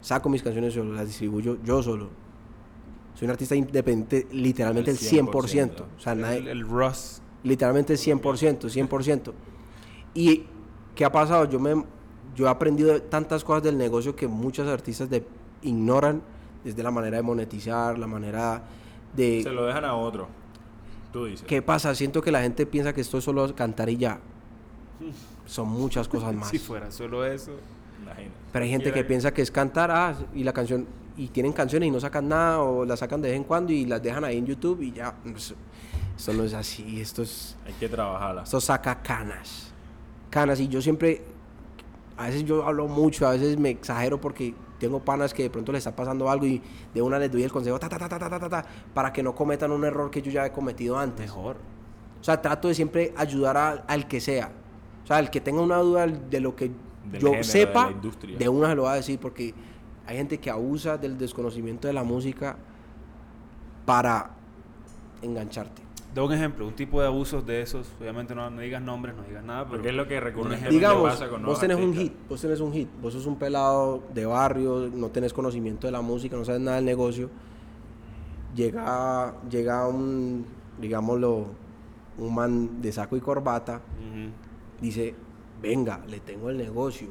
saco 0.00 0.28
mis 0.28 0.42
canciones 0.42 0.72
solo, 0.74 0.92
las 0.94 1.06
distribuyo 1.06 1.58
yo 1.64 1.82
solo. 1.82 2.08
Soy 3.14 3.26
un 3.26 3.30
artista 3.32 3.54
independiente 3.56 4.26
literalmente 4.32 4.90
el 4.90 4.96
Al 4.96 5.02
100%. 5.02 5.30
100%. 5.32 5.84
O 5.96 6.00
sea, 6.00 6.14
nadie- 6.14 6.38
El, 6.38 6.48
el 6.48 6.68
Ross. 6.68 7.20
literalmente 7.44 7.94
el 7.94 7.98
100%, 7.98 8.68
100%. 8.68 9.32
¿Y 10.14 10.44
qué 10.94 11.04
ha 11.04 11.10
pasado? 11.12 11.46
Yo, 11.46 11.58
me, 11.58 11.82
yo 12.36 12.46
he 12.46 12.48
aprendido 12.48 13.00
tantas 13.02 13.42
cosas 13.42 13.62
del 13.62 13.78
negocio 13.78 14.14
que 14.14 14.28
muchos 14.28 14.68
artistas 14.68 15.08
de, 15.08 15.24
ignoran, 15.62 16.22
desde 16.62 16.82
la 16.82 16.90
manera 16.90 17.16
de 17.16 17.22
monetizar, 17.22 17.98
la 17.98 18.06
manera 18.06 18.62
de... 19.14 19.42
Se 19.42 19.50
lo 19.50 19.64
dejan 19.64 19.84
a 19.84 19.94
otro. 19.94 20.28
Tú 21.12 21.24
dices. 21.24 21.46
¿Qué 21.46 21.62
pasa? 21.62 21.94
Siento 21.94 22.20
que 22.20 22.30
la 22.30 22.42
gente 22.42 22.66
piensa 22.66 22.92
que 22.92 23.00
esto 23.00 23.18
es 23.18 23.24
solo 23.24 23.54
cantar 23.54 23.88
y 23.88 23.96
ya. 23.96 24.20
Son 25.46 25.68
muchas 25.68 26.06
cosas 26.08 26.34
más. 26.34 26.48
Si 26.48 26.58
fuera 26.58 26.90
solo 26.90 27.24
eso. 27.24 27.52
Imagina. 28.02 28.30
Pero 28.52 28.64
hay 28.64 28.70
gente 28.70 28.92
que 28.92 29.04
piensa 29.04 29.32
que 29.32 29.40
es 29.40 29.50
cantar, 29.50 29.90
ah, 29.90 30.14
y 30.34 30.44
la 30.44 30.52
canción, 30.52 30.86
y 31.16 31.28
tienen 31.28 31.52
canciones 31.52 31.88
y 31.88 31.90
no 31.90 32.00
sacan 32.00 32.28
nada, 32.28 32.60
o 32.60 32.84
las 32.84 32.98
sacan 32.98 33.22
de 33.22 33.30
vez 33.30 33.36
en 33.36 33.44
cuando 33.44 33.72
y 33.72 33.86
las 33.86 34.02
dejan 34.02 34.24
ahí 34.24 34.36
en 34.36 34.46
YouTube 34.46 34.82
y 34.82 34.92
ya. 34.92 35.14
Eso, 35.34 35.54
esto 36.16 36.32
no 36.34 36.44
es 36.44 36.52
así, 36.52 37.00
esto 37.00 37.22
es, 37.22 37.56
Hay 37.66 37.72
que 37.74 37.88
trabajarla. 37.88 38.42
esto 38.42 38.60
saca 38.60 39.02
canas. 39.02 39.72
Canas, 40.28 40.60
y 40.60 40.68
yo 40.68 40.82
siempre, 40.82 41.22
a 42.16 42.26
veces 42.26 42.44
yo 42.44 42.66
hablo 42.66 42.88
mucho, 42.88 43.26
a 43.26 43.32
veces 43.32 43.58
me 43.58 43.70
exagero 43.70 44.20
porque 44.20 44.54
tengo 44.78 45.00
panas 45.00 45.34
que 45.34 45.44
de 45.44 45.50
pronto 45.50 45.72
les 45.72 45.80
está 45.80 45.94
pasando 45.94 46.30
algo 46.30 46.46
y 46.46 46.62
de 46.94 47.02
una 47.02 47.18
les 47.18 47.30
doy 47.30 47.42
el 47.42 47.52
consejo 47.52 47.78
ta, 47.78 47.88
ta, 47.88 47.98
ta, 47.98 48.08
ta, 48.08 48.18
ta, 48.18 48.48
ta, 48.48 48.64
para 48.94 49.12
que 49.12 49.22
no 49.22 49.34
cometan 49.34 49.70
un 49.70 49.84
error 49.84 50.10
que 50.10 50.22
yo 50.22 50.30
ya 50.30 50.46
he 50.46 50.52
cometido 50.52 50.98
antes. 50.98 51.26
Mejor. 51.26 51.56
O 52.20 52.24
sea, 52.24 52.40
trato 52.40 52.68
de 52.68 52.74
siempre 52.74 53.12
ayudar 53.16 53.84
al 53.86 54.08
que 54.08 54.20
sea. 54.20 54.50
O 55.04 55.06
sea, 55.06 55.18
el 55.18 55.30
que 55.30 55.40
tenga 55.40 55.60
una 55.60 55.76
duda 55.78 56.06
de 56.06 56.40
lo 56.40 56.56
que 56.56 56.70
yo 57.20 57.42
sepa, 57.42 57.92
de, 58.22 58.36
de, 58.36 58.48
una 58.48 58.70
se 58.70 58.74
lo 58.74 58.82
va 58.84 58.92
a 58.92 58.96
decir 58.96 59.18
porque 59.20 59.54
hay 60.06 60.16
gente 60.16 60.38
que 60.38 60.50
abusa 60.50 60.98
del 60.98 61.16
desconocimiento 61.16 61.86
de 61.86 61.94
la 61.94 62.02
música 62.02 62.56
para 63.84 64.30
engancharte. 65.22 65.85
Da 66.16 66.22
un 66.22 66.32
ejemplo, 66.32 66.66
un 66.66 66.72
tipo 66.72 66.98
de 66.98 67.08
abusos 67.08 67.44
de 67.44 67.60
esos, 67.60 67.86
obviamente 68.00 68.34
no, 68.34 68.48
no 68.48 68.62
digas 68.62 68.80
nombres, 68.80 69.14
no 69.14 69.22
digas 69.24 69.44
nada, 69.44 69.64
pero 69.64 69.72
Porque 69.72 69.90
es 69.90 69.94
lo 69.94 70.08
que 70.08 70.18
recurrentemente 70.18 70.74
Digamos, 70.74 71.10
pasa 71.10 71.28
con 71.28 71.44
vos 71.44 71.60
tenés 71.60 71.76
un 71.76 71.92
hit, 71.92 72.14
vos 72.26 72.40
tenés 72.40 72.58
un 72.60 72.72
hit, 72.72 72.88
vos 73.02 73.12
sos 73.12 73.26
un 73.26 73.36
pelado 73.36 74.02
de 74.14 74.24
barrio, 74.24 74.88
no 74.94 75.10
tenés 75.10 75.34
conocimiento 75.34 75.86
de 75.86 75.90
la 75.90 76.00
música, 76.00 76.34
no 76.34 76.42
sabes 76.46 76.62
nada 76.62 76.76
del 76.76 76.86
negocio. 76.86 77.28
Llega, 78.54 79.34
llega 79.50 79.86
un, 79.86 80.46
digámoslo, 80.80 81.48
un 82.16 82.34
man 82.34 82.80
de 82.80 82.92
saco 82.92 83.18
y 83.18 83.20
corbata, 83.20 83.82
dice, 84.80 85.14
venga, 85.60 86.00
le 86.08 86.20
tengo 86.20 86.48
el 86.48 86.56
negocio, 86.56 87.08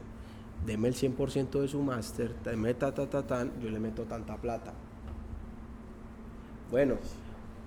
deme 0.66 0.88
el 0.88 0.95
100% 0.95 1.62
de 1.62 1.68
su 1.68 1.80
máster, 1.80 2.34
deme 2.43 2.74
ta, 2.74 2.91
ta, 2.91 3.08
ta, 3.08 3.22
tan, 3.22 3.51
yo 3.62 3.70
le 3.70 3.80
meto 3.80 4.01
tanta 4.06 4.36
plata. 4.36 4.74
Bueno, 6.72 6.95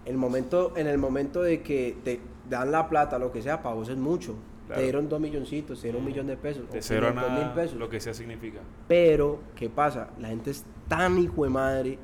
el 0.08 0.16
momento, 0.16 0.72
en 0.76 0.86
el 0.86 0.98
momento 0.98 1.42
de 1.42 1.62
que 1.62 1.96
te 2.04 2.20
dan 2.48 2.72
la 2.72 2.88
plata, 2.88 3.18
lo 3.18 3.30
que 3.32 3.42
sea, 3.42 3.62
para 3.62 3.74
vos 3.74 3.88
es 3.88 3.96
mucho. 3.96 4.34
Claro. 4.66 4.80
Te 4.80 4.82
dieron 4.84 5.08
dos 5.08 5.20
milloncitos, 5.20 5.80
te 5.80 5.86
dieron 5.86 6.02
un 6.02 6.08
millón 6.08 6.26
de 6.26 6.36
pesos, 6.36 6.70
de 6.70 6.82
cero 6.82 7.06
a 7.06 7.10
500 7.10 7.30
mil 7.32 7.40
nada, 7.42 7.54
pesos. 7.54 7.78
lo 7.78 7.88
que 7.88 8.00
sea 8.00 8.12
significa. 8.12 8.58
Pero, 8.86 9.40
¿qué 9.56 9.70
pasa? 9.70 10.10
La 10.18 10.28
gente 10.28 10.50
es 10.50 10.64
tan 10.88 11.18
hijo 11.18 11.44
de 11.44 11.50
madre 11.50 11.98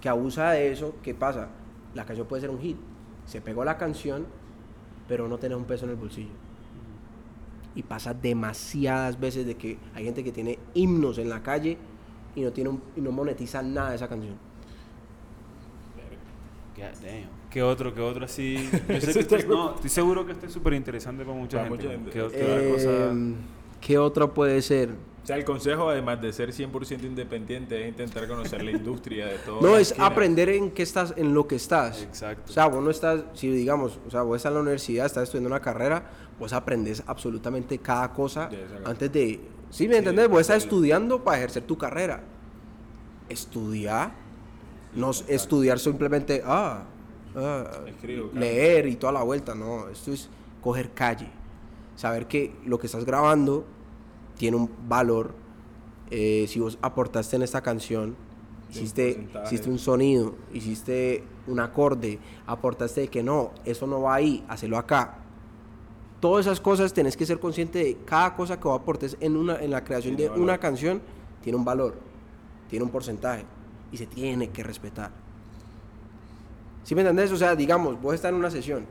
que 0.00 0.08
abusa 0.08 0.50
de 0.50 0.70
eso. 0.70 0.94
¿Qué 1.02 1.14
pasa? 1.14 1.48
La 1.94 2.04
canción 2.04 2.26
puede 2.26 2.42
ser 2.42 2.50
un 2.50 2.60
hit. 2.60 2.76
Se 3.24 3.40
pegó 3.40 3.64
la 3.64 3.78
canción, 3.78 4.26
pero 5.08 5.28
no 5.28 5.38
tenés 5.38 5.56
un 5.56 5.64
peso 5.64 5.84
en 5.86 5.92
el 5.92 5.96
bolsillo. 5.96 6.30
Y 7.74 7.82
pasa 7.84 8.12
demasiadas 8.12 9.18
veces 9.18 9.46
de 9.46 9.56
que 9.56 9.78
hay 9.94 10.04
gente 10.04 10.22
que 10.24 10.32
tiene 10.32 10.58
himnos 10.74 11.16
en 11.18 11.28
la 11.30 11.42
calle 11.42 11.78
y 12.34 12.42
no, 12.42 12.52
tiene 12.52 12.70
un- 12.70 12.82
y 12.96 13.00
no 13.00 13.12
monetiza 13.12 13.62
nada 13.62 13.90
de 13.90 13.96
esa 13.96 14.08
canción. 14.08 14.34
God 16.76 16.84
damn. 17.02 17.39
¿Qué 17.50 17.62
otro, 17.62 17.92
qué 17.92 18.00
otro 18.00 18.24
así? 18.24 18.56
Yo 18.88 19.00
sé 19.00 19.12
que 19.12 19.20
este- 19.20 19.46
no, 19.46 19.74
estoy 19.74 19.90
seguro 19.90 20.24
que 20.24 20.32
este 20.32 20.46
es 20.46 20.52
súper 20.52 20.74
interesante 20.74 21.24
para 21.24 21.36
mucha 21.36 21.58
Para 21.58 21.68
gente. 21.70 21.84
mucha 21.84 21.96
gente. 21.96 22.10
¿Qué, 22.10 22.18
qué 22.18 22.22
otra 22.44 22.62
Eh, 22.62 22.72
cosa? 22.72 23.14
¿Qué 23.80 23.98
otro 23.98 24.32
puede 24.34 24.62
ser? 24.62 24.90
O 25.22 25.26
sea, 25.26 25.36
el 25.36 25.44
consejo, 25.44 25.88
además 25.90 26.20
de 26.22 26.32
ser 26.32 26.50
100% 26.52 27.04
independiente, 27.04 27.82
es 27.82 27.88
intentar 27.88 28.26
conocer 28.26 28.62
la 28.62 28.70
industria 28.70 29.26
de 29.26 29.38
todo. 29.38 29.60
No, 29.60 29.76
es 29.76 29.94
aprender 29.98 30.48
en 30.48 30.70
qué 30.70 30.82
estás, 30.82 31.12
en 31.16 31.34
lo 31.34 31.46
que 31.46 31.56
estás. 31.56 32.02
Exacto. 32.02 32.44
O 32.50 32.52
sea, 32.52 32.66
vos 32.68 32.82
no 32.82 32.90
estás, 32.90 33.24
si 33.34 33.48
digamos, 33.50 33.98
o 34.06 34.10
sea, 34.10 34.22
vos 34.22 34.36
estás 34.36 34.50
en 34.50 34.54
la 34.54 34.60
universidad, 34.62 35.06
estás 35.06 35.24
estudiando 35.24 35.48
una 35.48 35.60
carrera, 35.60 36.08
vos 36.38 36.52
aprendes 36.52 37.02
absolutamente 37.06 37.78
cada 37.78 38.12
cosa 38.12 38.48
De 38.48 38.64
antes 38.84 39.12
de... 39.12 39.40
¿Sí 39.70 39.86
me 39.86 39.94
Sí, 39.94 39.98
entendés? 39.98 40.28
Vos 40.28 40.40
estás 40.40 40.58
estudiando 40.64 41.22
para 41.22 41.36
ejercer 41.38 41.62
tu 41.64 41.76
carrera. 41.78 42.22
Estudiar, 43.28 44.12
no 44.94 45.10
s- 45.10 45.24
estudiar 45.28 45.78
simplemente, 45.78 46.42
ah, 46.44 46.84
ah, 47.36 47.70
Escribo, 47.86 48.30
leer 48.34 48.86
y 48.86 48.96
toda 48.96 49.12
la 49.12 49.22
vuelta, 49.22 49.54
no, 49.54 49.88
esto 49.88 50.12
es 50.12 50.28
coger 50.62 50.90
calle. 50.92 51.28
Saber 51.96 52.26
que 52.26 52.54
lo 52.64 52.78
que 52.78 52.86
estás 52.86 53.04
grabando 53.04 53.64
tiene 54.36 54.56
un 54.56 54.70
valor. 54.88 55.34
eh, 56.10 56.46
si 56.48 56.58
vos 56.58 56.76
aportaste 56.82 57.36
en 57.36 57.42
esta 57.42 57.60
canción, 57.60 58.16
hiciste, 58.70 59.28
hiciste 59.44 59.70
un 59.70 59.78
sonido, 59.78 60.34
hiciste 60.52 61.22
un 61.46 61.60
acorde, 61.60 62.18
aportaste 62.46 63.02
de 63.02 63.08
que 63.08 63.22
no, 63.22 63.52
eso 63.64 63.86
no 63.86 64.02
va 64.02 64.16
ahí, 64.16 64.44
hacelo 64.48 64.76
acá. 64.76 65.18
Todas 66.20 66.46
esas 66.46 66.60
cosas 66.60 66.92
tenés 66.92 67.16
que 67.16 67.24
ser 67.26 67.38
consciente 67.38 67.78
de 67.78 67.96
cada 68.04 68.34
cosa 68.34 68.58
que 68.58 68.64
vos 68.64 68.80
aportes 68.80 69.16
en, 69.20 69.36
una, 69.36 69.56
en 69.60 69.70
la 69.70 69.84
creación 69.84 70.16
Tiene 70.16 70.24
de 70.24 70.28
valor. 70.30 70.42
una 70.42 70.58
canción, 70.58 71.00
tiene 71.42 71.56
un 71.56 71.64
valor, 71.64 71.94
tiene 72.68 72.84
un 72.84 72.90
porcentaje 72.90 73.44
y 73.92 73.96
se 73.96 74.06
tiene 74.06 74.50
que 74.50 74.62
respetar. 74.62 75.12
¿Sí 76.84 76.94
me 76.94 77.02
entendés? 77.02 77.30
O 77.32 77.36
sea, 77.36 77.54
digamos, 77.54 78.00
vos 78.00 78.14
estás 78.14 78.30
en 78.30 78.36
una 78.36 78.50
sesión, 78.50 78.86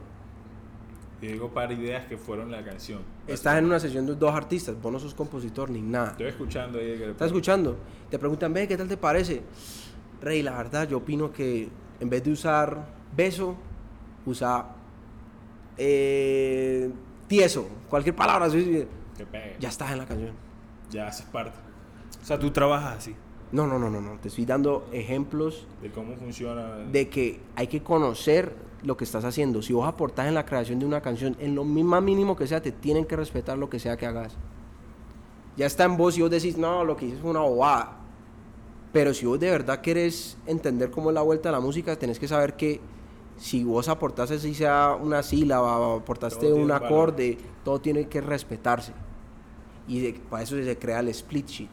Y 1.22 1.28
digo 1.28 1.50
par 1.50 1.72
ideas 1.72 2.06
que 2.08 2.18
fueron 2.18 2.50
la 2.52 2.64
canción. 2.64 3.02
estás 3.28 3.58
en 3.58 3.66
una 3.66 3.80
sesión 3.80 4.06
de 4.06 4.16
dos 4.16 4.34
artistas, 4.34 4.80
vos 4.82 4.92
no 4.92 5.00
sos 5.00 5.14
compositor 5.14 5.70
ni 5.70 5.82
nada. 5.82 6.12
Estoy 6.12 6.28
escuchando 6.28 6.80
ahí. 6.80 6.92
¿Estás 7.04 7.28
escuchando? 7.28 7.78
Te 8.10 8.18
preguntan, 8.18 8.54
ve, 8.54 8.68
¿qué 8.68 8.78
tal 8.78 8.88
te 8.88 8.96
parece? 8.98 9.42
Rey, 10.22 10.42
la 10.44 10.56
verdad, 10.56 10.88
yo 10.88 10.98
opino 10.98 11.32
que 11.32 11.70
en 12.00 12.10
vez 12.10 12.24
de 12.24 12.32
usar 12.32 12.86
beso, 13.16 13.56
usa 14.26 14.66
eh, 15.78 16.90
tieso, 17.28 17.68
cualquier 17.90 18.16
palabra, 18.16 18.46
así, 18.46 18.86
Que 19.18 19.26
pegue. 19.26 19.56
ya 19.60 19.70
estás 19.70 19.92
en 19.92 19.98
la 19.98 20.06
canción. 20.06 20.32
Ya 20.90 21.08
haces 21.08 21.26
parte 21.28 21.58
O 22.22 22.26
sea, 22.26 22.40
tú 22.40 22.50
trabajas 22.52 22.98
así. 22.98 23.16
No, 23.52 23.66
no, 23.66 23.80
no, 23.80 23.90
no, 23.90 24.00
no. 24.00 24.12
Te 24.20 24.28
estoy 24.28 24.46
dando 24.46 24.88
ejemplos 24.92 25.66
de 25.82 25.92
cómo 25.92 26.16
funciona. 26.16 26.76
de 26.92 27.10
que 27.10 27.40
hay 27.56 27.68
que 27.68 27.82
conocer 27.82 28.54
lo 28.84 28.96
que 28.96 29.04
estás 29.04 29.26
haciendo. 29.26 29.62
Si 29.62 29.74
vos 29.74 29.88
aportás 29.88 30.28
en 30.28 30.36
la 30.36 30.46
creación 30.46 30.80
de 30.80 30.86
una 30.86 31.02
canción, 31.02 31.36
en 31.40 31.56
lo 31.56 31.64
más 31.64 32.02
mínimo 32.04 32.36
que 32.36 32.48
sea, 32.48 32.62
te 32.62 32.72
tienen 32.72 33.06
que 33.06 33.16
respetar 33.16 33.58
lo 33.58 33.70
que 33.70 33.80
sea 33.80 33.98
que 33.98 34.06
hagas. 34.06 34.36
Ya 35.58 35.66
está 35.66 35.84
en 35.84 35.98
vos 35.98 36.18
y 36.18 36.22
vos 36.22 36.30
decís, 36.30 36.58
no, 36.58 36.86
lo 36.86 36.96
que 36.96 37.08
hice 37.08 37.18
fue 37.18 37.32
una 37.32 37.42
bobada. 37.42 37.98
Pero 38.94 39.14
si 39.14 39.26
vos 39.26 39.40
de 39.40 39.50
verdad 39.52 39.82
querés 39.82 40.38
entender 40.46 40.90
cómo 40.92 41.10
es 41.10 41.14
la 41.16 41.22
vuelta 41.22 41.50
de 41.50 41.54
la 41.54 41.60
música, 41.60 41.98
tenés 41.98 42.20
que 42.20 42.28
saber 42.28 42.56
que 42.56 42.80
si 43.38 43.64
vos 43.64 43.88
aportaste 43.90 44.36
así 44.36 44.54
sea 44.54 44.98
una 45.00 45.22
sílaba, 45.24 45.96
aportaste 45.98 46.46
Todo 46.46 46.56
un 46.56 46.62
un 46.64 46.68
valor. 46.70 46.86
acorde, 46.86 47.38
todo 47.64 47.80
tiene 47.82 48.08
que 48.08 48.22
respetarse. 48.22 48.94
Y 49.88 50.00
de- 50.00 50.14
para 50.30 50.44
eso 50.44 50.56
se 50.56 50.78
crea 50.78 51.00
el 51.02 51.10
split 51.10 51.48
sheet. 51.48 51.70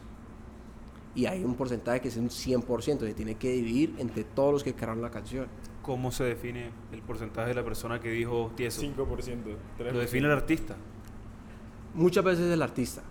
Y 1.17 1.25
hay 1.25 1.43
un 1.43 1.55
porcentaje 1.55 1.99
que 1.99 2.09
es 2.09 2.17
un 2.17 2.29
100%, 2.29 2.99
se 2.99 3.13
tiene 3.15 3.33
que 3.35 3.51
dividir 3.51 3.95
entre 3.97 4.23
todos 4.23 4.53
los 4.53 4.63
que 4.63 4.75
crearon 4.75 5.01
la 5.01 5.09
canción. 5.09 5.47
¿Cómo 5.81 6.11
se 6.11 6.23
define 6.23 6.69
el 6.91 7.01
porcentaje 7.01 7.49
de 7.49 7.55
la 7.55 7.63
persona 7.63 7.99
que 7.99 8.11
dijo 8.11 8.51
tieso? 8.55 8.83
5%. 8.83 8.95
3%. 9.79 9.91
Lo 9.93 9.99
define 9.99 10.27
el 10.27 10.33
artista. 10.33 10.75
Muchas 11.95 12.23
veces 12.23 12.53
el 12.53 12.61
artista. 12.61 13.01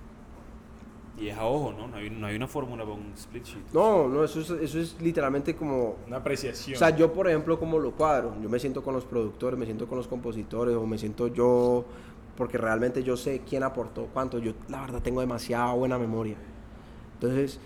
Y 1.18 1.30
es 1.30 1.36
a 1.36 1.46
ojo, 1.46 1.72
¿no? 1.72 1.88
No 1.88 1.96
hay, 1.96 2.08
no 2.08 2.28
hay 2.28 2.36
una 2.36 2.46
fórmula 2.46 2.84
para 2.84 2.94
un 2.94 3.12
split 3.16 3.44
sheet. 3.44 3.62
No, 3.72 4.06
no, 4.06 4.22
eso 4.22 4.40
es, 4.40 4.50
eso 4.50 4.78
es 4.78 5.00
literalmente 5.00 5.56
como... 5.56 5.96
Una 6.06 6.18
apreciación. 6.18 6.76
O 6.76 6.78
sea, 6.78 6.90
yo 6.90 7.12
por 7.12 7.26
ejemplo 7.26 7.58
como 7.58 7.80
lo 7.80 7.90
cuadro, 7.90 8.36
yo 8.40 8.48
me 8.48 8.60
siento 8.60 8.84
con 8.84 8.94
los 8.94 9.04
productores, 9.04 9.58
me 9.58 9.64
siento 9.64 9.88
con 9.88 9.98
los 9.98 10.06
compositores 10.06 10.76
o 10.76 10.86
me 10.86 10.96
siento 10.96 11.26
yo, 11.26 11.84
porque 12.36 12.56
realmente 12.56 13.02
yo 13.02 13.16
sé 13.16 13.42
quién 13.48 13.64
aportó 13.64 14.06
cuánto, 14.12 14.38
yo 14.38 14.52
la 14.68 14.82
verdad 14.82 15.02
tengo 15.02 15.22
demasiada 15.22 15.72
buena 15.72 15.98
memoria. 15.98 16.36
Entonces, 17.14 17.58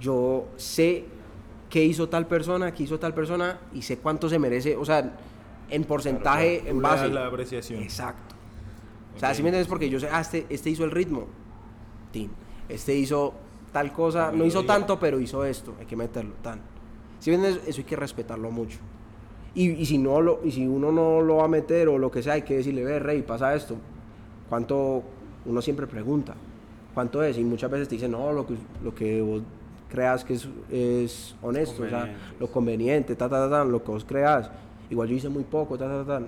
yo 0.00 0.46
sé 0.56 1.04
qué 1.70 1.84
hizo 1.84 2.08
tal 2.08 2.26
persona, 2.26 2.72
qué 2.74 2.82
hizo 2.82 2.98
tal 2.98 3.14
persona 3.14 3.58
y 3.72 3.82
sé 3.82 3.98
cuánto 3.98 4.28
se 4.28 4.38
merece, 4.38 4.76
o 4.76 4.84
sea, 4.84 5.16
en 5.70 5.84
porcentaje, 5.84 6.58
Claro, 6.60 6.70
en 6.76 6.82
base. 6.82 7.08
la 7.08 7.26
apreciación. 7.26 7.82
Exacto. 7.82 8.34
O 9.16 9.18
sea, 9.18 9.34
si 9.34 9.42
me 9.42 9.48
entiendes? 9.48 9.68
Porque 9.68 9.88
yo 9.88 9.98
sé, 10.00 10.08
ah, 10.10 10.20
este, 10.20 10.46
este 10.50 10.70
hizo 10.70 10.84
el 10.84 10.90
ritmo. 10.90 11.26
Tin. 12.10 12.30
Este 12.68 12.94
hizo 12.94 13.34
tal 13.72 13.92
cosa, 13.92 14.32
no 14.32 14.44
hizo 14.44 14.64
tanto, 14.64 14.98
pero 14.98 15.18
hizo 15.20 15.44
esto. 15.44 15.74
Hay 15.78 15.86
que 15.86 15.96
meterlo, 15.96 16.34
tan. 16.42 16.60
Si 17.20 17.30
me 17.30 17.36
entiendes? 17.36 17.66
Eso 17.68 17.80
hay 17.80 17.84
que 17.84 17.96
respetarlo 17.96 18.50
mucho. 18.50 18.78
Y, 19.54 19.70
y 19.70 19.84
si 19.86 19.98
no 19.98 20.20
lo, 20.20 20.40
y 20.44 20.50
si 20.50 20.66
uno 20.66 20.90
no 20.92 21.20
lo 21.20 21.36
va 21.36 21.44
a 21.44 21.48
meter 21.48 21.88
o 21.88 21.98
lo 21.98 22.10
que 22.10 22.22
sea, 22.22 22.34
hay 22.34 22.42
que 22.42 22.56
decirle, 22.56 22.84
ve, 22.84 22.98
rey, 22.98 23.22
pasa 23.22 23.54
esto. 23.54 23.76
¿Cuánto? 24.48 25.02
Uno 25.46 25.62
siempre 25.62 25.86
pregunta. 25.86 26.34
¿Cuánto 26.94 27.22
es? 27.22 27.38
Y 27.38 27.44
muchas 27.44 27.70
veces 27.70 27.88
te 27.88 27.94
dicen, 27.94 28.10
no, 28.12 28.32
lo 28.32 28.46
que, 28.46 28.54
lo 28.82 28.94
que 28.94 29.20
vos 29.22 29.42
creas 29.92 30.24
que 30.24 30.34
es, 30.34 30.48
es 30.70 31.36
honesto, 31.42 31.82
o 31.82 31.88
sea, 31.88 32.16
lo 32.40 32.46
conveniente, 32.50 33.14
ta, 33.14 33.28
ta, 33.28 33.36
ta, 33.44 33.50
ta, 33.50 33.64
lo 33.64 33.84
que 33.84 33.90
vos 33.90 34.04
creas. 34.04 34.50
Igual 34.90 35.08
yo 35.08 35.16
hice 35.16 35.28
muy 35.28 35.44
poco, 35.44 35.76
ta, 35.76 35.86
ta, 35.86 36.04
ta, 36.04 36.18
ta. 36.20 36.26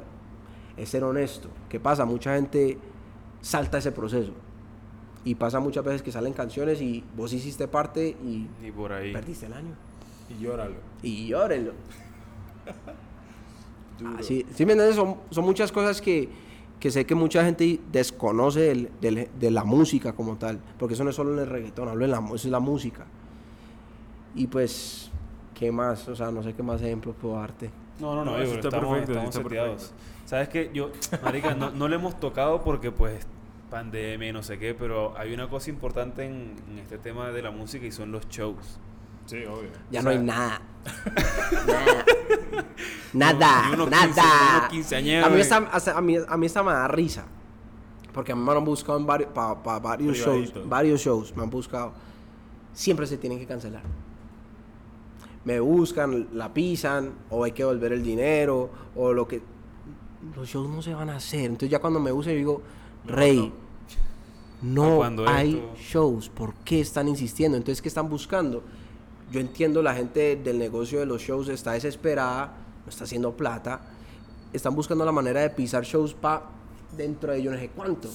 Es 0.77 0.89
ser 0.91 1.03
honesto. 1.05 1.49
¿Qué 1.69 1.81
pasa? 1.81 2.05
Mucha 2.05 2.35
gente 2.35 2.77
salta 3.41 3.79
ese 3.79 3.91
proceso. 3.93 4.33
Y 5.25 5.35
pasa 5.37 5.59
muchas 5.61 5.83
veces 5.85 6.03
que 6.03 6.13
salen 6.13 6.35
canciones 6.35 6.83
y 6.83 7.03
vos 7.17 7.33
hiciste 7.33 7.67
parte 7.67 8.09
y 8.25 8.47
Y 8.63 8.71
por 8.71 8.93
ahí. 8.93 9.13
perdiste 9.13 9.47
el 9.47 9.55
año. 9.55 9.75
Y 10.29 10.43
llóralo. 10.43 10.75
Y 11.03 11.29
llórenlo. 11.29 11.73
Así, 14.19 14.45
¿sí 14.55 14.67
me 14.67 14.73
entiendes? 14.73 14.97
Son, 14.97 15.17
son 15.31 15.45
muchas 15.45 15.71
cosas 15.73 16.01
que, 16.01 16.29
que 16.81 16.91
sé 16.91 17.07
que 17.07 17.15
mucha 17.15 17.45
gente 17.45 17.81
desconoce 17.93 18.61
del- 18.61 18.91
del- 19.01 19.29
de 19.39 19.51
la 19.51 19.65
música 19.65 20.13
como 20.13 20.37
tal. 20.37 20.59
Porque 20.79 20.95
eso 20.95 21.05
no 21.05 21.11
es 21.11 21.17
solo 21.17 21.33
en 21.35 21.39
el 21.41 21.47
reggaetón, 21.47 21.89
hablo 21.89 22.05
en 22.05 22.11
la, 22.11 22.19
eso 22.19 22.35
es 22.35 22.47
la 22.47 22.61
música. 22.61 23.07
Y 24.35 24.47
pues, 24.47 25.11
¿qué 25.55 25.71
más? 25.71 26.09
O 26.09 26.17
sea, 26.17 26.31
no 26.31 26.43
sé 26.43 26.55
qué 26.55 26.63
más 26.63 26.81
ejemplos 26.83 27.15
puedo 27.21 27.37
darte. 27.37 27.71
No, 28.01 28.15
no, 28.15 28.25
no, 28.25 28.33
No, 28.33 28.39
eso 28.39 28.51
que 28.53 28.57
está 28.57 28.69
estamos, 28.69 28.91
perfecto, 28.99 29.13
estamos 29.13 29.37
está 29.37 29.49
perfecto. 29.49 29.95
¿Sabes 30.27 30.49
qué? 30.49 30.71
Yo, 30.75 30.91
marica, 31.23 31.55
no, 31.55 31.71
no 31.71 31.87
le 31.89 31.97
hemos 31.97 32.19
tocado 32.19 32.63
porque 32.63 32.91
pues 32.91 33.25
pandemia 33.71 34.29
y 34.29 34.33
no 34.33 34.43
sé 34.43 34.59
qué, 34.59 34.75
pero 34.75 35.17
hay 35.19 35.33
una 35.35 35.49
cosa 35.49 35.71
importante 35.71 36.25
en, 36.25 36.55
en 36.71 36.79
este 36.79 36.99
tema 36.99 37.31
de 37.31 37.43
la 37.43 37.51
música 37.51 37.85
y 37.87 37.93
son 37.93 38.11
los 38.13 38.29
shows. 38.29 38.79
Sí, 39.27 39.37
obvio. 39.47 39.71
Ya 39.91 40.01
O 40.01 40.03
no 40.03 40.11
hay 40.11 40.17
sea- 40.17 40.25
nada. 40.25 40.63
nada. 41.67 42.05
Nada, 43.13 43.71
unos 43.73 43.91
nada. 43.91 44.07
15, 44.07 44.21
unos 44.21 44.69
quinceañeros, 44.71 45.27
a, 45.27 45.31
mí 45.31 45.41
esta, 45.41 45.57
a, 45.97 46.01
mí, 46.01 46.17
a 46.29 46.37
mí 46.37 46.47
esta 46.47 46.63
me 46.63 46.73
da 46.73 46.89
risa. 46.89 47.25
Porque 48.13 48.33
a 48.33 48.37
mí 48.37 48.43
me 48.43 48.53
han 48.53 48.65
buscado 48.65 48.99
en 48.99 49.07
varios, 49.07 49.31
pa- 49.33 49.61
pa- 49.63 49.79
varios 49.79 50.17
shows. 50.17 50.51
Privadito. 50.51 50.69
Varios 50.69 51.01
shows 51.01 51.37
me 51.37 51.43
han 51.43 51.51
buscado. 51.51 51.93
Siempre 52.73 53.07
se 53.07 53.17
tienen 53.19 53.39
que 53.39 53.47
cancelar. 53.47 53.83
Me 55.45 55.61
buscan, 55.61 56.29
la 56.33 56.53
pisan, 56.55 57.13
o 57.31 57.45
hay 57.45 57.53
que 57.53 57.63
devolver 57.63 57.93
el 57.93 58.03
dinero, 58.03 58.71
o 58.97 59.13
lo 59.13 59.29
que. 59.29 59.43
Los 60.35 60.49
shows 60.49 60.69
no 60.71 60.81
se 60.81 60.95
van 60.95 61.11
a 61.11 61.17
hacer. 61.17 61.45
Entonces 61.45 61.71
ya 61.71 61.81
cuando 61.81 62.01
me 62.01 62.11
buscan, 62.11 62.33
yo 62.33 62.39
digo, 62.39 62.63
Rey, 63.05 63.53
no 64.63 65.03
hay 65.27 65.55
esto- 65.57 65.75
shows. 65.77 66.29
¿Por 66.31 66.55
qué 66.65 66.81
están 66.81 67.09
insistiendo? 67.09 67.57
Entonces, 67.59 67.83
¿qué 67.83 67.89
están 67.89 68.09
buscando? 68.09 68.63
Yo 69.31 69.41
entiendo 69.41 69.83
la 69.83 69.95
gente 69.95 70.37
del 70.37 70.59
negocio 70.59 71.01
de 71.01 71.07
los 71.07 71.21
shows 71.21 71.49
está 71.49 71.73
desesperada, 71.73 72.55
no 72.85 72.89
está 72.91 73.05
haciendo 73.05 73.37
plata. 73.37 73.81
Están 74.53 74.75
buscando 74.75 75.05
la 75.05 75.13
manera 75.13 75.41
de 75.41 75.51
pisar 75.51 75.85
shows 75.85 76.15
para 76.15 76.45
dentro 76.97 77.33
de 77.33 77.43
yo 77.43 77.51
no 77.51 77.59
sé 77.59 77.69
cuánto. 77.69 78.09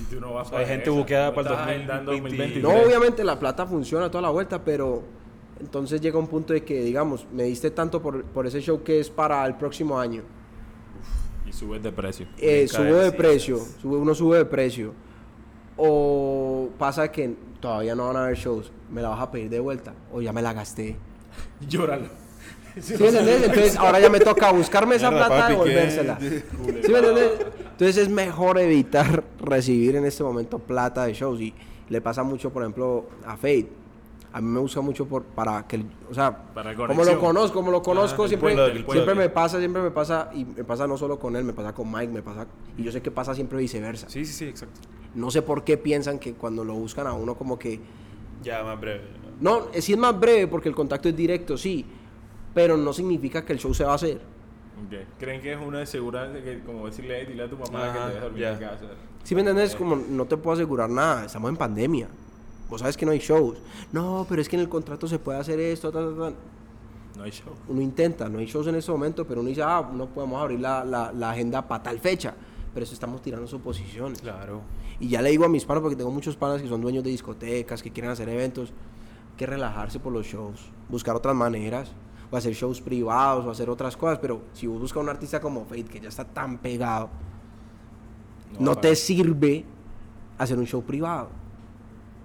Y 0.00 0.04
tú 0.14 0.20
no 0.20 0.34
vas 0.34 0.48
sea, 0.48 0.58
hay 0.58 0.66
gente 0.66 0.90
buqueada 0.90 1.34
para 1.34 1.48
el 1.48 1.54
estás 1.54 1.68
agendando 1.68 2.12
2020. 2.12 2.60
2023. 2.60 2.62
No, 2.62 2.86
obviamente 2.86 3.24
la 3.24 3.38
plata 3.38 3.66
funciona 3.66 4.10
toda 4.10 4.22
la 4.22 4.30
vuelta, 4.30 4.62
pero 4.62 5.02
entonces 5.62 6.00
llega 6.00 6.18
un 6.18 6.26
punto 6.26 6.52
de 6.52 6.64
que, 6.64 6.82
digamos, 6.82 7.24
me 7.32 7.44
diste 7.44 7.70
tanto 7.70 8.02
por, 8.02 8.24
por 8.24 8.46
ese 8.46 8.60
show 8.60 8.82
que 8.82 8.98
es 8.98 9.08
para 9.08 9.46
el 9.46 9.54
próximo 9.54 9.98
año. 9.98 10.22
Y 11.46 11.52
subes 11.52 11.80
de 11.82 11.92
precio. 11.92 12.26
Eh, 12.36 12.66
subo 12.66 12.96
de 12.96 13.12
precio, 13.12 13.58
sube, 13.80 13.96
uno 13.96 14.12
sube 14.12 14.38
de 14.38 14.44
precio. 14.44 14.92
O 15.76 16.68
pasa 16.78 17.10
que 17.12 17.34
todavía 17.60 17.94
no 17.94 18.08
van 18.08 18.16
a 18.16 18.24
haber 18.24 18.36
shows, 18.36 18.72
me 18.90 19.00
la 19.00 19.10
vas 19.10 19.20
a 19.20 19.30
pedir 19.30 19.48
de 19.50 19.60
vuelta, 19.60 19.94
o 20.12 20.20
ya 20.20 20.32
me 20.32 20.42
la 20.42 20.52
gasté. 20.52 20.96
Llóralo. 21.68 22.08
¿Sí 22.80 22.94
me 22.98 23.08
entendés? 23.08 23.42
Entonces 23.44 23.76
ahora 23.76 24.00
ya 24.00 24.10
me 24.10 24.18
toca 24.18 24.50
buscarme 24.50 24.96
esa 24.96 25.10
Mierda, 25.10 25.26
plata 25.26 25.46
y 25.46 25.52
devolvérsela. 25.52 26.18
¿Sí 26.20 26.92
me 26.92 26.98
entendés? 26.98 27.30
Entonces 27.70 27.96
es 27.98 28.08
mejor 28.08 28.58
evitar 28.58 29.22
recibir 29.40 29.94
en 29.94 30.06
este 30.06 30.24
momento 30.24 30.58
plata 30.58 31.04
de 31.04 31.12
shows. 31.12 31.40
Y 31.40 31.54
le 31.88 32.00
pasa 32.00 32.24
mucho, 32.24 32.50
por 32.50 32.62
ejemplo, 32.62 33.06
a 33.24 33.36
Fade. 33.36 33.81
A 34.34 34.40
mí 34.40 34.48
me 34.48 34.60
gusta 34.60 34.80
mucho 34.80 35.06
por, 35.06 35.24
para 35.24 35.66
que, 35.68 35.84
o 36.10 36.14
sea, 36.14 36.34
Para 36.54 36.74
como 36.74 37.04
lo 37.04 37.18
conozco, 37.18 37.54
como 37.58 37.70
lo 37.70 37.82
conozco, 37.82 38.22
el 38.24 38.28
siempre, 38.30 38.54
pueblo, 38.54 38.64
siempre 38.72 38.84
pueblo. 39.04 39.14
me 39.14 39.28
pasa, 39.28 39.58
siempre 39.58 39.82
me 39.82 39.90
pasa, 39.90 40.30
y 40.32 40.44
me 40.46 40.64
pasa 40.64 40.86
no 40.86 40.96
solo 40.96 41.18
con 41.18 41.36
él, 41.36 41.44
me 41.44 41.52
pasa 41.52 41.74
con 41.74 41.92
Mike, 41.92 42.12
me 42.12 42.22
pasa, 42.22 42.46
y 42.78 42.82
yo 42.82 42.90
sé 42.90 43.02
que 43.02 43.10
pasa 43.10 43.34
siempre 43.34 43.58
viceversa. 43.58 44.08
Sí, 44.08 44.24
sí, 44.24 44.32
sí, 44.32 44.46
exacto. 44.46 44.80
No 45.14 45.30
sé 45.30 45.42
por 45.42 45.64
qué 45.64 45.76
piensan 45.76 46.18
que 46.18 46.32
cuando 46.32 46.64
lo 46.64 46.72
buscan 46.74 47.06
a 47.06 47.12
uno 47.12 47.34
como 47.34 47.58
que, 47.58 47.78
Ya, 48.42 48.62
más 48.64 48.80
breve. 48.80 49.02
no, 49.38 49.66
eh, 49.74 49.82
sí 49.82 49.92
es 49.92 49.98
más 49.98 50.18
breve 50.18 50.46
porque 50.46 50.70
el 50.70 50.74
contacto 50.74 51.10
es 51.10 51.16
directo, 51.16 51.58
sí, 51.58 51.84
pero 52.54 52.78
no 52.78 52.94
significa 52.94 53.44
que 53.44 53.52
el 53.52 53.58
show 53.58 53.74
se 53.74 53.84
va 53.84 53.92
a 53.92 53.96
hacer. 53.96 54.16
Ok. 54.86 54.94
¿Creen 55.18 55.42
que 55.42 55.52
es 55.52 55.58
una 55.60 55.82
aseguranza 55.82 56.42
que, 56.42 56.60
como 56.60 56.86
decirle, 56.86 57.20
"Ey, 57.20 57.26
dile 57.26 57.42
a 57.42 57.50
tu 57.50 57.58
mamá 57.58 57.92
que 57.92 57.98
te 57.98 58.06
dejes 58.06 58.22
dormir 58.22 58.40
ya. 58.40 58.52
en 58.54 58.58
casa? 58.58 58.84
Si 59.22 59.34
me 59.34 59.42
entiendes, 59.42 59.76
como 59.76 59.94
no 59.94 60.24
te 60.24 60.38
puedo 60.38 60.54
asegurar 60.54 60.88
nada, 60.88 61.26
estamos 61.26 61.50
en 61.50 61.56
pandemia. 61.58 62.08
Vos 62.68 62.80
sabes 62.80 62.96
que 62.96 63.04
no 63.04 63.12
hay 63.12 63.18
shows. 63.18 63.58
No, 63.92 64.24
pero 64.28 64.40
es 64.40 64.48
que 64.48 64.56
en 64.56 64.62
el 64.62 64.68
contrato 64.68 65.06
se 65.06 65.18
puede 65.18 65.38
hacer 65.38 65.60
esto, 65.60 65.92
ta, 65.92 66.00
ta, 66.00 66.30
ta. 66.30 66.36
No 67.16 67.24
hay 67.24 67.30
show. 67.30 67.52
Uno 67.68 67.82
intenta, 67.82 68.28
no 68.28 68.38
hay 68.38 68.46
shows 68.46 68.66
en 68.66 68.76
ese 68.76 68.90
momento, 68.90 69.26
pero 69.26 69.40
uno 69.40 69.50
dice, 69.50 69.62
ah, 69.62 69.88
no 69.92 70.06
podemos 70.06 70.40
abrir 70.40 70.60
la, 70.60 70.84
la, 70.84 71.12
la 71.12 71.30
agenda 71.30 71.66
para 71.66 71.82
tal 71.82 71.98
fecha. 71.98 72.34
Pero 72.72 72.84
eso 72.84 72.94
estamos 72.94 73.20
tirando 73.20 73.46
suposiciones. 73.46 74.20
Claro. 74.22 74.62
Y 74.98 75.08
ya 75.08 75.20
le 75.20 75.30
digo 75.30 75.44
a 75.44 75.48
mis 75.48 75.64
panas, 75.64 75.82
porque 75.82 75.96
tengo 75.96 76.10
muchos 76.10 76.36
panas 76.36 76.62
que 76.62 76.68
son 76.68 76.80
dueños 76.80 77.04
de 77.04 77.10
discotecas, 77.10 77.82
que 77.82 77.90
quieren 77.90 78.10
hacer 78.10 78.28
eventos, 78.28 78.72
que 79.36 79.46
relajarse 79.46 79.98
por 80.00 80.12
los 80.12 80.26
shows, 80.26 80.70
buscar 80.88 81.14
otras 81.14 81.34
maneras, 81.34 81.92
o 82.30 82.36
hacer 82.36 82.54
shows 82.54 82.80
privados, 82.80 83.44
o 83.44 83.50
hacer 83.50 83.68
otras 83.68 83.96
cosas. 83.96 84.18
Pero 84.18 84.40
si 84.54 84.66
vos 84.66 84.80
buscas 84.80 85.02
un 85.02 85.10
artista 85.10 85.40
como 85.40 85.64
Fate, 85.66 85.84
que 85.84 86.00
ya 86.00 86.08
está 86.08 86.24
tan 86.24 86.58
pegado, 86.58 87.10
no, 88.58 88.74
va 88.74 88.80
te 88.80 88.96
sirve 88.96 89.64
hacer 90.38 90.58
un 90.58 90.66
show 90.66 90.82
privado 90.82 91.41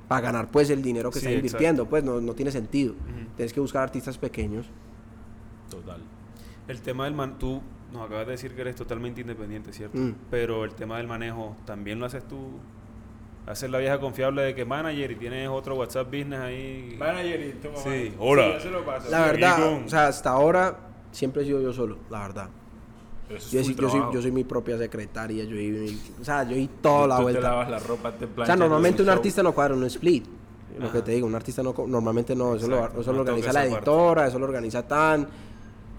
para 0.07 0.21
ganar 0.21 0.49
pues 0.51 0.69
el 0.69 0.81
dinero 0.81 1.09
que 1.11 1.19
Sí, 1.19 1.25
estás 1.25 1.35
invirtiendo 1.35 1.85
pues 1.87 2.03
no, 2.03 2.21
no 2.21 2.33
tiene 2.33 2.51
sentido 2.51 2.95
tienes 3.35 3.53
que 3.53 3.59
buscar 3.59 3.83
artistas 3.83 4.17
pequeños 4.17 4.65
Total. 5.69 6.01
El 6.67 6.81
tema 6.81 7.05
del 7.05 7.13
man, 7.13 7.37
tú 7.39 7.61
nos 7.91 8.05
acabas 8.05 8.25
de 8.25 8.31
decir 8.33 8.53
que 8.55 8.61
eres 8.61 8.75
totalmente 8.75 9.21
independiente, 9.21 9.71
¿cierto? 9.73 9.97
Mm. 9.97 10.15
Pero 10.31 10.63
el 10.65 10.73
tema 10.75 10.97
del 10.97 11.07
manejo 11.07 11.55
también 11.65 11.99
lo 11.99 12.05
haces 12.05 12.25
tú. 12.27 12.37
Haces 13.45 13.69
la 13.69 13.77
vieja 13.79 13.99
confiable 13.99 14.41
de 14.41 14.55
que 14.55 14.65
manager 14.65 15.11
y 15.11 15.15
tienes 15.15 15.47
otro 15.49 15.75
WhatsApp 15.75 16.07
business 16.07 16.39
ahí. 16.39 16.95
Manager 16.99 17.41
y 17.41 17.51
tu 17.61 17.67
mamá. 17.69 17.81
Sí, 17.83 18.13
hola. 18.19 18.49
ya 18.53 18.59
se 18.59 18.69
lo 18.69 18.85
pasa. 18.85 19.09
la 19.09 19.25
Sí, 19.25 19.31
verdad 19.31 19.73
o 19.85 19.89
sea 19.89 20.07
hasta 20.07 20.29
ahora 20.31 20.79
siempre 21.11 21.41
he 21.43 21.45
sido 21.45 21.61
yo 21.61 21.71
solo 21.73 21.97
la 22.09 22.19
verdad 22.21 22.49
es 23.29 23.51
yo, 23.51 23.63
sí- 23.63 23.75
yo 23.75 23.89
soy, 23.89 24.01
yo 24.13 24.21
soy 24.21 24.31
mi 24.31 24.43
propia 24.43 24.77
secretaria 24.77 25.43
yo 25.43 25.51
soy 25.55 25.99
o 26.21 26.23
sea 26.23 26.43
yo 26.43 26.55
toda 26.81 27.07
la 27.07 27.19
vuelta 27.19 27.41
te 27.41 27.47
lavas 27.47 27.69
la 27.69 27.79
ropa, 27.79 28.11
te 28.13 28.25
o 28.25 28.45
sea 28.45 28.55
normalmente 28.55 29.01
un 29.01 29.07
show. 29.07 29.15
artista 29.15 29.43
no 29.43 29.53
cuadra 29.53 29.75
un 29.75 29.83
split 29.85 30.25
lo 30.79 30.91
que 30.91 31.01
te 31.01 31.11
digo 31.11 31.25
un 31.27 31.33
artista 31.35 31.63
no 31.63 31.73
normalmente 31.87 32.35
no 32.35 32.55
eso, 32.55 32.67
lo, 32.67 32.77
Exacto, 32.77 33.01
eso 33.01 33.11
lo 33.11 33.15
no 33.17 33.21
organiza 33.23 33.47
la 33.53 33.59
parte. 33.61 33.73
editora 33.75 34.27
eso 34.27 34.39
lo 34.39 34.45
organiza 34.45 34.87
tan 34.87 35.27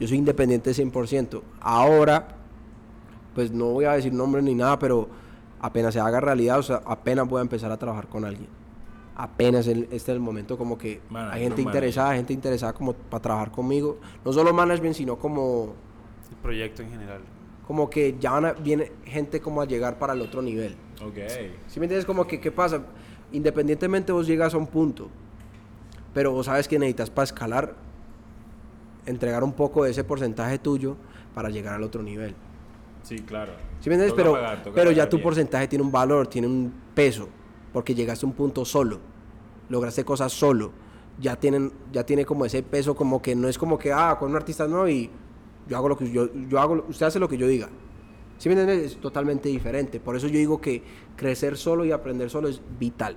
yo 0.01 0.07
soy 0.09 0.16
independiente 0.18 0.70
100% 0.72 1.43
ahora 1.61 2.29
pues 3.35 3.51
no 3.53 3.66
voy 3.66 3.85
a 3.85 3.93
decir 3.93 4.12
nombres 4.12 4.43
ni 4.45 4.55
nada, 4.55 4.79
pero 4.81 5.09
apenas 5.61 5.95
se 5.95 6.01
haga 6.01 6.18
realidad, 6.20 6.59
o 6.59 6.62
sea, 6.62 6.83
apenas 6.85 7.29
voy 7.29 7.39
a 7.39 7.43
empezar 7.43 7.70
a 7.70 7.76
trabajar 7.76 8.09
con 8.09 8.24
alguien. 8.24 8.49
Apenas 9.16 9.66
el- 9.68 9.85
este 9.85 9.97
es 9.97 10.09
el 10.09 10.18
momento 10.20 10.57
como 10.59 10.76
que 10.76 11.01
Manager, 11.11 11.35
hay 11.37 11.43
gente 11.45 11.62
un 11.62 11.68
interesada, 11.68 12.14
gente 12.14 12.33
interesada 12.33 12.72
como 12.72 12.95
para 12.95 13.22
trabajar 13.22 13.51
conmigo. 13.53 13.99
No 14.24 14.33
solo 14.33 14.53
management, 14.53 14.95
sino 14.97 15.16
como, 15.16 15.72
proyecto 16.43 16.82
en 16.82 16.91
general. 16.91 17.20
como 17.66 17.91
que 17.91 18.16
ya 18.18 18.30
van 18.32 18.47
a- 18.47 18.53
viene 18.55 18.91
gente 19.05 19.41
como 19.43 19.61
a 19.61 19.66
llegar 19.66 19.99
para 19.99 20.14
el 20.14 20.22
otro 20.22 20.41
nivel. 20.41 20.74
Ok. 21.05 21.16
¿Sí 21.66 21.78
me 21.78 21.84
entiendes? 21.84 22.07
Como 22.07 22.26
que, 22.26 22.41
¿qué 22.41 22.51
pasa? 22.51 22.80
Independientemente 23.30 24.11
vos 24.11 24.26
llegas 24.26 24.55
a 24.55 24.57
un 24.57 24.66
punto, 24.66 25.09
pero 26.14 26.32
vos 26.32 26.47
sabes 26.47 26.66
que 26.66 26.78
necesitas 26.78 27.11
para 27.11 27.24
escalar, 27.24 27.74
entregar 29.07 29.45
un 29.45 29.53
poco 29.53 29.84
de 29.84 29.91
ese 29.91 30.03
porcentaje 30.05 30.59
tuyo 30.59 30.97
para 31.34 31.51
llegar 31.51 31.74
al 31.74 31.82
otro 31.82 32.03
nivel. 32.03 32.34
Sí, 33.03 33.18
claro. 33.20 33.53
¿Sí 33.80 33.89
me 33.91 33.97
entiendes? 33.97 34.11
Toca 34.11 34.22
Pero, 34.22 34.32
pagar, 34.32 34.62
pero 34.74 34.91
ya 34.91 35.09
tu 35.09 35.16
bien. 35.18 35.24
porcentaje 35.24 35.68
tiene 35.68 35.84
un 35.84 35.93
valor, 35.93 36.26
tiene 36.26 36.47
un 36.47 36.72
peso, 36.95 37.28
porque 37.72 37.95
llegaste 37.95 38.26
a 38.26 38.28
un 38.28 38.34
punto 38.34 38.64
solo, 38.64 38.99
lograste 39.68 40.05
cosas 40.05 40.32
solo, 40.32 40.72
ya 41.20 41.36
tienen, 41.36 41.70
ya 41.93 42.05
tiene 42.05 42.24
como 42.24 42.45
ese 42.45 42.62
peso, 42.62 42.95
como 42.97 43.20
que 43.22 43.34
no 43.34 43.49
es 43.49 43.57
como 43.59 43.78
que, 43.78 43.93
ah, 43.93 44.16
con 44.18 44.30
un 44.30 44.36
artista 44.36 44.66
no 44.66 44.89
y 44.89 45.11
yo 45.68 45.76
hago 45.76 45.88
lo 45.88 45.96
que 45.96 46.10
yo, 46.10 46.28
yo 46.48 46.60
hago, 46.60 46.84
usted 46.88 47.06
hace 47.06 47.18
lo 47.18 47.28
que 47.28 47.36
yo 47.36 47.46
diga. 47.46 47.68
¿Sí 48.38 48.48
me 48.48 48.54
entiendes? 48.54 48.92
Es 48.92 49.00
totalmente 49.00 49.48
diferente. 49.48 49.98
Por 50.00 50.16
eso 50.16 50.28
yo 50.28 50.38
digo 50.38 50.60
que 50.60 50.82
crecer 51.16 51.56
solo 51.56 51.84
y 51.84 51.92
aprender 51.92 52.30
solo 52.30 52.48
es 52.48 52.60
vital. 52.78 53.16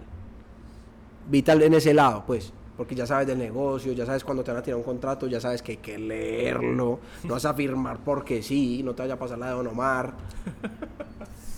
Vital 1.29 1.61
en 1.61 1.75
ese 1.75 1.93
lado, 1.93 2.23
pues. 2.25 2.51
Porque 2.75 2.95
ya 2.95 3.05
sabes 3.05 3.27
del 3.27 3.37
negocio, 3.37 3.93
ya 3.93 4.05
sabes 4.05 4.23
cuando 4.23 4.43
te 4.43 4.49
van 4.51 4.59
a 4.59 4.63
tirar 4.63 4.77
un 4.77 4.83
contrato, 4.83 5.27
ya 5.27 5.39
sabes 5.39 5.61
que 5.61 5.73
hay 5.73 5.77
que 5.77 5.97
leerlo. 5.99 6.99
No 7.23 7.33
vas 7.35 7.45
a 7.45 7.53
firmar 7.53 7.99
porque 8.03 8.41
sí, 8.41 8.81
no 8.83 8.95
te 8.95 9.03
vaya 9.03 9.13
a 9.13 9.19
pasar 9.19 9.37
la 9.37 9.47
de 9.47 9.53
Don 9.53 9.67
Omar. 9.67 10.13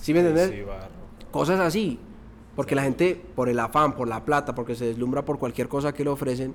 ¿Sí 0.02 0.12
me 0.12 0.20
entiendes? 0.20 0.50
Sí. 0.50 0.62
Cosas 1.30 1.58
así. 1.60 1.98
Porque 2.54 2.74
la 2.74 2.82
gente, 2.82 3.20
por 3.34 3.48
el 3.48 3.58
afán, 3.58 3.94
por 3.94 4.06
la 4.06 4.24
plata, 4.24 4.54
porque 4.54 4.74
se 4.74 4.84
deslumbra 4.84 5.24
por 5.24 5.38
cualquier 5.38 5.68
cosa 5.68 5.92
que 5.92 6.04
le 6.04 6.10
ofrecen, 6.10 6.54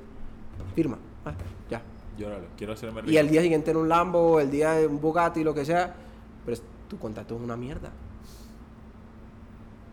firma. 0.75 0.97
Ah, 1.25 1.33
ya. 1.69 1.81
Llóralo. 2.19 2.47
Quiero 2.57 2.73
hacerme 2.73 3.01
Y 3.07 3.17
el 3.17 3.29
día 3.29 3.41
siguiente 3.41 3.71
en 3.71 3.77
un 3.77 3.87
Lambo, 3.89 4.39
el 4.39 4.51
día 4.51 4.73
de 4.73 4.87
un 4.87 4.99
Bugatti, 4.99 5.43
lo 5.43 5.53
que 5.53 5.63
sea, 5.65 5.95
pero 6.45 6.53
es- 6.53 6.63
tu 6.89 6.97
contrato 6.99 7.35
es 7.35 7.41
una 7.41 7.55
mierda. 7.55 7.91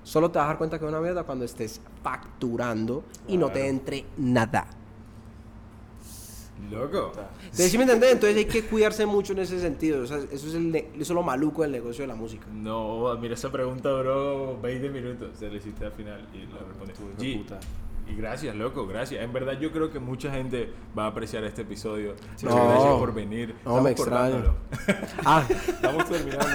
Solo 0.02 0.30
te 0.30 0.38
vas 0.38 0.44
a 0.46 0.48
dar 0.48 0.58
cuenta 0.58 0.78
que 0.78 0.84
es 0.84 0.88
una 0.88 1.00
mierda 1.00 1.24
cuando 1.24 1.44
estés 1.44 1.80
facturando 2.02 3.04
y 3.28 3.36
no 3.36 3.50
te 3.50 3.66
entre 3.68 4.04
nada. 4.16 4.66
Loco. 6.70 7.12
Entonces, 7.44 7.70
¿sí 7.70 7.76
me 7.76 7.84
entendés? 7.84 8.12
Entonces 8.12 8.36
hay 8.38 8.46
que 8.46 8.64
cuidarse 8.64 9.04
mucho 9.04 9.34
en 9.34 9.40
ese 9.40 9.60
sentido. 9.60 10.02
O 10.02 10.06
sea, 10.06 10.16
eso, 10.18 10.48
es 10.48 10.54
el 10.54 10.74
eso 10.74 10.88
es 10.98 11.10
lo 11.10 11.22
maluco 11.22 11.62
del 11.62 11.70
negocio 11.72 12.02
de 12.02 12.08
la 12.08 12.14
música. 12.14 12.46
No, 12.52 13.14
mira, 13.18 13.34
esa 13.34 13.52
pregunta 13.52 13.90
duró 13.90 14.58
20 14.60 14.88
minutos. 14.88 15.30
Se 15.38 15.48
la 15.48 15.56
hiciste 15.56 15.84
al 15.84 15.92
final 15.92 16.26
y 16.32 16.46
la 16.46 16.58
respondí. 16.86 17.44
Y 18.08 18.14
gracias, 18.14 18.54
loco, 18.54 18.86
gracias. 18.86 19.22
En 19.24 19.32
verdad, 19.32 19.58
yo 19.58 19.72
creo 19.72 19.90
que 19.90 19.98
mucha 19.98 20.30
gente 20.30 20.72
va 20.96 21.04
a 21.04 21.08
apreciar 21.08 21.42
este 21.44 21.62
episodio. 21.62 22.14
Sí. 22.36 22.46
Muchas 22.46 22.60
No. 22.60 22.68
gracias 22.70 22.92
por 22.94 23.14
venir. 23.14 23.54
No, 23.64 23.80
me 23.82 23.90
Estamos 23.90 23.90
extraño. 23.90 24.44
cortándolo. 24.44 25.06
Ah, 25.24 25.44
Estamos 25.50 26.08
terminando. 26.08 26.46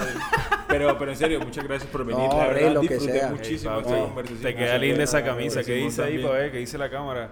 Pero, 0.68 0.98
pero 0.98 1.10
en 1.10 1.16
serio, 1.18 1.40
muchas 1.40 1.64
gracias 1.64 1.90
por 1.90 2.04
venir. 2.06 2.22
No, 2.26 2.28
la 2.28 2.44
hombre, 2.46 2.54
verdad, 2.54 2.72
lo 2.74 2.80
que 2.80 2.88
disfruté 2.94 3.18
sea. 3.20 3.30
muchísimo 3.30 3.74
Ey, 3.74 3.80
esta 3.80 3.98
conversación. 3.98 4.42
Te 4.42 4.54
queda 4.54 4.78
linda 4.78 5.02
esa 5.04 5.22
camisa. 5.24 5.62
¿Qué 5.62 5.74
dice 5.74 6.02
ahí, 6.02 6.16
ver? 6.16 6.50
¿Qué 6.52 6.58
dice 6.58 6.78
la 6.78 6.88
cámara? 6.90 7.30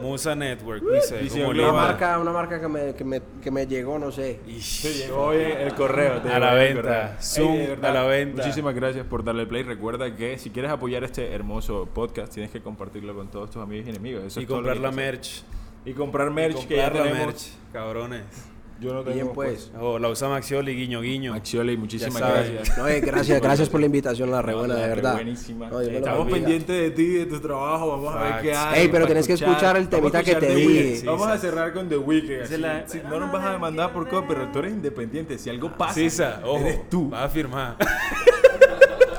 Musa 0.00 0.34
Network, 0.34 0.82
dice. 0.82 1.28
Como 1.28 1.50
una 1.50 1.72
marca, 1.72 2.18
una 2.18 2.32
marca 2.32 2.60
que 2.60 2.68
me, 2.68 2.94
que 2.94 3.04
me, 3.04 3.22
que 3.42 3.50
me 3.50 3.66
llegó, 3.66 3.98
no 3.98 4.12
sé. 4.12 4.40
Te 4.44 4.92
llegó 4.94 5.26
hoy 5.26 5.38
el 5.38 5.74
correo. 5.74 6.20
te 6.20 6.30
A 6.30 6.38
la 6.38 6.54
venta. 6.54 7.16
Zoom 7.20 7.56
verdad, 7.56 7.90
a 7.90 7.94
la 7.94 8.04
venta. 8.04 8.42
Muchísimas 8.42 8.74
gracias 8.74 9.06
por 9.06 9.24
darle 9.24 9.46
play. 9.46 9.62
Recuerda 9.62 10.14
que 10.14 10.38
si 10.38 10.50
quieres 10.50 10.70
apoyar 10.70 11.04
este 11.04 11.32
hermoso 11.32 11.88
podcast, 11.92 12.32
tienes 12.32 12.50
que 12.50 12.60
compartirlo 12.60 13.14
con 13.14 13.28
todos 13.28 13.50
tus 13.50 13.62
amigos 13.62 13.86
y 13.86 13.90
enemigos. 13.90 14.24
Eso 14.24 14.40
Y 14.40 14.42
es 14.44 14.48
todo 14.48 14.60
lo 14.60 14.68
comprar 14.68 14.82
la 14.82 14.90
merch. 14.94 15.42
Y 15.84 15.92
comprar 15.94 16.30
merch 16.30 16.66
que 16.66 16.76
ya 16.76 16.84
comprar 16.84 17.06
la 17.06 17.12
tenemos. 17.12 17.26
merch, 17.34 17.72
cabrones. 17.72 18.51
Yo 18.82 18.92
no 18.92 19.02
tengo. 19.02 19.14
Bien, 19.14 19.28
pues. 19.32 19.70
Oh, 19.80 19.98
la 19.98 20.08
usa 20.08 20.28
Maxioli, 20.28 20.74
guiño, 20.74 21.00
guiño. 21.00 21.32
Maxioli, 21.32 21.76
muchísimas 21.76 22.20
gracias. 22.20 22.76
No, 22.76 22.88
eh, 22.88 23.00
gracias, 23.00 23.40
gracias 23.42 23.68
por 23.68 23.78
la 23.80 23.86
invitación, 23.86 24.30
la 24.30 24.42
re 24.42 24.52
No, 24.52 24.62
de 24.64 24.88
verdad. 24.88 25.14
buenísima. 25.14 25.68
No, 25.68 25.80
Estamos 25.80 26.30
pendientes 26.30 26.76
de 26.76 26.90
ti, 26.90 27.06
de 27.08 27.26
tu 27.26 27.38
trabajo. 27.40 27.90
Vamos 27.90 28.14
a 28.16 28.22
ver 28.24 28.42
qué 28.42 28.54
hay. 28.54 28.80
Ey, 28.82 28.88
pero 28.88 29.06
tenés 29.06 29.26
que 29.26 29.34
escuchar 29.34 29.76
el 29.76 29.88
temita 29.88 30.22
que 30.24 30.34
te 30.34 30.54
dije. 30.54 30.96
Sí, 30.96 31.06
Vamos 31.06 31.26
sí. 31.26 31.32
a 31.32 31.38
cerrar 31.38 31.72
con 31.72 31.88
The 31.88 31.96
Weeknd. 31.96 32.46
Sí, 32.88 33.00
no 33.08 33.20
nos 33.20 33.30
vas 33.32 33.44
a 33.44 33.52
demandar 33.52 33.92
por 33.92 34.08
copy, 34.08 34.26
pero 34.28 34.48
tú 34.50 34.58
eres 34.58 34.72
independiente. 34.72 35.38
Si 35.38 35.48
algo 35.48 35.70
pasa, 35.76 36.40
ojo, 36.44 36.58
eres 36.58 36.88
tú. 36.90 37.08
vas 37.10 37.24
a 37.24 37.28
firmar. 37.28 37.76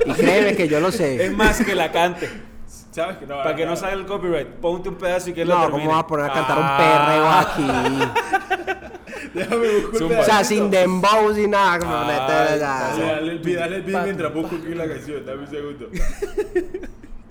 Y 0.05 0.11
créeme 0.11 0.55
que 0.55 0.68
yo 0.68 0.82
lo 0.82 0.91
sé. 0.91 1.24
es 1.26 1.32
más 1.32 1.64
que 1.64 1.74
la 1.74 1.89
cante. 1.91 2.30
¿Sabes 2.91 3.22
no? 3.22 3.38
Para 3.38 3.55
que 3.55 3.66
no 3.66 3.76
salga 3.76 3.95
el 3.95 4.05
copyright, 4.05 4.47
ponte 4.47 4.88
un 4.89 4.95
pedazo 4.95 5.30
y 5.32 5.34
que 5.34 5.41
él 5.41 5.47
lo 5.47 5.55
No, 5.55 5.61
termine. 5.61 5.84
¿cómo 5.86 5.95
vas 5.95 6.03
a 6.03 6.07
poner 6.07 6.26
a 6.30 6.34
cantar 6.34 6.59
un 6.59 6.78
perreo 6.78 7.30
aquí? 7.30 8.80
Déjame 9.34 9.67
buscar. 9.91 10.19
O 10.19 10.23
sea, 10.23 10.43
sin 10.43 10.69
dembow, 10.69 11.34
sin 11.34 11.51
nada. 11.51 11.79
como 11.79 11.95
Ay, 11.95 12.07
meter- 12.07 12.59
Dale, 12.59 13.31
el 13.31 13.39
beat, 13.39 13.57
dale 13.59 13.75
el 13.77 13.81
beat 13.84 14.03
mientras 14.03 14.34
busco 14.34 14.55
aquí 14.55 14.75
la 14.75 14.88
canción. 14.88 15.25
Dame 15.25 15.41
un 15.41 15.47
segundo. 15.49 15.89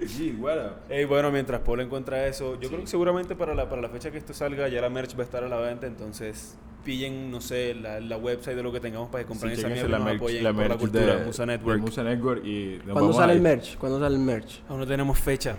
Sí, 0.07 0.33
bueno. 0.33 0.63
Ey, 0.89 1.05
bueno, 1.05 1.31
mientras 1.31 1.61
Paul 1.61 1.81
encuentra 1.81 2.27
eso, 2.27 2.59
yo 2.61 2.69
creo 2.69 2.81
que 2.81 2.87
seguramente 2.87 3.37
para 3.37 3.55
la, 3.55 3.69
para 3.69 3.83
la 3.83 3.89
fecha 3.89 4.11
que 4.11 4.19
esto 4.19 4.35
salga 4.35 4.69
ya 4.69 4.81
la 4.81 4.91
merch 4.91 5.17
va 5.17 5.21
a 5.21 5.25
estar 5.25 5.45
a 5.45 5.49
la 5.49 5.59
venta, 5.59 5.87
entonces 5.87 6.57
pillen, 6.85 7.31
no 7.31 7.41
sé, 7.41 7.75
la, 7.75 8.01
la 8.01 8.17
website 8.17 8.57
de 8.57 8.63
lo 8.63 8.73
que 8.73 8.81
tengamos 8.81 9.09
para 9.11 9.23
que 9.23 9.29
compren 9.29 9.53
esa 9.53 9.69
mierda 9.69 9.97
y 9.99 10.03
nos 10.03 10.15
apoyen 10.17 10.57
por 10.57 10.69
la 10.69 10.77
cultura, 10.77 11.17
de, 11.17 11.25
Musa 11.25 11.43
de 11.43 11.47
Network. 11.47 11.81
Musa 11.81 12.03
Network 12.03 12.45
y 12.45 12.81
nos 12.85 12.93
¿Cuándo 12.95 13.13
sale 13.13 13.33
el 13.35 13.41
merch? 13.41 13.77
¿Cuándo 13.79 14.01
sale 14.01 14.17
el 14.17 14.23
merch? 14.23 14.63
Aún 14.69 14.81
no 14.81 14.87
tenemos 14.87 15.19
fecha, 15.19 15.57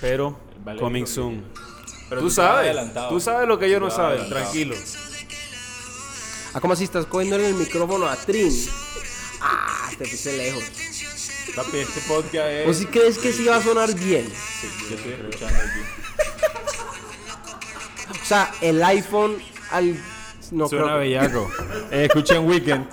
pero 0.00 0.36
Vale, 0.64 0.80
coming 0.80 1.06
soon. 1.06 1.44
Pero 2.08 2.20
tú 2.22 2.26
tú 2.28 2.32
sabes, 2.32 2.76
tú 3.08 3.20
sabes 3.20 3.46
lo 3.46 3.58
que 3.58 3.66
ellos 3.66 3.80
no 3.80 3.90
saben, 3.90 4.28
tranquilo. 4.28 4.74
Ah, 6.54 6.60
como 6.60 6.74
si 6.76 6.84
estás 6.84 7.06
cogiendo 7.06 7.36
el 7.36 7.54
micrófono 7.54 8.06
a 8.06 8.16
Trin. 8.16 8.52
Ah, 9.40 9.90
te 9.98 10.06
puse 10.06 10.36
lejos. 10.36 10.64
Papi, 11.54 11.78
este 11.78 12.00
podcast 12.02 12.48
es. 12.50 12.68
¿O 12.68 12.74
si 12.74 12.86
crees 12.86 13.18
que 13.18 13.32
sí 13.32 13.44
va 13.44 13.56
a 13.56 13.62
sonar 13.62 13.92
bien? 13.94 14.26
Sí, 14.60 14.68
yo 14.90 14.96
estoy 14.96 15.12
escuchando 15.12 15.58
aquí. 15.58 15.80
O 18.22 18.24
sea, 18.24 18.50
el 18.60 18.82
iPhone 18.82 19.36
al... 19.70 19.96
No 20.50 20.68
Suena 20.68 20.84
creo 20.84 20.98
bellaco. 20.98 21.50
Eh, 21.90 22.04
escuchen 22.06 22.46
Weekend. 22.48 22.86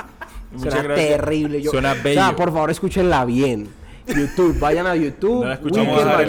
Muchas 0.51 0.73
Suena 0.73 0.87
gracias. 0.87 1.09
terrible. 1.17 1.61
Yo, 1.61 1.71
Suena 1.71 1.93
O 1.93 2.03
bello. 2.03 2.21
sea, 2.21 2.35
por 2.35 2.51
favor, 2.51 2.71
escúchenla 2.71 3.25
bien. 3.25 3.69
YouTube, 4.07 4.59
vayan 4.59 4.85
a 4.87 4.95
YouTube, 4.95 5.41
No 5.43 5.47
la 5.49 5.55
escuchamos. 5.55 5.87
Weekend 5.87 6.09
a 6.09 6.21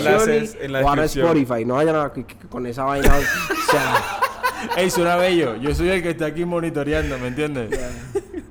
en 0.60 0.72
la 0.72 0.80
o 0.80 0.88
a. 0.88 1.04
Spotify. 1.04 1.64
No 1.64 1.74
vayan 1.74 1.96
a, 1.96 2.12
con 2.48 2.66
esa 2.66 2.84
vaina. 2.84 3.12
o 3.16 3.70
sea, 3.70 4.20
Ey, 4.76 4.90
suena 4.90 5.16
bello. 5.16 5.57
Yo 5.57 5.74
soy 5.74 5.88
el 5.90 6.02
que 6.02 6.11
está 6.11 6.26
aquí 6.26 6.44
monitoreando, 6.44 7.18
¿me 7.18 7.28
entiendes? 7.28 7.70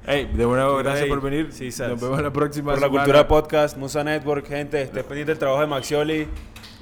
Ey, 0.08 0.26
de 0.26 0.44
nuevo, 0.46 0.78
gracias 0.78 1.04
Ey, 1.06 1.10
por 1.10 1.22
venir. 1.22 1.50
sí, 1.52 1.72
sabes. 1.72 1.94
Nos 1.94 2.02
vemos 2.02 2.22
la 2.22 2.32
próxima 2.32 2.74
Por 2.74 2.82
la 2.82 2.88
semana. 2.88 3.04
cultura 3.04 3.28
podcast, 3.28 3.78
Musa 3.78 4.04
Network, 4.04 4.48
gente, 4.48 4.82
esté 4.84 5.04
pendiente 5.04 5.32
del 5.32 5.40
trabajo 5.40 5.62
de 5.62 5.68
Maxioli. 5.68 6.28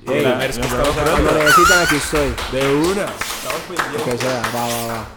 Y 0.02 0.06
de 0.06 0.22
la 0.22 0.38
cuando 0.38 1.32
necesitan, 1.34 1.84
aquí 1.84 1.96
estoy. 1.96 2.34
De 2.52 2.76
una. 2.76 3.06
Estamos 3.06 3.62
pendientes. 3.68 4.04
Que 4.04 4.18
sea, 4.18 4.42
va, 4.54 4.68
va, 4.68 4.88
va. 4.88 5.08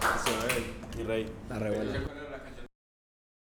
Mi 0.96 1.02
rey. 1.02 1.26
La 1.48 1.58
re 1.58 1.70
buena. 1.70 2.25